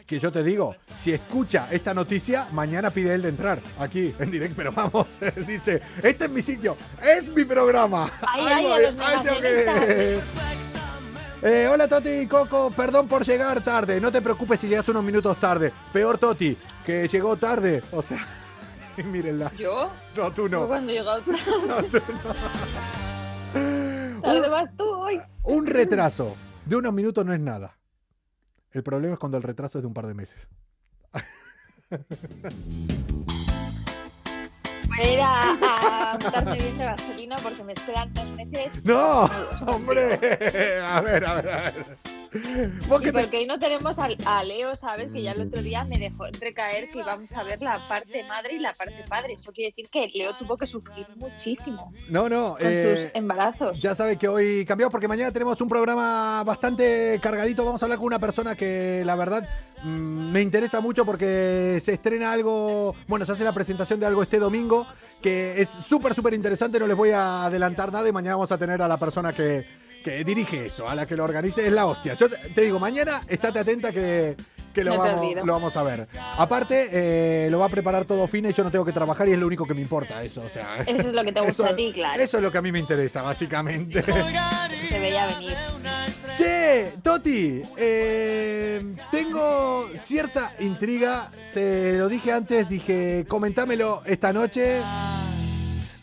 que 0.07 0.19
yo 0.19 0.31
te 0.31 0.43
digo, 0.43 0.77
si 0.97 1.13
escucha 1.13 1.69
esta 1.71 1.95
noticia, 1.95 2.47
mañana 2.53 2.91
pide 2.91 3.15
él 3.15 3.23
de 3.23 3.29
entrar 3.31 3.59
aquí 3.79 4.15
en 4.19 4.31
directo. 4.31 4.55
Pero 4.57 4.73
vamos, 4.73 5.07
él 5.21 5.47
dice, 5.47 5.81
este 6.03 6.27
es 6.27 6.31
mi 6.31 6.43
sitio, 6.43 6.77
es 7.03 7.29
mi 7.29 7.45
programa. 7.45 8.11
Ahí 8.27 8.67
a 8.67 8.83
los 9.23 9.41
que-. 9.41 10.21
Eh, 11.47 11.69
hola 11.71 11.87
Toti 11.87 12.09
y 12.09 12.27
Coco, 12.27 12.71
perdón 12.75 13.07
por 13.07 13.23
llegar 13.23 13.61
tarde. 13.63 14.01
No 14.01 14.11
te 14.11 14.23
preocupes 14.23 14.61
si 14.61 14.67
llegas 14.69 14.89
unos 14.89 15.05
minutos 15.05 15.39
tarde. 15.39 15.73
Peor 15.93 16.17
Toti, 16.17 16.57
que 16.87 17.07
llegó 17.07 17.37
tarde. 17.37 17.83
O 17.93 18.01
sea, 18.01 18.27
mírenla. 19.05 19.53
¿Yo? 19.57 19.91
No, 20.17 20.33
tú 20.33 20.49
no. 20.49 20.67
cuando 20.67 20.93
he 20.93 20.97
llegado 20.97 21.23
No, 21.67 21.83
tú 21.85 21.99
¿A 24.27 24.33
dónde 24.33 24.49
vas 24.49 24.71
tú 24.77 24.85
hoy? 24.89 25.21
un 25.45 25.67
retraso 25.67 26.35
de 26.65 26.77
unos 26.77 26.93
minutos 26.93 27.25
no 27.27 27.33
es 27.35 27.41
nada. 27.41 27.77
El 28.73 28.83
problema 28.83 29.15
es 29.15 29.21
cuando 29.21 29.37
el 29.37 29.43
retraso 29.43 29.79
es 29.79 29.83
de 29.83 29.87
un 29.87 29.95
par 29.95 30.07
de 30.07 30.15
meses. 30.15 30.49
Voy 34.89 34.99
a 34.99 35.13
ir 35.13 35.21
a, 35.21 36.13
a 36.13 36.15
untarme 36.15 36.57
bien 36.59 36.79
de 36.79 36.85
vaselina 36.87 37.37
porque 37.43 37.63
me 37.65 37.73
esperan 37.73 38.13
dos 38.15 38.29
meses. 38.31 38.85
¡No! 38.85 39.29
¡Hombre! 39.67 40.15
A 40.83 41.01
ver, 41.01 41.25
a 41.27 41.35
ver, 41.35 41.49
a 41.53 41.63
ver. 41.71 41.75
Y 43.05 43.13
porque 43.13 43.39
hoy 43.39 43.47
no 43.47 43.59
tenemos 43.59 43.99
a, 43.99 44.45
Leo, 44.45 44.75
¿sabes? 44.77 45.11
Que 45.13 45.23
ya 45.23 45.33
el 45.33 45.41
otro 45.43 45.63
día 45.63 45.85
me 45.85 45.99
dejó 45.99 46.27
entrecaer 46.27 46.89
que 46.89 46.99
íbamos 46.99 47.33
a 47.33 47.43
ver 47.43 47.61
la 47.61 47.79
parte 47.89 48.25
madre 48.25 48.55
y 48.55 48.59
la 48.59 48.73
parte 48.73 49.05
padre. 49.09 49.35
Eso 49.35 49.53
quiere 49.53 49.71
decir 49.71 49.89
que 49.91 50.11
Leo 50.15 50.35
tuvo 50.35 50.57
que 50.57 50.67
sufrir 50.67 51.07
muchísimo 51.17 51.93
No, 52.09 52.29
no. 52.29 52.57
con 52.57 52.67
eh, 52.67 52.97
sus 52.97 53.15
embarazos. 53.15 53.79
Ya 53.79 53.95
sabes 53.95 54.19
que 54.19 54.29
hoy 54.29 54.65
cambiamos 54.65 54.91
porque 54.91 55.09
mañana 55.09 55.33
tenemos 55.33 55.61
un 55.61 55.69
programa 55.69 56.43
bastante 56.45 57.19
cargadito. 57.23 57.65
Vamos 57.65 57.83
a 57.83 57.87
hablar 57.87 57.99
con 57.99 58.07
una 58.07 58.19
persona 58.19 58.55
que 58.55 59.03
la 59.05 59.17
verdad 59.17 59.49
mm, 59.83 60.33
me 60.33 60.41
interesa 60.41 60.81
mucho 60.81 61.05
porque 61.05 61.79
se 61.83 61.95
estrena 61.95 62.33
algo, 62.33 62.95
bueno, 63.07 63.25
se 63.25 63.33
hace 63.33 63.45
la 63.45 63.53
presentación 63.53 64.01
de 64.01 64.07
algo 64.07 64.23
este 64.23 64.39
domingo 64.39 64.87
que 65.23 65.61
es 65.61 65.69
súper, 65.69 66.15
súper 66.15 66.35
interesante. 66.35 66.79
No 66.79 66.87
les 66.87 66.97
voy 66.97 67.11
a 67.11 67.47
adelantar 67.47 67.93
nada 67.93 68.09
y 68.09 68.13
mañana 68.13 68.37
vamos 68.37 68.53
a 68.53 68.59
tener 68.59 68.83
a 68.83 68.89
la 68.89 68.97
persona 68.97 69.33
que, 69.33 69.67
que 70.05 70.23
dirige 70.23 70.67
eso, 70.67 70.89
a 70.89 70.95
la 70.95 71.07
que 71.07 71.17
lo 71.17 71.25
organice. 71.25 71.67
Es 71.67 71.73
la 71.73 71.87
hostia. 71.87 72.15
Yo 72.15 72.29
te, 72.29 72.61
digo, 72.61 72.79
mañana 72.79 73.23
estate 73.27 73.59
atenta 73.59 73.91
que... 73.91 74.37
Que 74.75 74.83
lo 74.83 74.99
vamos, 74.99 75.35
lo 75.45 75.53
vamos 75.53 75.77
a 75.77 75.85
ver. 75.85 76.09
Aparte, 76.37 76.89
eh, 76.91 77.49
lo 77.49 77.61
va 77.61 77.67
a 77.67 77.69
preparar 77.69 78.07
todo 78.07 78.27
fine 78.27 78.51
y 78.51 78.53
yo 78.53 78.65
no 78.65 78.73
tengo 78.73 78.85
que 78.85 78.91
trabajar 78.91 79.29
y 79.29 79.33
es 79.33 79.39
lo 79.39 79.47
único 79.47 79.65
que 79.67 79.73
me 79.73 79.81
importa 79.81 80.21
eso. 80.25 80.43
O 80.43 80.49
sea, 80.49 80.79
Eso 80.85 81.09
es 81.11 81.15
lo 81.15 81.23
que 81.23 81.31
te 81.31 81.39
gusta 81.39 81.53
eso- 81.53 81.67
a 81.67 81.77
ti, 81.77 81.93
claro. 81.95 82.21
Eso 82.21 82.39
es 82.39 82.43
lo 82.43 82.51
que 82.51 82.59
a 82.59 82.63
mí 82.63 82.73
me 82.73 82.81
interesa, 82.81 83.23
básicamente. 83.23 84.03
Se 84.89 84.99
veía 84.99 85.27
venir. 85.27 85.57
Che, 86.37 86.93
Toti, 87.05 87.63
eh, 87.77 88.97
tengo 89.13 89.89
cierta 89.97 90.53
intriga. 90.59 91.31
Te 91.53 91.97
lo 91.97 92.09
dije 92.09 92.33
antes, 92.33 92.69
dije, 92.69 93.25
comentámelo 93.29 94.03
esta 94.05 94.33
noche. 94.33 94.81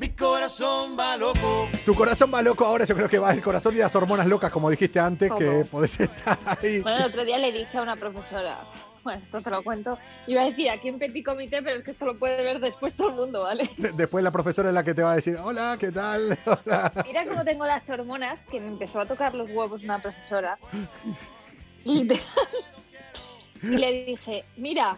Mi 0.01 0.09
corazón 0.09 0.97
va 0.99 1.15
loco. 1.15 1.67
Tu 1.85 1.93
corazón 1.93 2.31
va 2.33 2.41
loco 2.41 2.65
ahora, 2.65 2.85
yo 2.85 2.95
creo 2.95 3.07
que 3.07 3.19
va 3.19 3.31
el 3.33 3.41
corazón 3.41 3.75
y 3.75 3.77
las 3.77 3.95
hormonas 3.95 4.25
locas, 4.25 4.51
como 4.51 4.67
dijiste 4.71 4.99
antes, 4.99 5.29
¿Cómo? 5.29 5.39
que 5.39 5.63
podés 5.69 5.99
estar 5.99 6.39
ahí. 6.45 6.79
Bueno, 6.79 6.97
el 6.97 7.03
otro 7.03 7.23
día 7.23 7.37
le 7.37 7.51
dije 7.51 7.77
a 7.77 7.83
una 7.83 7.95
profesora, 7.95 8.61
bueno, 9.03 9.21
esto 9.21 9.39
te 9.39 9.51
lo 9.51 9.61
cuento, 9.63 9.99
iba 10.25 10.41
a 10.41 10.45
decir 10.45 10.71
aquí 10.71 10.87
en 10.87 10.97
Petit 10.97 11.23
Comité, 11.23 11.61
pero 11.61 11.77
es 11.77 11.85
que 11.85 11.91
esto 11.91 12.07
lo 12.07 12.17
puede 12.17 12.41
ver 12.43 12.59
después 12.59 12.97
todo 12.97 13.09
el 13.09 13.15
mundo, 13.15 13.43
¿vale? 13.43 13.69
De- 13.77 13.91
Después 13.91 14.23
la 14.23 14.31
profesora 14.31 14.69
es 14.69 14.73
la 14.73 14.83
que 14.83 14.95
te 14.95 15.03
va 15.03 15.11
a 15.11 15.15
decir, 15.17 15.37
hola, 15.37 15.77
¿qué 15.79 15.91
tal? 15.91 16.35
Hola. 16.47 16.91
Mira 17.05 17.23
cómo 17.25 17.45
tengo 17.45 17.67
las 17.67 17.87
hormonas, 17.87 18.41
que 18.49 18.59
me 18.59 18.69
empezó 18.69 19.01
a 19.01 19.05
tocar 19.05 19.35
los 19.35 19.51
huevos 19.51 19.83
una 19.83 20.01
profesora. 20.01 20.57
Literal. 21.85 22.23
Y 23.61 23.67
le 23.77 24.05
dije, 24.05 24.43
mira, 24.57 24.97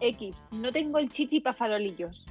X, 0.00 0.44
no 0.52 0.70
tengo 0.70 0.98
el 0.98 1.10
chichi 1.10 1.40
para 1.40 1.56
farolillos. 1.56 2.26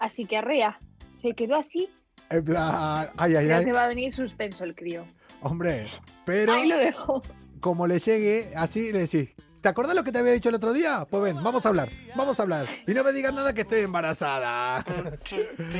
Así 0.00 0.24
que 0.24 0.38
arrea. 0.38 0.80
Se 1.22 1.30
quedó 1.32 1.56
así. 1.56 1.88
En 2.30 2.44
plan, 2.44 3.08
ay, 3.16 3.36
ay, 3.36 3.46
Ya 3.48 3.58
ay. 3.58 3.64
se 3.64 3.72
va 3.72 3.84
a 3.84 3.88
venir 3.88 4.12
suspenso 4.12 4.64
el 4.64 4.74
crío. 4.74 5.04
Hombre, 5.40 5.88
pero 6.24 6.52
Ahí 6.52 6.68
lo 6.68 6.76
dejo. 6.78 7.22
como 7.60 7.86
le 7.86 7.98
llegue 7.98 8.52
así, 8.56 8.92
le 8.92 9.00
decís, 9.00 9.34
¿Te 9.60 9.68
acordás 9.68 9.94
lo 9.94 10.02
que 10.02 10.10
te 10.10 10.18
había 10.18 10.32
dicho 10.32 10.48
el 10.48 10.56
otro 10.56 10.72
día? 10.72 11.06
Pues 11.08 11.22
ven, 11.22 11.40
vamos 11.40 11.64
a 11.64 11.68
hablar, 11.68 11.88
vamos 12.16 12.40
a 12.40 12.42
hablar. 12.42 12.66
Y 12.84 12.94
no 12.94 13.04
me 13.04 13.12
digas 13.12 13.32
nada 13.32 13.52
que 13.52 13.60
estoy 13.60 13.82
embarazada. 13.82 14.84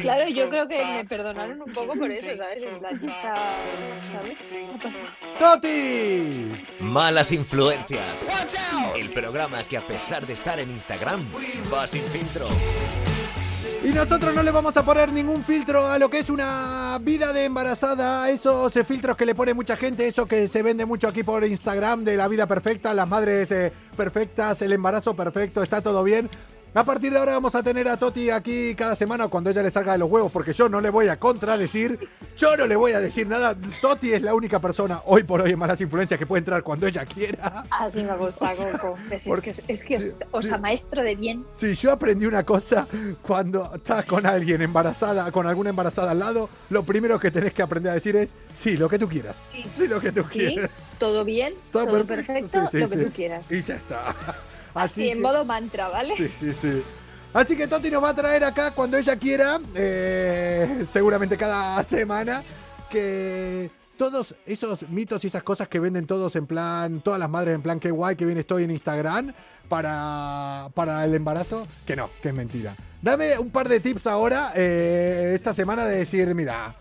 Claro, 0.03 0.29
yo 0.29 0.49
creo 0.51 0.69
que 0.69 0.85
me 0.85 1.05
perdonaron 1.05 1.61
un 1.63 1.73
poco 1.73 1.95
por 1.95 2.09
eso, 2.13 2.29
¿sabes? 2.37 2.63
En 2.63 2.79
plan, 2.79 3.01
¿sabes? 4.13 4.39
¡Toti! 5.41 6.53
Malas 6.81 7.33
influencias. 7.33 8.25
El 8.97 9.11
programa 9.13 9.65
que 9.65 9.79
a 9.79 9.85
pesar 9.85 10.29
de 10.29 10.35
estar 10.35 10.61
en 10.61 10.71
Instagram 10.71 11.27
va 11.73 11.85
sin 11.89 12.03
filtro. 12.03 12.47
Y 13.85 13.89
nosotros 13.89 14.35
no 14.35 14.43
le 14.43 14.51
vamos 14.51 14.77
a 14.77 14.85
poner 14.85 15.13
ningún 15.13 15.43
filtro 15.43 15.87
a 15.89 15.99
lo 15.99 16.09
que 16.09 16.21
es 16.21 16.31
una 16.31 16.99
vida 17.03 17.33
de 17.33 17.47
embarazada, 17.47 18.31
esos 18.31 18.75
eh, 18.77 18.85
filtros 18.85 19.17
que 19.17 19.27
le 19.27 19.35
pone 19.35 19.55
mucha 19.55 19.77
gente, 19.77 20.07
eso 20.07 20.27
que 20.27 20.47
se 20.47 20.63
vende 20.63 20.87
mucho 20.87 21.09
aquí 21.09 21.23
por 21.23 21.45
Instagram 21.45 22.05
de 22.05 22.17
la 22.17 22.29
vida 22.29 22.47
perfecta, 22.47 22.95
las 22.95 23.09
madres 23.09 23.51
eh, 23.51 23.73
perfectas, 23.97 24.63
el 24.63 24.73
embarazo 24.73 25.15
perfecto, 25.15 25.63
está 25.63 25.81
todo 25.81 26.05
bien. 26.05 26.31
A 26.75 26.85
partir 26.85 27.13
de 27.13 27.19
ahora 27.19 27.33
vamos 27.33 27.55
a 27.55 27.63
tener 27.63 27.87
a 27.87 27.99
Toti 27.99 28.31
aquí 28.31 28.75
cada 28.75 28.97
semana 28.97 29.29
cuando 29.29 29.51
ella 29.51 29.63
le 29.63 29.71
salga 29.71 29.93
de 29.93 29.99
los 29.99 30.11
huevos, 30.11 30.33
porque 30.33 30.55
yo 30.55 30.71
no 30.71 30.81
le 30.81 30.89
voy 30.89 31.09
a 31.09 31.19
contradecir, 31.19 31.99
yo 32.37 32.57
no 32.57 32.67
le 32.67 32.77
voy 32.77 32.93
a 32.93 33.01
decir 33.01 33.27
nada. 33.27 33.55
Toti 33.81 34.13
es 34.13 34.23
la 34.23 34.35
única 34.35 34.59
persona 34.61 35.01
hoy 35.07 35.23
por 35.25 35.41
hoy 35.41 35.53
en 35.53 35.59
Malas 35.59 35.81
Influencias 35.81 36.19
que 36.19 36.27
puede 36.27 36.39
entrar 36.41 36.63
cuando 36.63 36.87
ella 36.87 37.05
quiera. 37.05 37.65
Así 37.71 38.03
me 38.03 38.17
gusta, 38.17 38.51
Coco. 38.73 38.99
Es, 39.11 39.25
porque- 39.25 39.51
es 39.51 39.61
que, 39.61 39.73
es 39.73 39.83
que 39.83 39.99
sí, 39.99 40.09
os, 40.09 40.17
os 40.33 40.45
sí. 40.45 40.51
amaestro 40.51 41.03
de 41.03 41.15
bien. 41.17 41.45
Si 41.53 41.75
yo 41.75 41.93
aprendí 41.93 42.27
una 42.27 42.45
cosa, 42.45 42.87
cuando 43.23 43.71
estás 43.75 44.05
con 44.07 44.27
alguien 44.27 44.63
embarazada, 44.63 45.31
con 45.31 45.47
alguna 45.47 45.71
embarazada 45.71 46.11
al 46.13 46.19
lado, 46.19 46.49
lo 46.71 46.83
primero 46.85 47.19
que 47.21 47.31
tenés 47.31 47.53
que 47.53 47.63
aprender 47.63 47.91
a 47.91 47.95
decir 47.95 48.17
es, 48.17 48.35
sí, 48.55 48.77
lo 48.77 48.89
que 48.89 48.99
tú 48.99 49.09
quieras. 49.09 49.41
Sí. 49.51 49.65
Sí, 49.77 49.89
lo 49.89 50.01
que 50.01 50.13
tú 50.13 50.23
Sí, 50.33 50.39
quieras. 50.39 50.71
todo 50.99 51.25
bien, 51.25 51.55
todo, 51.73 52.05
perfecto, 52.05 52.49
Sí, 52.63 52.67
sí, 52.71 52.79
lo 52.79 52.89
que 52.89 52.99
sí. 52.99 53.05
tú 53.05 53.11
quieras. 53.13 53.45
Y 53.51 53.61
ya 53.61 53.77
está. 53.77 54.09
Así, 54.75 55.03
Así 55.03 55.09
en 55.11 55.19
que- 55.19 55.23
modo 55.23 55.45
mantra, 55.45 55.89
¿vale? 55.89 56.17
Sí, 56.17 56.29
sí, 56.33 56.55
sí. 56.55 56.83
Así 57.35 57.57
que 57.57 57.67
Toti 57.67 57.91
nos 57.91 58.03
va 58.03 58.11
a 58.11 58.15
traer 58.15 58.45
acá 58.45 58.73
cuando 58.73 58.99
ella 58.99 59.17
quiera, 59.17 59.59
eh, 59.75 60.85
seguramente 60.91 61.39
cada 61.39 61.83
semana, 61.85 62.43
que 62.91 63.71
todos 63.97 64.35
esos 64.45 64.89
mitos 64.91 65.25
y 65.25 65.29
esas 65.29 65.43
cosas 65.43 65.69
que 65.69 65.81
venden 65.81 66.07
todos 66.07 66.37
en 66.37 66.47
plan, 66.47 67.01
todas 67.01 67.19
las 67.19 67.31
madres 67.31 67.55
en 67.55 67.63
plan, 67.63 67.81
qué 67.81 67.91
guay 67.91 68.17
que 68.17 68.27
bien 68.27 68.37
estoy 68.37 68.65
en 68.65 68.71
Instagram 68.71 69.33
para, 69.69 70.69
para 70.75 71.05
el 71.05 71.15
embarazo, 71.15 71.67
que 71.87 71.97
no, 71.97 72.11
que 72.21 72.29
es 72.29 72.35
mentira. 72.35 72.75
Dame 73.01 73.39
un 73.39 73.51
par 73.51 73.69
de 73.69 73.81
tips 73.81 74.07
ahora, 74.07 74.53
eh, 74.55 75.33
esta 75.35 75.55
semana, 75.55 75.87
de 75.87 75.97
decir, 75.97 76.35
mira, 76.35 76.75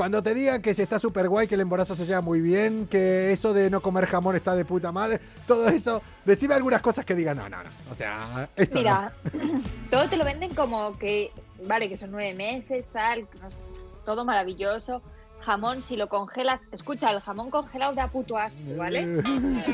cuando 0.00 0.22
te 0.22 0.34
digan 0.34 0.62
que 0.62 0.72
se 0.72 0.82
está 0.84 0.98
súper 0.98 1.28
guay, 1.28 1.46
que 1.46 1.56
el 1.56 1.60
embarazo 1.60 1.94
se 1.94 2.06
lleva 2.06 2.22
muy 2.22 2.40
bien, 2.40 2.86
que 2.86 3.32
eso 3.32 3.52
de 3.52 3.68
no 3.68 3.82
comer 3.82 4.06
jamón 4.06 4.34
está 4.34 4.54
de 4.54 4.64
puta 4.64 4.90
madre, 4.92 5.20
todo 5.46 5.68
eso, 5.68 6.00
decime 6.24 6.54
algunas 6.54 6.80
cosas 6.80 7.04
que 7.04 7.14
digan, 7.14 7.36
no, 7.36 7.50
no, 7.50 7.62
no. 7.62 7.68
O 7.90 7.94
sea, 7.94 8.48
esto 8.56 8.76
no. 8.76 8.80
Mira, 8.80 9.12
todo 9.90 10.08
te 10.08 10.16
lo 10.16 10.24
venden 10.24 10.54
como 10.54 10.96
que, 10.96 11.30
vale, 11.66 11.90
que 11.90 11.98
son 11.98 12.12
nueve 12.12 12.32
meses, 12.32 12.88
tal, 12.90 13.28
no 13.42 13.50
sé, 13.50 13.58
todo 14.06 14.24
maravilloso. 14.24 15.02
Jamón, 15.42 15.82
si 15.82 15.96
lo 15.96 16.08
congelas, 16.08 16.62
escucha, 16.72 17.10
el 17.10 17.20
jamón 17.20 17.50
congelado 17.50 17.92
da 17.94 18.08
puto 18.08 18.38
asco, 18.38 18.62
¿vale? 18.78 19.22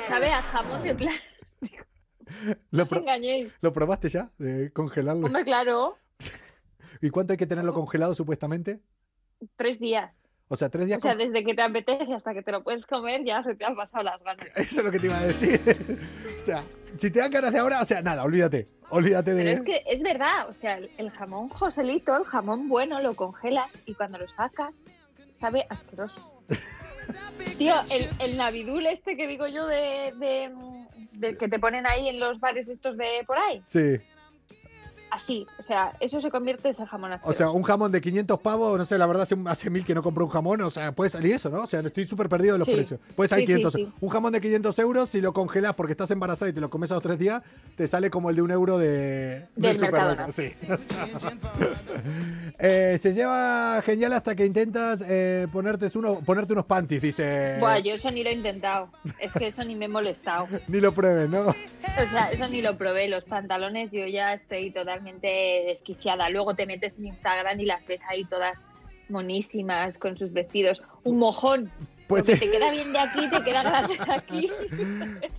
Sabe 0.09 0.33
a 0.33 0.43
jamón 0.43 0.83
de 0.83 0.93
plan. 0.97 1.15
¿Lo, 1.63 2.57
No 2.73 2.83
os 2.83 2.89
pro- 2.89 2.99
engañéis. 2.99 3.53
lo 3.61 3.73
probaste 3.73 4.09
ya? 4.09 4.29
De 4.39 4.73
congelarlo. 4.73 5.25
Hombre, 5.25 5.45
claro, 5.45 5.97
¿Y 7.01 7.11
cuánto 7.11 7.33
hay 7.33 7.37
que 7.37 7.47
tenerlo 7.47 7.73
congelado 7.73 8.15
supuestamente? 8.17 8.81
Tres 9.57 9.79
días. 9.79 10.21
O 10.49 10.57
sea, 10.57 10.69
tres 10.69 10.87
días. 10.87 10.99
O 10.99 11.01
sea, 11.01 11.17
desde 11.17 11.45
que 11.45 11.55
te 11.55 11.63
apetece 11.63 12.13
hasta 12.15 12.33
que 12.33 12.43
te 12.43 12.53
lo 12.53 12.63
puedes 12.63 12.87
comer, 12.87 13.25
ya 13.25 13.43
se 13.43 13.57
te 13.57 13.65
han 13.65 13.75
pasado 13.75 14.05
las 14.05 14.23
ganas. 14.23 14.47
Eso 14.57 14.79
es 14.79 14.85
lo 14.85 14.93
que 14.93 15.01
te 15.01 15.07
iba 15.07 15.19
a 15.19 15.27
decir. 15.27 15.61
o 16.41 16.45
sea, 16.45 16.65
si 16.97 17.11
te 17.11 17.19
dan 17.19 17.33
ganas 17.33 17.53
de 17.53 17.59
ahora, 17.59 17.83
o 17.83 17.85
sea, 17.85 18.01
nada, 18.01 18.23
olvídate. 18.23 18.67
Olvídate 18.91 19.35
de. 19.35 19.43
Pero 19.43 19.57
es 19.57 19.63
que 19.63 19.83
es 19.91 20.03
verdad, 20.03 20.49
o 20.49 20.55
sea, 20.55 20.79
el, 20.79 21.11
jamón 21.11 21.49
Joselito, 21.49 22.17
el 22.17 22.25
jamón 22.25 22.69
bueno, 22.69 23.01
lo 23.01 23.15
congelas 23.15 23.71
y 23.87 23.95
cuando 23.95 24.19
lo 24.19 24.29
sacas, 24.29 24.73
sabe 25.41 25.67
asqueroso. 25.69 26.43
Tío, 27.59 27.75
el, 27.91 28.09
el 28.19 28.37
navidul 28.37 28.87
este 28.87 29.17
que 29.17 29.27
digo 29.27 29.47
yo 29.47 29.67
de, 29.67 30.13
de, 30.17 30.53
de 31.13 31.37
que 31.37 31.49
te 31.49 31.59
ponen 31.59 31.87
ahí 31.87 32.09
en 32.09 32.21
los 32.21 32.41
bares 32.41 32.69
estos 32.69 32.97
de 32.97 33.25
por 33.27 33.39
ahí, 33.39 33.63
Sí. 33.65 33.99
Así, 35.11 35.47
o 35.59 35.63
sea, 35.63 35.93
eso 36.01 36.21
se 36.21 36.31
convierte 36.31 36.69
en 36.69 36.73
ese 36.73 36.87
jamón 36.87 37.13
O 37.13 37.15
asqueroso. 37.15 37.39
sea, 37.39 37.51
un 37.51 37.63
jamón 37.63 37.93
de 37.93 38.01
500 38.01 38.41
pavos, 38.41 38.77
no 38.79 38.85
sé, 38.85 38.99
la 38.99 39.07
verdad 39.07 39.23
hace, 39.23 39.37
hace 39.47 39.71
mil 39.71 39.85
que 39.85 39.95
no 39.95 40.03
compro 40.03 40.25
un 40.25 40.31
jamón, 40.31 40.61
o 40.63 40.71
sea, 40.71 40.93
puede 40.93 41.11
salir 41.11 41.33
eso, 41.35 41.49
¿no? 41.51 41.63
O 41.63 41.67
sea, 41.67 41.81
estoy 41.81 42.07
súper 42.07 42.29
perdido 42.29 42.55
de 42.55 42.59
los 42.59 42.67
Sí. 42.67 42.73
precios. 42.75 43.01
Puede 43.15 43.29
salir 43.29 43.47
Sí, 43.47 43.53
sí, 43.55 43.59
500. 43.61 43.73
sí. 43.75 43.93
Un 44.01 44.09
jamón 44.09 44.33
de 44.33 44.41
500 44.41 44.79
euros, 44.79 45.09
si 45.11 45.21
lo 45.21 45.33
congelas 45.33 45.75
porque 45.75 45.93
estás 45.93 46.11
embarazada 46.11 46.51
y 46.51 46.53
te 46.53 46.61
lo 46.61 46.69
comes 46.71 46.91
a 46.91 46.95
los 46.95 47.03
tres 47.03 47.19
días, 47.19 47.43
te 47.77 47.87
sale 47.87 48.11
como 48.11 48.31
el 48.31 48.37
de 48.37 48.43
un 48.43 48.51
euro 48.51 48.79
de, 48.79 49.47
Del. 49.57 49.79
Sí. 50.33 50.53
Eh, 52.59 52.99
se 53.01 53.13
lleva 53.13 53.83
genial 53.85 54.13
hasta 54.15 54.35
que 54.35 54.45
intentas 54.47 55.03
eh, 55.07 55.47
ponerte, 55.53 55.91
uno, 55.97 56.21
ponerte 56.21 56.53
unos 56.55 56.65
panties, 56.65 57.03
dice. 57.03 57.57
Buah, 57.61 57.79
yo 57.81 57.95
eso 57.95 58.11
ni 58.11 58.23
lo 58.25 58.31
he 58.31 58.35
intentado, 58.35 58.89
es 59.21 59.31
que 59.33 59.49
eso 59.49 59.63
ni 59.65 59.77
me 59.77 59.85
he 59.85 59.89
molestado. 59.89 60.47
Ni 60.69 60.81
lo 60.81 60.93
pruebes, 60.93 61.29
¿no? 61.29 61.41
O 61.49 61.55
sea, 62.11 62.31
eso 62.33 62.49
ni 62.49 62.63
lo 62.63 62.77
probé. 62.79 63.09
Los 63.09 63.25
pantalones 63.25 63.91
yo 63.93 64.07
ya 64.07 64.33
estoy 64.33 64.71
totalmente 64.97 65.65
desquiciada. 65.67 66.29
Luego 66.31 66.55
te 66.55 66.67
metes 66.67 66.99
en 66.99 67.07
Instagram 67.07 67.61
y 67.61 67.67
las 67.67 67.87
ves 67.87 68.03
ahí 68.09 68.25
todas 68.25 68.61
monísimas 69.09 69.99
con 69.99 70.17
sus 70.17 70.33
vestidos. 70.33 70.83
Un 71.05 71.19
mojón. 71.19 71.71
Pues, 72.07 72.29
eh, 72.29 72.37
te 72.37 72.51
queda 72.51 72.71
bien 72.71 72.93
de 72.93 72.99
aquí, 72.99 73.29
te 73.31 73.41
queda 73.43 73.63
de 73.87 74.13
aquí. 74.15 74.51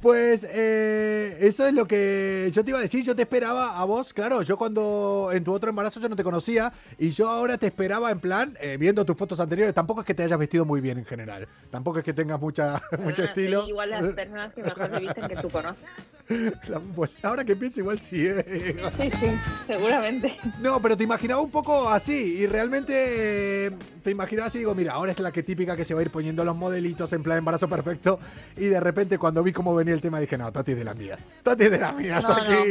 Pues 0.01 0.45
eh, 0.49 1.37
eso 1.41 1.67
es 1.67 1.73
lo 1.73 1.85
que 1.87 2.49
yo 2.53 2.63
te 2.63 2.69
iba 2.69 2.79
a 2.79 2.81
decir. 2.81 3.03
Yo 3.03 3.15
te 3.15 3.23
esperaba 3.23 3.79
a 3.79 3.83
vos, 3.85 4.13
claro. 4.13 4.41
Yo 4.41 4.57
cuando 4.57 5.29
en 5.33 5.43
tu 5.43 5.51
otro 5.53 5.69
embarazo 5.69 5.99
yo 5.99 6.07
no 6.07 6.15
te 6.15 6.23
conocía 6.23 6.71
y 6.97 7.09
yo 7.09 7.29
ahora 7.29 7.57
te 7.57 7.65
esperaba 7.67 8.11
en 8.11 8.19
plan, 8.19 8.57
eh, 8.61 8.77
viendo 8.79 9.03
tus 9.05 9.17
fotos 9.17 9.39
anteriores. 9.39 9.73
Tampoco 9.73 10.01
es 10.01 10.07
que 10.07 10.13
te 10.13 10.23
hayas 10.23 10.37
vestido 10.39 10.65
muy 10.65 10.79
bien 10.81 10.97
en 10.99 11.05
general. 11.05 11.47
Tampoco 11.69 11.99
es 11.99 12.05
que 12.05 12.13
tengas 12.13 12.39
mucha, 12.39 12.81
mucho 12.99 13.23
estilo. 13.23 13.67
igual 13.67 13.89
las 13.89 14.13
personas 14.13 14.53
que 14.53 14.63
mejor 14.63 14.89
se 14.91 14.99
visten 14.99 15.27
que 15.27 15.35
tú 15.37 15.49
conoces. 15.49 15.85
La- 16.67 16.79
pues, 16.79 17.11
ahora 17.23 17.43
que 17.45 17.55
pienso, 17.55 17.79
igual 17.79 17.99
sí. 18.01 18.27
Sí, 18.27 19.09
sí, 19.19 19.31
seguramente. 19.65 20.37
No, 20.61 20.81
pero 20.81 20.95
te 20.97 21.03
imaginaba 21.05 21.41
un 21.41 21.49
poco 21.49 21.89
así 21.89 22.35
y 22.39 22.47
realmente 22.47 23.71
te 24.03 24.11
imaginaba 24.11 24.47
así, 24.47 24.59
digo, 24.59 24.75
mira, 24.75 24.93
ahora 24.93 25.11
es 25.13 25.19
la 25.19 25.31
que 25.31 25.41
típica 25.43 25.75
que 25.75 25.85
se 25.85 25.93
va 25.93 26.01
a 26.01 26.03
ir 26.03 26.09
poniendo 26.11 26.43
los 26.43 26.55
modelitos 26.57 27.13
en 27.13 27.23
plan 27.23 27.37
embarazo 27.37 27.67
perfecto 27.69 28.19
y 28.57 28.65
de 28.65 28.79
repente 28.79 29.17
cuando 29.17 29.43
vi 29.43 29.53
cómo 29.53 29.73
venía 29.75 29.93
el 29.93 30.01
tema 30.01 30.19
dije, 30.19 30.37
no, 30.37 30.51
Tati 30.51 30.71
es 30.73 30.77
de 30.77 30.83
las 30.83 30.95
mías, 30.95 31.19
Tati 31.43 31.63
es 31.65 31.71
de 31.71 31.79
las 31.79 31.95
mías 31.95 32.23
No, 32.23 32.29
no. 32.29 32.35
aquí. 32.43 32.63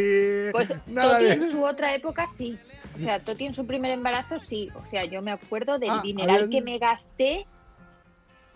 Pues 0.52 0.72
Nada 0.86 1.12
Toti 1.14 1.24
de- 1.24 1.32
en 1.32 1.50
su 1.50 1.64
otra 1.64 1.94
época 1.94 2.24
sí. 2.36 2.58
O 2.96 2.98
sea, 2.98 3.18
Toti 3.20 3.46
en 3.46 3.54
su 3.54 3.66
primer 3.66 3.90
embarazo 3.90 4.38
sí. 4.38 4.70
O 4.74 4.84
sea, 4.84 5.04
yo 5.04 5.20
me 5.22 5.30
acuerdo 5.32 5.78
del 5.78 5.90
Ah, 5.90 6.00
dineral 6.02 6.36
había- 6.44 6.48
que 6.50 6.62
me 6.62 6.78
gasté 6.78 7.46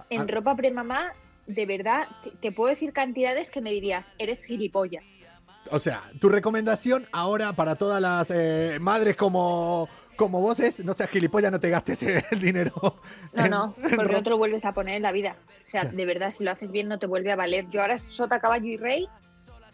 en 0.09 0.23
Ah. 0.23 0.27
ropa 0.29 0.55
premamá. 0.57 1.13
De 1.47 1.67
verdad, 1.67 2.07
te, 2.23 2.31
te 2.31 2.53
puedo 2.53 2.71
decir 2.71 2.93
cantidades 2.93 3.51
que 3.51 3.61
me 3.61 3.71
dirías, 3.73 4.09
eres 4.19 4.43
gilipollas. 4.45 5.03
O 5.73 5.79
sea, 5.79 6.03
tu 6.21 6.29
recomendación 6.29 7.07
ahora 7.13 7.53
para 7.53 7.75
todas 7.75 8.01
las 8.01 8.31
eh, 8.31 8.79
madres 8.81 9.17
como, 9.17 9.89
como 10.21 10.43
vos 10.43 10.61
es, 10.61 10.85
no 10.85 10.93
seas 10.93 11.09
gilipollas, 11.09 11.51
no 11.51 11.59
te 11.59 11.71
gastes 11.71 12.03
el 12.03 12.41
dinero. 12.41 12.75
No, 13.33 13.49
no, 13.49 13.75
porque 13.97 14.13
no 14.13 14.23
te 14.23 14.29
lo 14.29 14.37
vuelves 14.37 14.67
a 14.67 14.75
poner 14.75 14.97
en 14.97 15.03
la 15.03 15.13
vida. 15.13 15.37
O 15.63 15.65
sea, 15.65 15.85
de 15.85 16.05
verdad, 16.05 16.31
si 16.31 16.45
lo 16.45 16.51
haces 16.51 16.71
bien 16.71 16.89
no 16.89 16.99
te 16.99 17.07
vuelve 17.07 17.33
a 17.33 17.37
valer. 17.37 17.71
Yo 17.71 17.81
ahora 17.81 17.97
sota, 17.97 18.39
caballo 18.39 18.67
y 18.67 18.77
rey, 18.77 19.09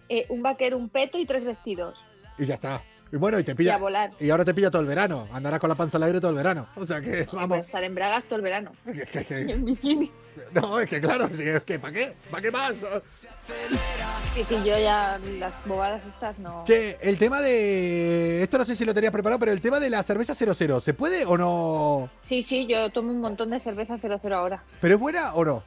eh, 0.08 0.26
un 0.28 0.42
vaquero, 0.42 0.76
un 0.76 0.88
peto 0.88 1.18
y 1.18 1.26
tres 1.26 1.44
vestidos. 1.44 1.98
Y 2.38 2.44
ya 2.44 2.54
está. 2.54 2.80
Y 3.12 3.16
bueno, 3.16 3.38
y 3.38 3.44
te 3.44 3.52
Y 3.52 3.54
pilla. 3.54 3.76
a 3.76 3.78
volar. 3.78 4.10
Y 4.18 4.30
ahora 4.30 4.44
te 4.44 4.52
pilla 4.52 4.68
todo 4.70 4.82
el 4.82 4.88
verano. 4.88 5.28
Andarás 5.32 5.60
con 5.60 5.68
la 5.68 5.76
panza 5.76 5.96
al 5.96 6.02
aire 6.02 6.18
todo 6.20 6.30
el 6.32 6.36
verano. 6.36 6.66
O 6.74 6.84
sea 6.84 7.00
que, 7.00 7.24
Voy 7.24 7.38
a 7.38 7.46
vamos. 7.46 7.58
estar 7.60 7.82
en 7.84 7.94
bragas 7.94 8.24
todo 8.24 8.36
el 8.36 8.42
verano. 8.42 8.72
que- 8.84 9.04
que- 9.04 9.24
que- 9.24 9.40
Y 9.42 9.52
en 9.52 9.64
bikini. 9.64 10.10
no, 10.52 10.80
es 10.80 10.90
que 10.90 11.00
claro, 11.00 11.28
sí, 11.32 11.44
es 11.44 11.62
que 11.62 11.78
¿para 11.78 11.92
qué? 11.94 12.12
¿Para 12.30 12.42
qué 12.42 12.50
más? 12.50 12.74
Sí, 14.34 14.44
sí, 14.44 14.54
yo 14.64 14.76
ya 14.78 15.18
las 15.38 15.54
bobadas 15.66 16.02
estas 16.04 16.38
no. 16.40 16.64
Che, 16.66 16.98
el 17.00 17.16
tema 17.16 17.40
de. 17.40 18.42
Esto 18.42 18.58
no 18.58 18.66
sé 18.66 18.74
si 18.76 18.84
lo 18.84 18.92
tenías 18.92 19.12
preparado, 19.12 19.38
pero 19.38 19.52
el 19.52 19.60
tema 19.60 19.78
de 19.80 19.88
la 19.88 20.02
cerveza 20.02 20.34
00, 20.34 20.80
¿se 20.80 20.92
puede 20.92 21.24
o 21.24 21.38
no? 21.38 22.10
Sí, 22.24 22.42
sí, 22.42 22.66
yo 22.66 22.90
tomo 22.90 23.12
un 23.12 23.20
montón 23.20 23.50
de 23.50 23.60
cerveza 23.60 23.96
00 23.98 24.36
ahora. 24.36 24.62
¿Pero 24.80 24.94
es 24.96 25.00
buena 25.00 25.32
o 25.34 25.44
no? 25.44 25.62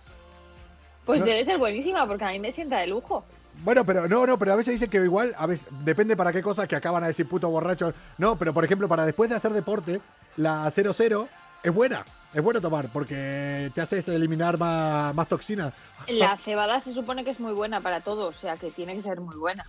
Pues 1.05 1.21
No. 1.21 1.25
debe 1.25 1.43
ser 1.45 1.57
buenísima 1.57 2.05
porque 2.05 2.25
a 2.25 2.29
mí 2.29 2.39
me 2.39 2.51
sienta 2.51 2.77
de 2.79 2.87
lujo. 2.87 3.23
Bueno, 3.63 3.85
pero 3.85 4.07
no, 4.07 4.25
no, 4.25 4.39
pero 4.39 4.53
a 4.53 4.55
veces 4.55 4.73
dicen 4.73 4.89
que 4.89 4.97
igual, 4.97 5.35
a 5.37 5.45
veces, 5.45 5.67
depende 5.83 6.15
para 6.15 6.31
qué 6.31 6.41
cosas 6.41 6.67
que 6.67 6.75
acaban 6.75 7.03
a 7.03 7.07
decir 7.07 7.27
puto 7.27 7.49
borracho. 7.49 7.93
No, 8.17 8.37
pero 8.37 8.53
por 8.53 8.63
ejemplo, 8.63 8.87
para 8.87 9.05
después 9.05 9.29
de 9.29 9.35
hacer 9.35 9.51
deporte, 9.53 10.01
la 10.37 10.69
00 10.71 11.27
es 11.63 11.73
buena. 11.73 12.05
Es 12.33 12.43
bueno 12.43 12.61
tomar 12.61 12.89
porque 12.89 13.71
te 13.73 13.81
haces 13.81 14.07
eliminar 14.07 14.57
más, 14.57 15.13
más 15.15 15.27
toxinas. 15.27 15.73
La 16.07 16.37
cebada 16.37 16.79
se 16.79 16.93
supone 16.93 17.23
que 17.23 17.31
es 17.31 17.39
muy 17.39 17.53
buena 17.53 17.81
para 17.81 18.01
todo, 18.01 18.27
o 18.27 18.31
sea 18.31 18.55
que 18.55 18.69
tiene 18.69 18.95
que 18.95 19.01
ser 19.01 19.19
muy 19.19 19.35
buena. 19.35 19.65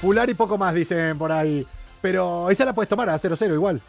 Pular 0.00 0.28
y 0.30 0.34
poco 0.34 0.56
más, 0.56 0.74
dicen 0.74 1.18
por 1.18 1.30
ahí. 1.30 1.66
Pero 2.00 2.50
esa 2.50 2.64
la 2.64 2.72
puedes 2.72 2.88
tomar 2.88 3.08
a 3.10 3.18
00 3.18 3.54
igual. 3.54 3.80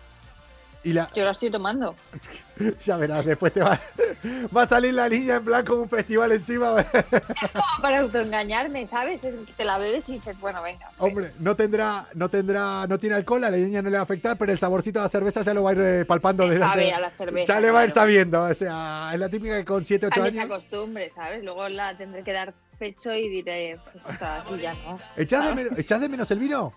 Y 0.85 0.93
la, 0.93 1.09
Yo 1.15 1.25
la 1.25 1.31
estoy 1.31 1.49
tomando. 1.49 1.95
ya 2.85 2.95
verás, 2.97 3.25
después 3.25 3.51
te 3.51 3.61
va, 3.63 3.79
va 4.55 4.61
a 4.61 4.67
salir 4.67 4.93
la 4.93 5.09
niña 5.09 5.37
en 5.37 5.43
plan 5.43 5.65
como 5.65 5.81
un 5.81 5.89
festival 5.89 6.31
encima. 6.31 6.75
Como 7.53 7.81
para 7.81 8.01
autoengañarme, 8.01 8.85
¿sabes? 8.85 9.23
Es 9.23 9.33
que 9.47 9.53
te 9.53 9.65
la 9.65 9.79
bebes 9.79 10.07
y 10.09 10.13
dices, 10.13 10.39
bueno, 10.39 10.61
venga. 10.61 10.87
pues. 10.95 11.11
Hombre, 11.11 11.31
no 11.39 11.55
tendrá, 11.55 12.07
no 12.13 12.29
tendrá, 12.29 12.85
no 12.85 12.99
tiene 12.99 13.15
alcohol, 13.15 13.43
a 13.45 13.49
la 13.49 13.57
niña 13.57 13.81
no 13.81 13.89
le 13.89 13.95
va 13.95 14.01
a 14.01 14.03
afectar, 14.03 14.37
pero 14.37 14.51
el 14.51 14.59
saborcito 14.59 14.99
de 14.99 15.05
la 15.05 15.09
cerveza 15.09 15.41
ya 15.41 15.55
lo 15.55 15.63
va 15.63 15.71
a 15.71 15.73
ir 15.73 15.81
eh, 15.81 16.05
palpando 16.05 16.47
desde 16.47 16.59
Sabe 16.63 16.93
a 16.93 16.99
la 16.99 17.09
cerveza. 17.09 17.53
Ya 17.55 17.59
le 17.59 17.71
va 17.71 17.79
a 17.79 17.85
ir 17.85 17.89
sabiendo, 17.91 18.43
o 18.43 18.53
sea, 18.53 19.09
es 19.11 19.19
la 19.19 19.27
típica 19.27 19.57
que 19.57 19.65
con 19.65 19.83
7, 19.83 20.05
8 20.05 20.13
Tal 20.13 20.23
vez 20.23 20.33
se 20.35 20.39
años. 20.39 20.51
acostumbre, 20.51 21.11
¿sabes? 21.15 21.43
Luego 21.43 21.67
la 21.67 21.97
tendré 21.97 22.23
que 22.23 22.31
dar 22.31 22.53
pecho 22.77 23.11
y 23.11 23.27
diré, 23.27 23.79
pues 23.91 24.05
está 24.13 24.41
así 24.41 24.59
ya 24.59 24.73
no. 24.85 24.99
¿Echás 25.17 25.45
de, 25.45 25.55
menos, 25.55 25.79
echás 25.79 25.99
de 25.99 26.09
menos 26.09 26.29
el 26.29 26.37
vino? 26.37 26.73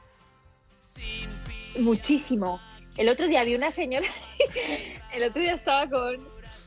Muchísimo. 1.78 2.58
El 2.98 3.08
otro 3.08 3.26
día 3.28 3.44
vi 3.44 3.54
una 3.54 3.70
señora, 3.70 4.06
el 5.14 5.22
otro 5.22 5.40
día 5.40 5.54
estaba 5.54 5.86
con, 5.88 6.16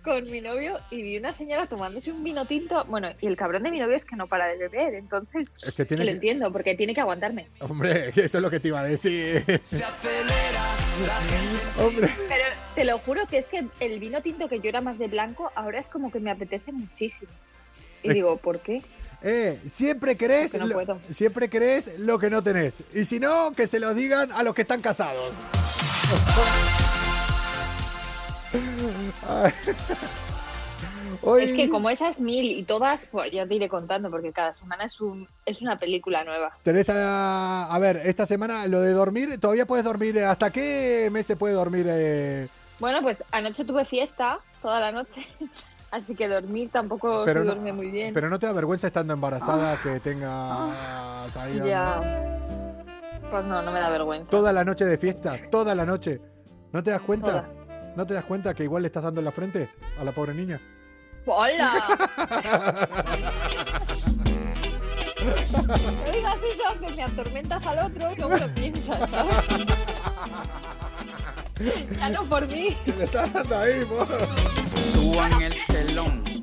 con 0.03 0.31
mi 0.31 0.39
novio 0.41 0.77
y 0.89 1.01
vi 1.03 1.17
una 1.17 1.33
señora 1.33 1.65
tomándose 1.67 2.11
un 2.11 2.23
vino 2.23 2.45
tinto. 2.45 2.83
Bueno, 2.85 3.09
y 3.19 3.27
el 3.27 3.35
cabrón 3.35 3.63
de 3.63 3.71
mi 3.71 3.79
novio 3.79 3.95
es 3.97 4.05
que 4.05 4.15
no 4.15 4.27
para 4.27 4.47
de 4.47 4.57
beber, 4.57 4.93
entonces 4.95 5.51
Es 5.61 5.75
que 5.75 5.83
tiene 5.85 6.05
lo 6.05 6.09
que- 6.09 6.15
entiendo, 6.15 6.51
porque 6.51 6.73
tiene 6.75 6.95
que 6.95 7.01
aguantarme. 7.01 7.47
Hombre, 7.59 8.09
eso 8.15 8.37
es 8.37 8.41
lo 8.41 8.49
que 8.49 8.59
te 8.61 8.69
iba 8.69 8.79
a 8.79 8.83
decir. 8.85 9.43
Hombre, 11.77 12.09
Pero 12.29 12.43
te 12.75 12.85
lo 12.85 12.97
juro 12.99 13.25
que 13.27 13.37
es 13.39 13.45
que 13.47 13.65
el 13.81 13.99
vino 13.99 14.21
tinto 14.21 14.47
que 14.47 14.59
yo 14.59 14.69
era 14.69 14.81
más 14.81 14.97
de 14.97 15.07
blanco, 15.07 15.51
ahora 15.55 15.79
es 15.79 15.87
como 15.87 16.11
que 16.11 16.19
me 16.19 16.31
apetece 16.31 16.71
muchísimo. 16.71 17.31
Y 18.03 18.09
Es- 18.09 18.13
digo, 18.15 18.37
¿por 18.37 18.59
qué? 18.59 18.81
Eh, 19.23 19.59
siempre 19.69 20.17
querés, 20.17 20.53
no 20.55 20.65
lo, 20.67 20.99
siempre 21.11 21.49
querés 21.49 21.99
lo 21.99 22.17
que 22.19 22.29
no 22.29 22.41
tenés. 22.41 22.81
Y 22.93 23.05
si 23.05 23.19
no, 23.19 23.51
que 23.51 23.67
se 23.67 23.79
lo 23.79 23.93
digan 23.93 24.31
a 24.31 24.43
los 24.43 24.55
que 24.55 24.63
están 24.63 24.81
casados. 24.81 25.31
Hoy- 31.23 31.43
Es 31.43 31.51
que 31.53 31.69
como 31.69 31.89
esas 31.89 32.19
mil 32.19 32.45
y 32.57 32.63
todas, 32.63 33.05
pues 33.05 33.31
ya 33.31 33.45
te 33.45 33.55
iré 33.55 33.69
contando, 33.69 34.09
porque 34.09 34.31
cada 34.31 34.53
semana 34.53 34.85
es, 34.85 34.99
un, 35.01 35.27
es 35.45 35.61
una 35.61 35.77
película 35.77 36.23
nueva. 36.23 36.51
Tenés 36.63 36.87
a, 36.89 37.77
ver, 37.79 37.97
esta 38.05 38.25
semana 38.25 38.65
lo 38.67 38.81
de 38.81 38.91
dormir, 38.93 39.39
todavía 39.39 39.65
puedes 39.65 39.85
dormir, 39.85 40.19
¿hasta 40.19 40.49
qué 40.49 41.09
mes 41.11 41.25
se 41.27 41.35
puede 41.35 41.53
dormir? 41.53 41.85
eh? 41.89 42.47
Bueno, 42.79 43.01
pues 43.03 43.23
anoche 43.31 43.63
tuve 43.65 43.85
fiesta 43.85 44.39
toda 44.61 44.79
la 44.79 44.91
noche, 44.91 45.27
así 45.91 46.15
que 46.15 46.27
dormir 46.27 46.69
tampoco 46.71 47.23
Pero 47.25 47.41
se 47.41 47.45
no- 47.47 47.53
duerme 47.53 47.73
muy 47.73 47.91
bien. 47.91 48.13
Pero 48.13 48.29
no 48.29 48.39
te 48.39 48.45
da 48.47 48.53
vergüenza 48.53 48.87
estando 48.87 49.13
embarazada 49.13 49.77
que 49.81 49.99
tengas 49.99 51.35
ahí 51.37 51.59
Ah. 51.61 51.65
ya. 51.65 52.01
Pues 53.29 53.45
no, 53.45 53.61
no 53.61 53.71
me 53.71 53.79
da 53.79 53.89
vergüenza. 53.89 54.29
toda 54.29 54.51
la 54.51 54.63
noche 54.65 54.85
de 54.85 54.97
fiesta, 54.97 55.37
toda 55.49 55.73
la 55.75 55.85
noche. 55.85 56.19
¿No 56.73 56.81
te 56.83 56.91
das 56.91 57.01
cuenta? 57.01 57.27
Toda. 57.27 57.49
¿No 57.95 58.05
te 58.07 58.13
das 58.13 58.23
cuenta 58.25 58.53
que 58.53 58.63
igual 58.63 58.81
le 58.83 58.87
estás 58.87 59.03
dando 59.03 59.19
en 59.21 59.25
la 59.25 59.31
frente 59.31 59.69
a 59.99 60.03
la 60.03 60.11
pobre 60.11 60.33
niña? 60.33 60.59
¡Hola! 61.25 61.73
No 65.21 66.11
digas 66.11 66.37
eso, 66.51 66.79
que 66.79 66.89
me 66.95 67.03
atormentas 67.03 67.67
al 67.67 67.79
otro 67.85 68.11
y 68.11 68.15
luego 68.15 68.37
lo 68.37 68.47
piensas, 68.55 68.97
¿sabes? 69.09 69.35
Ya 71.99 72.09
no 72.09 72.23
por 72.23 72.47
mí. 72.47 72.75
Le 72.97 73.03
estás 73.03 73.31
dando 73.31 73.55
ahí, 73.55 73.85
po. 73.85 74.07
Suban 74.93 75.41
el 75.43 75.53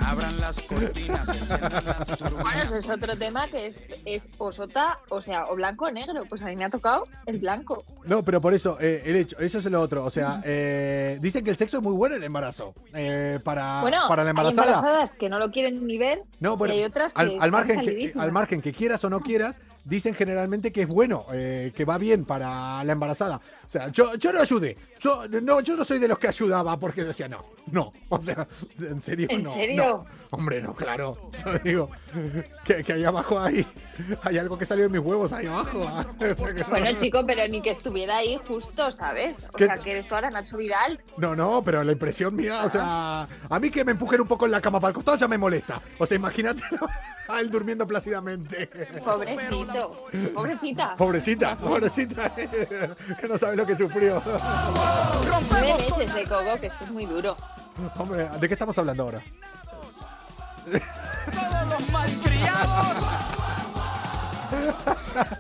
abran 0.01 0.39
las 0.41 0.61
cortinas, 0.63 1.29
enciendan 1.37 1.73
las 1.85 2.07
Bueno, 2.21 2.29
turbinas. 2.31 2.69
ese 2.71 2.79
es 2.79 2.89
otro 2.91 3.17
tema 3.17 3.49
que 3.49 3.67
es, 3.69 3.77
es 4.05 4.29
o 4.39 4.53
sota, 4.53 4.99
o 5.09 5.21
sea, 5.21 5.47
o 5.47 5.55
blanco 5.57 5.87
o 5.87 5.91
negro. 5.91 6.25
Pues 6.29 6.43
a 6.43 6.47
mí 6.47 6.57
me 6.57 6.65
ha 6.65 6.71
tocado 6.71 7.07
el 7.27 7.39
blanco. 7.39 7.85
No, 8.05 8.23
pero 8.25 8.41
por 8.41 8.55
eso, 8.55 8.79
eh, 8.81 9.03
el 9.07 9.17
hecho, 9.17 9.39
eso 9.39 9.59
es 9.59 9.65
lo 9.67 9.81
otro. 9.81 10.05
O 10.05 10.11
sea, 10.11 10.41
eh, 10.45 11.19
dicen 11.21 11.45
que 11.45 11.51
el 11.51 11.57
sexo 11.57 11.79
es 11.79 11.83
muy 11.83 11.95
bueno 11.95 12.15
en 12.17 12.23
el 12.23 12.27
embarazo. 12.27 12.75
eh, 12.95 13.39
para, 13.43 13.81
Bueno, 13.83 13.99
para 14.09 14.23
la 14.25 14.29
hay 14.29 14.31
embarazada. 14.31 14.77
embarazadas 14.79 15.13
que 15.13 15.29
no 15.29 15.39
lo 15.39 15.51
quieren 15.51 15.87
ni 15.87 15.99
ver 15.99 16.23
No, 16.41 16.57
bueno, 16.57 16.75
y 16.75 16.79
hay 16.79 16.85
otras 16.85 17.15
que 17.15 17.21
al, 17.21 17.37
al 17.41 17.51
margen 17.51 17.81
que, 17.83 18.13
al 18.19 18.33
margen 18.33 18.61
que 18.63 18.73
quieras 18.73 19.05
o 19.05 19.11
no 19.11 19.21
quieras, 19.21 19.61
dicen 19.89 20.15
generalmente 20.15 20.71
que 20.71 20.83
es 20.83 20.89
bueno, 20.89 21.25
eh, 21.33 21.73
que 21.75 21.85
va 21.85 21.99
bien 21.99 22.25
para 22.25 22.85
la 22.85 22.93
embarazada. 22.93 23.37
O 23.37 23.71
sea, 23.71 23.89
yo, 23.89 24.15
yo 24.17 24.33
no 24.33 24.41
ayudé. 24.41 24.77
Yo 25.01 25.27
no, 25.29 25.61
yo 25.61 25.77
no 25.77 25.85
soy 25.85 25.99
de 25.99 26.09
los 26.09 26.19
que 26.19 26.29
ayudaba 26.29 26.79
porque 26.79 27.05
decía 27.05 27.29
no, 27.29 27.45
no. 27.71 27.93
O 28.11 28.21
sea, 28.21 28.47
en 28.81 29.01
serio, 29.01 29.29
¿En 29.31 29.43
no. 29.43 29.53
serio? 29.53 29.77
no. 29.77 30.07
Hombre, 30.31 30.61
no, 30.61 30.75
claro. 30.75 31.31
Yo 31.45 31.59
digo 31.65 31.91
que, 32.65 32.85
que 32.85 32.93
ahí 32.93 33.05
abajo 33.05 33.41
hay, 33.41 33.67
hay 34.23 34.39
algo 34.39 34.59
que 34.59 34.67
salió 34.67 34.85
de 34.85 34.91
mis 34.91 35.01
huevos 35.01 35.33
ahí 35.33 35.47
abajo. 35.47 35.81
O 36.19 36.35
sea 36.35 36.53
que 36.55 36.61
no. 36.61 36.67
Bueno, 36.69 37.01
chico, 37.01 37.25
pero 37.27 37.49
ni 37.49 37.63
que 37.63 37.71
estuviera 37.71 38.19
ahí 38.19 38.39
justo, 38.47 38.93
¿sabes? 38.93 39.37
O 39.55 39.59
sea, 39.59 39.79
que 39.79 39.93
eres 39.93 40.09
tú 40.09 40.15
ahora 40.15 40.31
Nacho 40.31 40.59
Vidal. 40.59 41.01
No, 41.17 41.35
no, 41.35 41.63
pero 41.65 41.83
la 41.83 41.93
impresión 41.93 42.37
mía, 42.37 42.63
o 42.65 42.71
sea, 42.71 43.23
a 43.49 43.61
mí 43.61 43.71
que 43.71 43.85
me 43.85 43.93
empujen 43.93 44.21
un 44.21 44.29
poco 44.29 44.45
en 44.45 44.53
la 44.53 44.61
cama 44.61 44.81
para 44.81 44.91
el 44.91 44.95
costado 44.95 45.17
ya 45.17 45.29
me 45.29 45.39
molesta. 45.39 45.81
O 45.99 46.07
sea, 46.07 46.17
imagínate 46.17 46.63
a 47.29 47.41
él 47.41 47.51
durmiendo 47.51 47.87
plácidamente. 47.87 48.69
Pobrecito. 49.05 50.07
Pobrecita. 50.35 50.97
Pobrecita, 50.97 51.57
pobrecita, 51.57 52.35
que 53.21 53.29
no 53.29 53.39
sabe 53.39 53.57
lo 53.57 53.67
que 53.67 53.77
sufrió. 53.77 54.23
Nueve 55.51 55.77
meses 55.99 56.15
de 56.15 56.25
coco, 56.25 56.61
que 56.61 56.67
esto 56.67 56.85
es 56.85 56.91
muy 56.91 57.07
duro. 57.07 57.37
Hombre, 57.97 58.29
¿de 58.41 58.49
qué 58.49 58.55
estamos 58.55 58.77
hablando 58.79 59.05
ahora? 59.05 59.23
Todos 60.65 61.69
los 61.69 61.93
malcriados. 61.93 62.97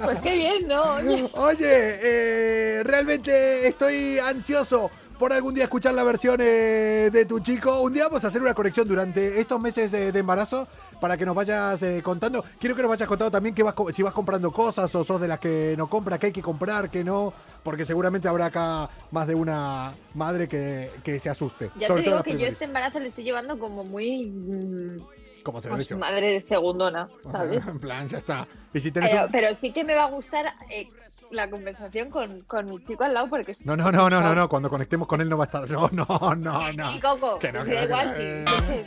Pues 0.04 0.20
qué 0.20 0.34
bien, 0.34 0.68
¿no? 0.68 0.94
Oye, 0.94 1.30
Oye, 1.32 1.98
eh, 2.02 2.82
realmente 2.84 3.66
estoy 3.66 4.18
ansioso 4.18 4.90
por 5.18 5.32
algún 5.32 5.52
día 5.54 5.64
escuchar 5.64 5.94
la 5.94 6.04
versión 6.04 6.38
eh, 6.40 7.10
de 7.12 7.24
tu 7.26 7.40
chico. 7.40 7.80
Un 7.80 7.92
día 7.92 8.04
vamos 8.04 8.24
a 8.24 8.28
hacer 8.28 8.40
una 8.40 8.54
conexión 8.54 8.86
durante 8.86 9.40
estos 9.40 9.60
meses 9.60 9.90
de, 9.90 10.12
de 10.12 10.18
embarazo 10.20 10.68
para 11.00 11.16
que 11.16 11.26
nos 11.26 11.34
vayas 11.34 11.82
eh, 11.82 12.00
contando. 12.02 12.44
Quiero 12.60 12.76
que 12.76 12.82
nos 12.82 12.88
vayas 12.90 13.08
contando 13.08 13.30
también 13.30 13.54
que 13.54 13.62
vas, 13.62 13.74
si 13.92 14.02
vas 14.02 14.12
comprando 14.12 14.52
cosas 14.52 14.94
o 14.94 15.04
sos 15.04 15.20
de 15.20 15.28
las 15.28 15.38
que 15.40 15.74
no 15.76 15.88
compra, 15.88 16.18
que 16.18 16.26
hay 16.26 16.32
que 16.32 16.42
comprar, 16.42 16.90
que 16.90 17.02
no, 17.04 17.32
porque 17.62 17.84
seguramente 17.84 18.28
habrá 18.28 18.46
acá 18.46 18.88
más 19.10 19.26
de 19.26 19.34
una 19.34 19.94
madre 20.14 20.48
que, 20.48 20.90
que 21.02 21.18
se 21.18 21.28
asuste. 21.30 21.70
ya 21.78 21.88
te 21.88 22.00
digo 22.02 22.22
que 22.22 22.38
yo 22.38 22.46
este 22.46 22.64
embarazo 22.64 23.00
le 23.00 23.08
estoy 23.08 23.24
llevando 23.24 23.58
como 23.58 23.82
muy... 23.84 24.26
mm, 24.26 25.02
Como 25.42 25.60
se 25.60 25.68
pues, 25.68 25.90
madre 25.96 26.34
de 26.34 26.40
segundona, 26.40 27.08
¿sabes? 27.32 27.60
En 27.66 27.78
plan, 27.80 28.06
ya 28.08 28.18
está. 28.18 28.46
Y 28.72 28.80
si 28.80 28.92
tenés 28.92 29.10
Pero, 29.10 29.24
un- 29.26 29.32
pero 29.32 29.54
sí 29.54 29.72
que 29.72 29.82
me 29.84 29.94
va 29.94 30.04
a 30.04 30.10
gustar 30.10 30.46
eh, 30.70 30.86
la 31.30 31.48
conversación 31.50 32.10
con, 32.10 32.42
con 32.42 32.66
mi 32.68 32.82
chico 32.84 33.04
al 33.04 33.14
lado 33.14 33.28
porque 33.28 33.52
es... 33.52 33.64
No, 33.66 33.76
no, 33.76 33.90
no, 33.92 34.08
no, 34.10 34.20
no, 34.20 34.34
no. 34.34 34.48
Cuando 34.48 34.70
conectemos 34.70 35.06
con 35.08 35.20
él 35.20 35.28
no 35.28 35.36
va 35.38 35.44
a 35.44 35.46
estar. 35.46 35.68
No, 35.70 35.88
no, 35.92 36.06
no, 36.36 36.72
no. 36.72 36.92
Sí, 36.92 37.00
Coco, 37.00 37.38
Que 37.38 37.52
no, 37.52 37.64
pues 37.64 37.74
que 37.76 37.88
no, 37.88 37.98
que 37.98 38.44
no. 38.44 38.50
Eh, 38.72 38.84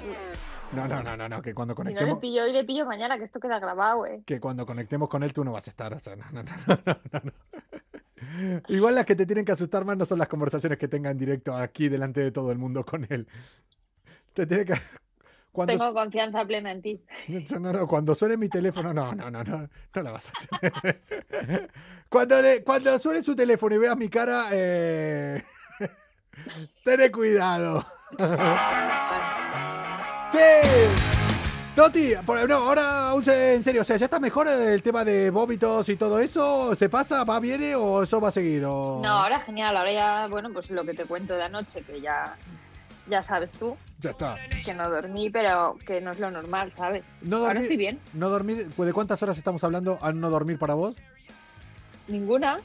No, 0.74 0.88
no, 0.88 1.04
no, 1.04 1.18
no, 1.18 1.28
no, 1.30 1.42
que 1.42 1.54
cuando 1.54 1.74
si 1.74 1.80
no 1.80 1.84
le 1.90 1.96
conectemos. 1.96 2.20
pillo 2.20 2.44
hoy, 2.44 2.54
le 2.54 2.64
pillo 2.64 2.86
mañana, 2.86 3.18
que 3.18 3.26
esto 3.26 3.40
queda 3.40 3.60
grabado, 3.60 4.06
eh. 4.06 4.24
Que 4.26 4.40
cuando 4.40 4.66
conectemos 4.66 5.10
con 5.10 5.22
él 5.24 5.34
tú 5.34 5.44
no 5.44 5.52
vas 5.52 5.68
a 5.68 5.72
estar. 5.72 5.94
O 5.94 6.00
sea, 6.00 6.16
no, 6.16 6.26
no, 6.32 6.44
no, 6.44 6.52
no, 6.68 6.98
no, 7.12 7.22
no. 7.24 7.32
Igual 8.70 8.96
las 8.96 9.06
que 9.06 9.16
te 9.16 9.26
tienen 9.26 9.44
que 9.46 9.52
asustar 9.52 9.84
más 9.84 9.98
no 9.98 10.06
son 10.06 10.20
las 10.20 10.28
conversaciones 10.28 10.78
que 10.78 10.88
tenga 10.88 11.10
en 11.10 11.18
directo 11.18 11.56
aquí 11.56 11.90
delante 11.90 12.22
de 12.22 12.32
todo 12.32 12.52
el 12.52 12.58
mundo 12.58 12.86
con 12.86 13.06
él. 13.10 13.28
Te 14.34 14.46
tiene 14.46 14.64
que. 14.66 14.76
Cuando, 15.52 15.74
Tengo 15.74 15.94
confianza 15.94 16.46
plena 16.46 16.72
en 16.72 16.82
ti. 16.82 17.02
no, 17.60 17.74
no, 17.74 17.88
cuando 17.88 18.16
suene 18.16 18.38
mi 18.38 18.48
teléfono, 18.48 18.94
no, 18.94 19.14
no, 19.14 19.30
no, 19.30 19.44
no, 19.44 19.70
no 19.94 20.02
la 20.02 20.12
vas 20.12 20.30
a 20.30 20.60
tener. 20.60 21.70
Cuando, 22.10 22.42
le- 22.42 22.64
cuando 22.64 22.98
suene 23.00 23.24
su 23.24 23.36
teléfono 23.36 23.76
y 23.76 23.78
veas 23.78 23.96
mi 23.96 24.10
cara, 24.10 24.48
eh... 24.52 25.42
Tené 26.84 27.10
cuidado. 27.10 27.86
¡Che! 30.30 30.62
Toti, 31.76 32.14
no, 32.50 32.56
ahora 32.56 33.14
en 33.16 33.64
serio, 33.64 33.82
o 33.82 33.84
sea, 33.86 33.96
¿ya 33.96 34.06
está 34.06 34.20
mejor 34.20 34.46
el 34.50 34.84
tema 34.84 35.06
de 35.06 35.30
vómitos 35.30 35.88
y 35.88 35.96
todo 35.96 36.20
eso? 36.20 36.76
¿Se 36.76 36.90
pasa, 36.90 37.24
va, 37.24 37.40
viene 37.40 37.76
o 37.76 38.04
eso 38.04 38.20
va 38.20 38.28
a 38.28 38.32
seguir? 38.32 38.66
O... 38.66 39.00
No, 39.02 39.10
ahora 39.10 39.40
genial, 39.40 39.78
ahora 39.78 39.94
ya, 39.94 40.28
bueno, 40.28 40.50
pues 40.52 40.70
lo 40.70 40.84
que 40.84 40.94
te 40.94 41.06
cuento 41.06 41.34
de 41.34 41.44
anoche, 41.44 41.82
que 41.84 42.02
ya, 42.02 42.36
ya 43.08 43.22
sabes 43.22 43.52
tú, 43.52 43.76
Ya 44.00 44.12
está. 44.12 44.38
que 44.64 44.74
no 44.74 44.90
dormí, 44.90 45.30
pero 45.30 45.78
que 45.86 46.02
no 46.02 46.12
es 46.12 46.20
lo 46.20 46.32
normal, 46.32 46.72
¿sabes? 46.78 47.04
No 47.22 47.38
Ahora 47.38 47.48
dormir, 47.48 47.64
estoy 47.64 47.78
bien. 47.78 48.00
No 48.14 48.30
dormir, 48.30 48.70
pues, 48.76 48.88
¿de 48.88 48.94
cuántas 48.94 49.22
horas 49.24 49.38
estamos 49.38 49.64
hablando 49.64 49.98
al 50.02 50.20
no 50.20 50.30
dormir 50.30 50.58
para 50.58 50.74
vos? 50.74 50.96
Ninguna. 52.08 52.58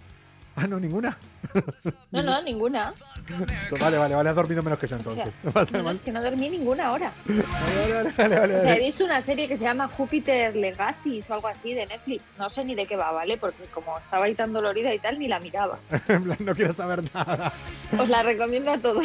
Ah, 0.56 0.66
no, 0.66 0.80
ninguna. 0.80 1.16
No, 2.10 2.22
no, 2.22 2.42
ninguna. 2.42 2.94
Vale, 3.80 3.98
vale, 3.98 4.14
vale, 4.14 4.30
has 4.30 4.36
dormido 4.36 4.62
menos 4.62 4.78
que 4.78 4.86
yo 4.86 4.96
O 4.96 5.14
sea, 5.14 5.24
entonces. 5.44 5.72
No 5.82 5.90
es 5.90 5.98
que 6.00 6.12
no 6.12 6.22
dormí 6.22 6.48
ninguna 6.48 6.92
hora. 6.92 7.12
Vale, 7.26 7.92
vale, 7.92 8.12
vale, 8.16 8.40
vale, 8.40 8.56
O 8.56 8.62
sea, 8.62 8.76
he 8.76 8.80
visto 8.80 9.04
una 9.04 9.20
serie 9.20 9.48
que 9.48 9.58
se 9.58 9.64
llama 9.64 9.88
Júpiter 9.88 10.54
Legacy 10.54 11.22
o 11.28 11.34
algo 11.34 11.48
así 11.48 11.74
de 11.74 11.86
Netflix. 11.86 12.22
No 12.38 12.48
sé 12.48 12.64
ni 12.64 12.74
de 12.74 12.86
qué 12.86 12.96
va, 12.96 13.10
¿vale? 13.12 13.36
Porque 13.36 13.64
como 13.74 13.98
estaba 13.98 14.24
ahí 14.26 14.34
tan 14.34 14.52
dolorida 14.52 14.94
y 14.94 14.98
tal, 14.98 15.18
ni 15.18 15.28
la 15.28 15.40
miraba. 15.40 15.78
En 16.08 16.24
plan, 16.24 16.38
no 16.40 16.54
quiero 16.54 16.72
saber 16.72 17.02
nada. 17.14 17.52
Os 17.98 18.08
la 18.08 18.22
recomiendo 18.22 18.70
a 18.72 18.78
todos. 18.78 19.04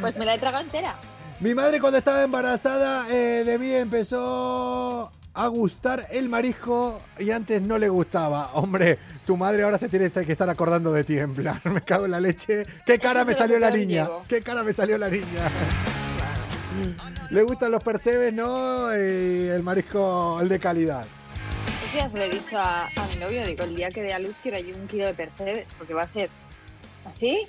Pues 0.00 0.16
me 0.16 0.24
la 0.24 0.34
he 0.34 0.38
tragado 0.38 0.64
entera. 0.64 0.96
Mi 1.40 1.54
madre 1.54 1.80
cuando 1.80 1.98
estaba 1.98 2.22
embarazada 2.22 3.06
eh, 3.10 3.44
de 3.44 3.58
mí 3.58 3.72
empezó 3.72 5.10
a 5.34 5.46
gustar 5.46 6.08
el 6.10 6.28
marisco 6.28 7.00
y 7.18 7.30
antes 7.30 7.62
no 7.62 7.78
le 7.78 7.88
gustaba. 7.88 8.52
Hombre, 8.54 8.98
tu 9.26 9.36
madre 9.36 9.62
ahora 9.62 9.78
se 9.78 9.88
tiene 9.88 10.10
que 10.10 10.32
estar 10.32 10.48
acordando 10.48 10.92
de 10.92 11.04
ti, 11.04 11.18
en 11.18 11.34
plan, 11.34 11.60
me 11.64 11.80
cago 11.82 12.04
en 12.04 12.10
la 12.10 12.20
leche. 12.20 12.64
¿Qué 12.84 12.98
cara 12.98 13.24
me 13.24 13.34
salió 13.34 13.58
la 13.58 13.70
niña? 13.70 14.08
¿Qué 14.28 14.42
cara 14.42 14.62
me 14.62 14.72
salió 14.72 14.98
la 14.98 15.08
niña? 15.08 15.50
Le 17.30 17.42
gustan 17.42 17.70
los 17.70 17.82
percebes, 17.82 18.32
¿no? 18.32 18.94
Y 18.94 19.48
el 19.48 19.62
marisco, 19.62 20.38
el 20.40 20.48
de 20.48 20.58
calidad. 20.58 21.04
Eso 21.88 21.98
ya 21.98 22.10
se 22.10 22.18
lo 22.18 22.24
he 22.24 22.30
dicho 22.30 22.58
a, 22.58 22.86
a 22.86 23.06
mi 23.12 23.16
novio. 23.20 23.46
Digo, 23.46 23.64
el 23.64 23.76
día 23.76 23.88
que 23.90 24.02
dé 24.02 24.12
a 24.12 24.18
luz 24.18 24.34
quiero 24.42 24.56
allí 24.58 24.72
un 24.72 24.86
kilo 24.86 25.06
de 25.06 25.14
percebes, 25.14 25.66
porque 25.78 25.94
va 25.94 26.02
a 26.02 26.08
ser 26.08 26.28
así. 27.08 27.40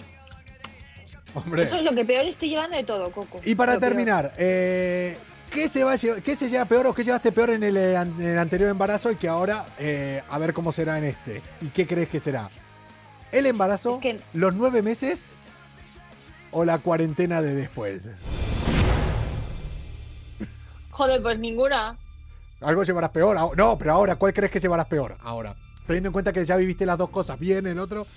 Hombre. 1.34 1.64
Eso 1.64 1.78
es 1.78 1.84
lo 1.84 1.92
que 1.92 2.06
peor 2.06 2.26
estoy 2.26 2.50
llevando 2.50 2.76
de 2.78 2.84
todo, 2.84 3.12
Coco. 3.12 3.42
Y 3.44 3.56
para 3.56 3.76
Lo 3.76 3.80
terminar, 3.80 4.34
eh, 4.38 5.18
¿qué, 5.54 5.70
se 5.70 5.84
va 5.84 5.94
a 5.94 5.96
llevar- 5.96 6.22
¿qué 6.22 6.36
se 6.36 6.50
lleva 6.50 6.66
peor 6.66 6.88
o 6.88 6.94
qué 6.94 7.04
llevaste 7.04 7.32
peor 7.32 7.52
en 7.52 7.64
el, 7.64 7.78
eh, 7.78 7.98
an- 7.98 8.16
en 8.20 8.28
el 8.30 8.40
anterior 8.40 8.70
embarazo 8.70 9.12
y 9.12 9.16
que 9.16 9.28
ahora 9.28 9.66
eh, 9.80 10.22
a 10.30 10.38
ver 10.38 10.54
cómo 10.54 10.72
será 10.72 10.98
en 10.98 11.06
este? 11.06 11.42
¿Y 11.62 11.68
qué 11.68 11.88
crees 11.88 12.10
que 12.10 12.20
será? 12.20 12.50
¿El 13.32 13.46
embarazo, 13.46 13.96
Es 13.96 14.00
que- 14.02 14.20
los 14.34 14.54
nueve 14.56 14.82
meses 14.82 15.32
o 16.52 16.64
la 16.66 16.78
cuarentena 16.80 17.42
de 17.42 17.56
después? 17.56 18.04
Joder, 20.92 21.22
pues 21.24 21.40
ninguna. 21.40 21.98
Algo 22.62 22.84
llevarás 22.84 23.10
peor. 23.10 23.58
No, 23.58 23.78
pero 23.78 23.94
ahora, 23.94 24.16
¿cuál 24.16 24.34
crees 24.34 24.52
que 24.52 24.60
llevarás 24.60 24.86
peor? 24.86 25.18
Ahora. 25.22 25.56
Teniendo 25.88 26.10
en 26.10 26.14
cuenta 26.14 26.32
que 26.32 26.46
ya 26.46 26.56
viviste 26.56 26.86
las 26.86 26.98
dos 26.98 27.10
cosas 27.10 27.38
bien, 27.38 27.68
el 27.68 27.78
otro, 27.80 28.08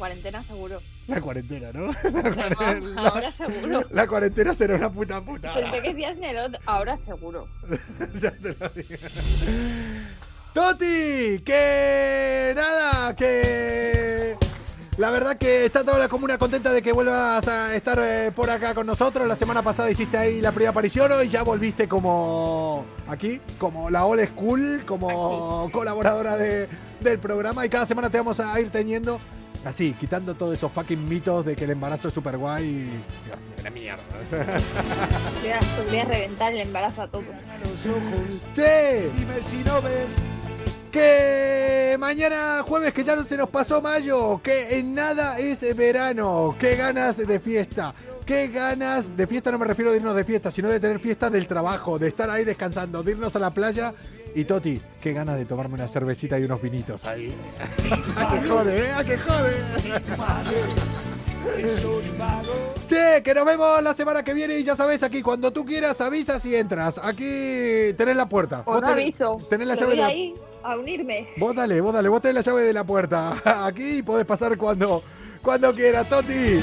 La 0.00 0.06
cuarentena 0.06 0.42
seguro. 0.42 0.80
la 1.08 1.20
cuarentena, 1.20 1.72
¿no? 1.74 1.92
No, 2.94 3.00
ahora 3.06 3.30
seguro. 3.30 3.84
La 3.90 4.06
cuarentena 4.06 4.54
será 4.54 4.76
una 4.76 4.90
puta 4.90 5.20
puta. 5.22 5.52
Pensé 5.52 5.82
que 5.82 5.92
decías 5.92 6.18
otro. 6.46 6.58
Ahora 6.64 6.96
seguro. 6.96 7.46
ya 8.14 8.30
te 8.30 8.56
lo 8.58 8.68
digo. 8.70 8.96
Toti, 10.54 11.42
que 11.44 12.54
nada, 12.56 13.14
que 13.14 14.34
la 14.96 15.10
verdad 15.10 15.36
que 15.36 15.66
está 15.66 15.84
toda 15.84 15.98
la 15.98 16.08
comuna 16.08 16.38
contenta 16.38 16.72
de 16.72 16.80
que 16.80 16.92
vuelvas 16.92 17.46
a 17.46 17.74
estar 17.74 17.98
eh, 18.02 18.32
por 18.34 18.48
acá 18.48 18.72
con 18.74 18.86
nosotros. 18.86 19.28
La 19.28 19.36
semana 19.36 19.60
pasada 19.62 19.90
hiciste 19.90 20.16
ahí 20.16 20.40
la 20.40 20.50
primera 20.50 20.70
aparición 20.70 21.12
y 21.24 21.28
ya 21.28 21.42
volviste 21.42 21.86
como 21.86 22.86
aquí, 23.06 23.38
como 23.58 23.90
la 23.90 24.06
old 24.06 24.26
school, 24.30 24.82
como 24.86 25.70
colaboradora 25.72 26.38
de- 26.38 26.68
del 27.00 27.18
programa 27.18 27.66
y 27.66 27.68
cada 27.68 27.84
semana 27.84 28.08
te 28.08 28.16
vamos 28.18 28.40
a 28.40 28.58
ir 28.60 28.70
teniendo 28.70 29.20
así, 29.64 29.92
quitando 29.94 30.34
todos 30.34 30.54
esos 30.54 30.72
fucking 30.72 31.08
mitos 31.08 31.44
de 31.44 31.56
que 31.56 31.64
el 31.64 31.70
embarazo 31.70 32.08
es 32.08 32.14
súper 32.14 32.36
guay 32.36 32.64
y... 32.64 32.84
Dios, 33.26 33.38
la 33.64 33.70
mierda. 33.70 34.02
Voy 35.40 35.50
a, 35.50 35.60
voy 35.88 35.98
a 35.98 36.04
reventar 36.04 36.52
el 36.52 36.60
embarazo 36.60 37.02
a 37.02 37.08
todos. 37.08 37.24
Che, 38.54 39.10
Dime 39.10 39.42
si 39.42 39.58
no 39.64 39.80
ves. 39.82 40.26
Que 40.90 41.96
mañana 42.00 42.64
jueves, 42.66 42.92
que 42.92 43.04
ya 43.04 43.14
no 43.14 43.24
se 43.24 43.36
nos 43.36 43.48
pasó 43.48 43.80
mayo, 43.80 44.40
que 44.42 44.78
en 44.78 44.94
nada 44.94 45.38
es 45.38 45.76
verano, 45.76 46.56
qué 46.58 46.74
ganas 46.74 47.16
de 47.16 47.38
fiesta, 47.38 47.94
qué 48.26 48.48
ganas 48.48 49.16
de 49.16 49.26
fiesta, 49.28 49.52
no 49.52 49.58
me 49.58 49.66
refiero 49.66 49.92
de 49.92 49.98
irnos 49.98 50.16
de 50.16 50.24
fiesta, 50.24 50.50
sino 50.50 50.68
de 50.68 50.80
tener 50.80 50.98
fiesta 50.98 51.30
del 51.30 51.46
trabajo, 51.46 51.96
de 51.96 52.08
estar 52.08 52.28
ahí 52.28 52.44
descansando, 52.44 53.04
de 53.04 53.12
irnos 53.12 53.36
a 53.36 53.38
la 53.38 53.50
playa. 53.50 53.94
Y 54.34 54.44
Toti, 54.44 54.80
qué 55.02 55.12
ganas 55.12 55.36
de 55.38 55.44
tomarme 55.44 55.74
una 55.74 55.88
cervecita 55.88 56.38
y 56.38 56.44
unos 56.44 56.62
vinitos 56.62 57.04
ahí. 57.04 57.34
¡A 58.16 58.32
que 58.40 58.48
jode, 58.48 58.78
eh! 58.78 58.92
¡A 58.92 59.04
que 59.04 59.18
jode! 59.18 59.54
Che, 62.86 63.22
que 63.22 63.34
nos 63.34 63.44
vemos 63.44 63.82
la 63.82 63.94
semana 63.94 64.22
que 64.22 64.34
viene 64.34 64.58
y 64.58 64.64
ya 64.64 64.76
sabes, 64.76 65.02
aquí 65.02 65.22
cuando 65.22 65.50
tú 65.52 65.64
quieras 65.64 66.00
avisas 66.00 66.44
y 66.46 66.54
entras. 66.54 67.00
Aquí 67.02 67.92
tenés 67.96 68.16
la 68.16 68.28
puerta. 68.28 68.62
Vos 68.64 68.80
tenés- 68.80 68.92
aviso. 68.92 69.38
Tenés 69.48 69.66
la 69.66 69.74
llave 69.74 69.86
voy 69.86 69.96
de 69.96 70.02
la 70.02 70.08
ahí 70.08 70.34
a 70.62 70.76
unirme. 70.76 71.28
Vos 71.38 71.54
dale, 71.54 71.80
vos 71.80 71.92
dale, 71.94 72.08
vos 72.08 72.20
tenés 72.22 72.34
la 72.36 72.42
llave 72.42 72.62
de 72.64 72.72
la 72.72 72.84
puerta. 72.84 73.34
Aquí 73.66 74.02
podés 74.02 74.26
pasar 74.26 74.56
cuando, 74.56 75.02
cuando 75.42 75.74
quieras, 75.74 76.08
Toti. 76.08 76.60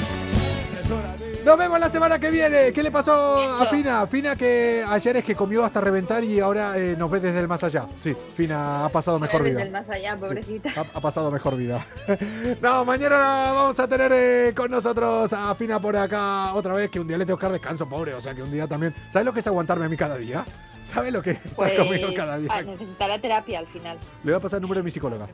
Nos 1.48 1.56
vemos 1.56 1.80
la 1.80 1.88
semana 1.88 2.18
que 2.18 2.30
viene. 2.30 2.72
¿Qué 2.74 2.82
le 2.82 2.90
pasó 2.90 3.40
a. 3.58 3.64
Fina? 3.70 4.06
Fina 4.06 4.36
que 4.36 4.84
ayer 4.86 5.16
es 5.16 5.24
que 5.24 5.34
comió 5.34 5.64
hasta 5.64 5.80
reventar 5.80 6.22
y 6.22 6.40
ahora 6.40 6.76
eh, 6.76 6.94
nos 6.94 7.10
ve 7.10 7.20
desde 7.20 7.40
el 7.40 7.48
más 7.48 7.64
allá. 7.64 7.86
Sí, 8.02 8.14
Fina 8.34 8.84
ha 8.84 8.90
pasado 8.90 9.18
mejor 9.18 9.42
Desde 9.42 9.54
vida. 9.54 9.62
el 9.62 9.70
más 9.70 9.88
allá, 9.88 10.14
pobrecita. 10.14 10.68
Ha, 10.76 10.80
ha 10.98 11.00
pasado 11.00 11.30
mejor 11.30 11.56
vida. 11.56 11.86
no, 12.60 12.84
mañana 12.84 13.16
vamos 13.16 13.80
a 13.80 13.88
tener 13.88 14.12
eh, 14.12 14.52
con 14.54 14.70
nosotros 14.70 15.32
a 15.32 15.54
Fina 15.54 15.80
por 15.80 15.96
acá 15.96 16.52
otra 16.52 16.74
vez, 16.74 16.90
que 16.90 17.00
un 17.00 17.08
día 17.08 17.16
le 17.16 17.24
tengo 17.24 17.38
que 17.38 17.46
dar 17.46 17.52
descanso, 17.52 17.88
pobre. 17.88 18.12
O 18.12 18.20
sea, 18.20 18.34
que 18.34 18.42
un 18.42 18.52
día 18.52 18.66
también... 18.66 18.94
¿Sabes 19.10 19.24
lo 19.24 19.32
que 19.32 19.40
es 19.40 19.46
aguantarme 19.46 19.86
a 19.86 19.88
mí 19.88 19.96
cada 19.96 20.18
día? 20.18 20.44
¿Sabes 20.88 21.12
lo 21.12 21.20
que 21.22 21.32
es 21.32 21.38
Pues 21.54 21.72
cada 22.16 22.38
día? 22.38 22.50
a 22.50 22.62
necesitar 22.62 23.08
la 23.10 23.20
terapia 23.20 23.58
al 23.58 23.66
final. 23.66 23.98
Le 24.24 24.32
voy 24.32 24.38
a 24.38 24.40
pasar 24.42 24.56
el 24.56 24.62
número 24.62 24.80
de 24.80 24.84
mi 24.84 24.90
psicóloga. 24.90 25.26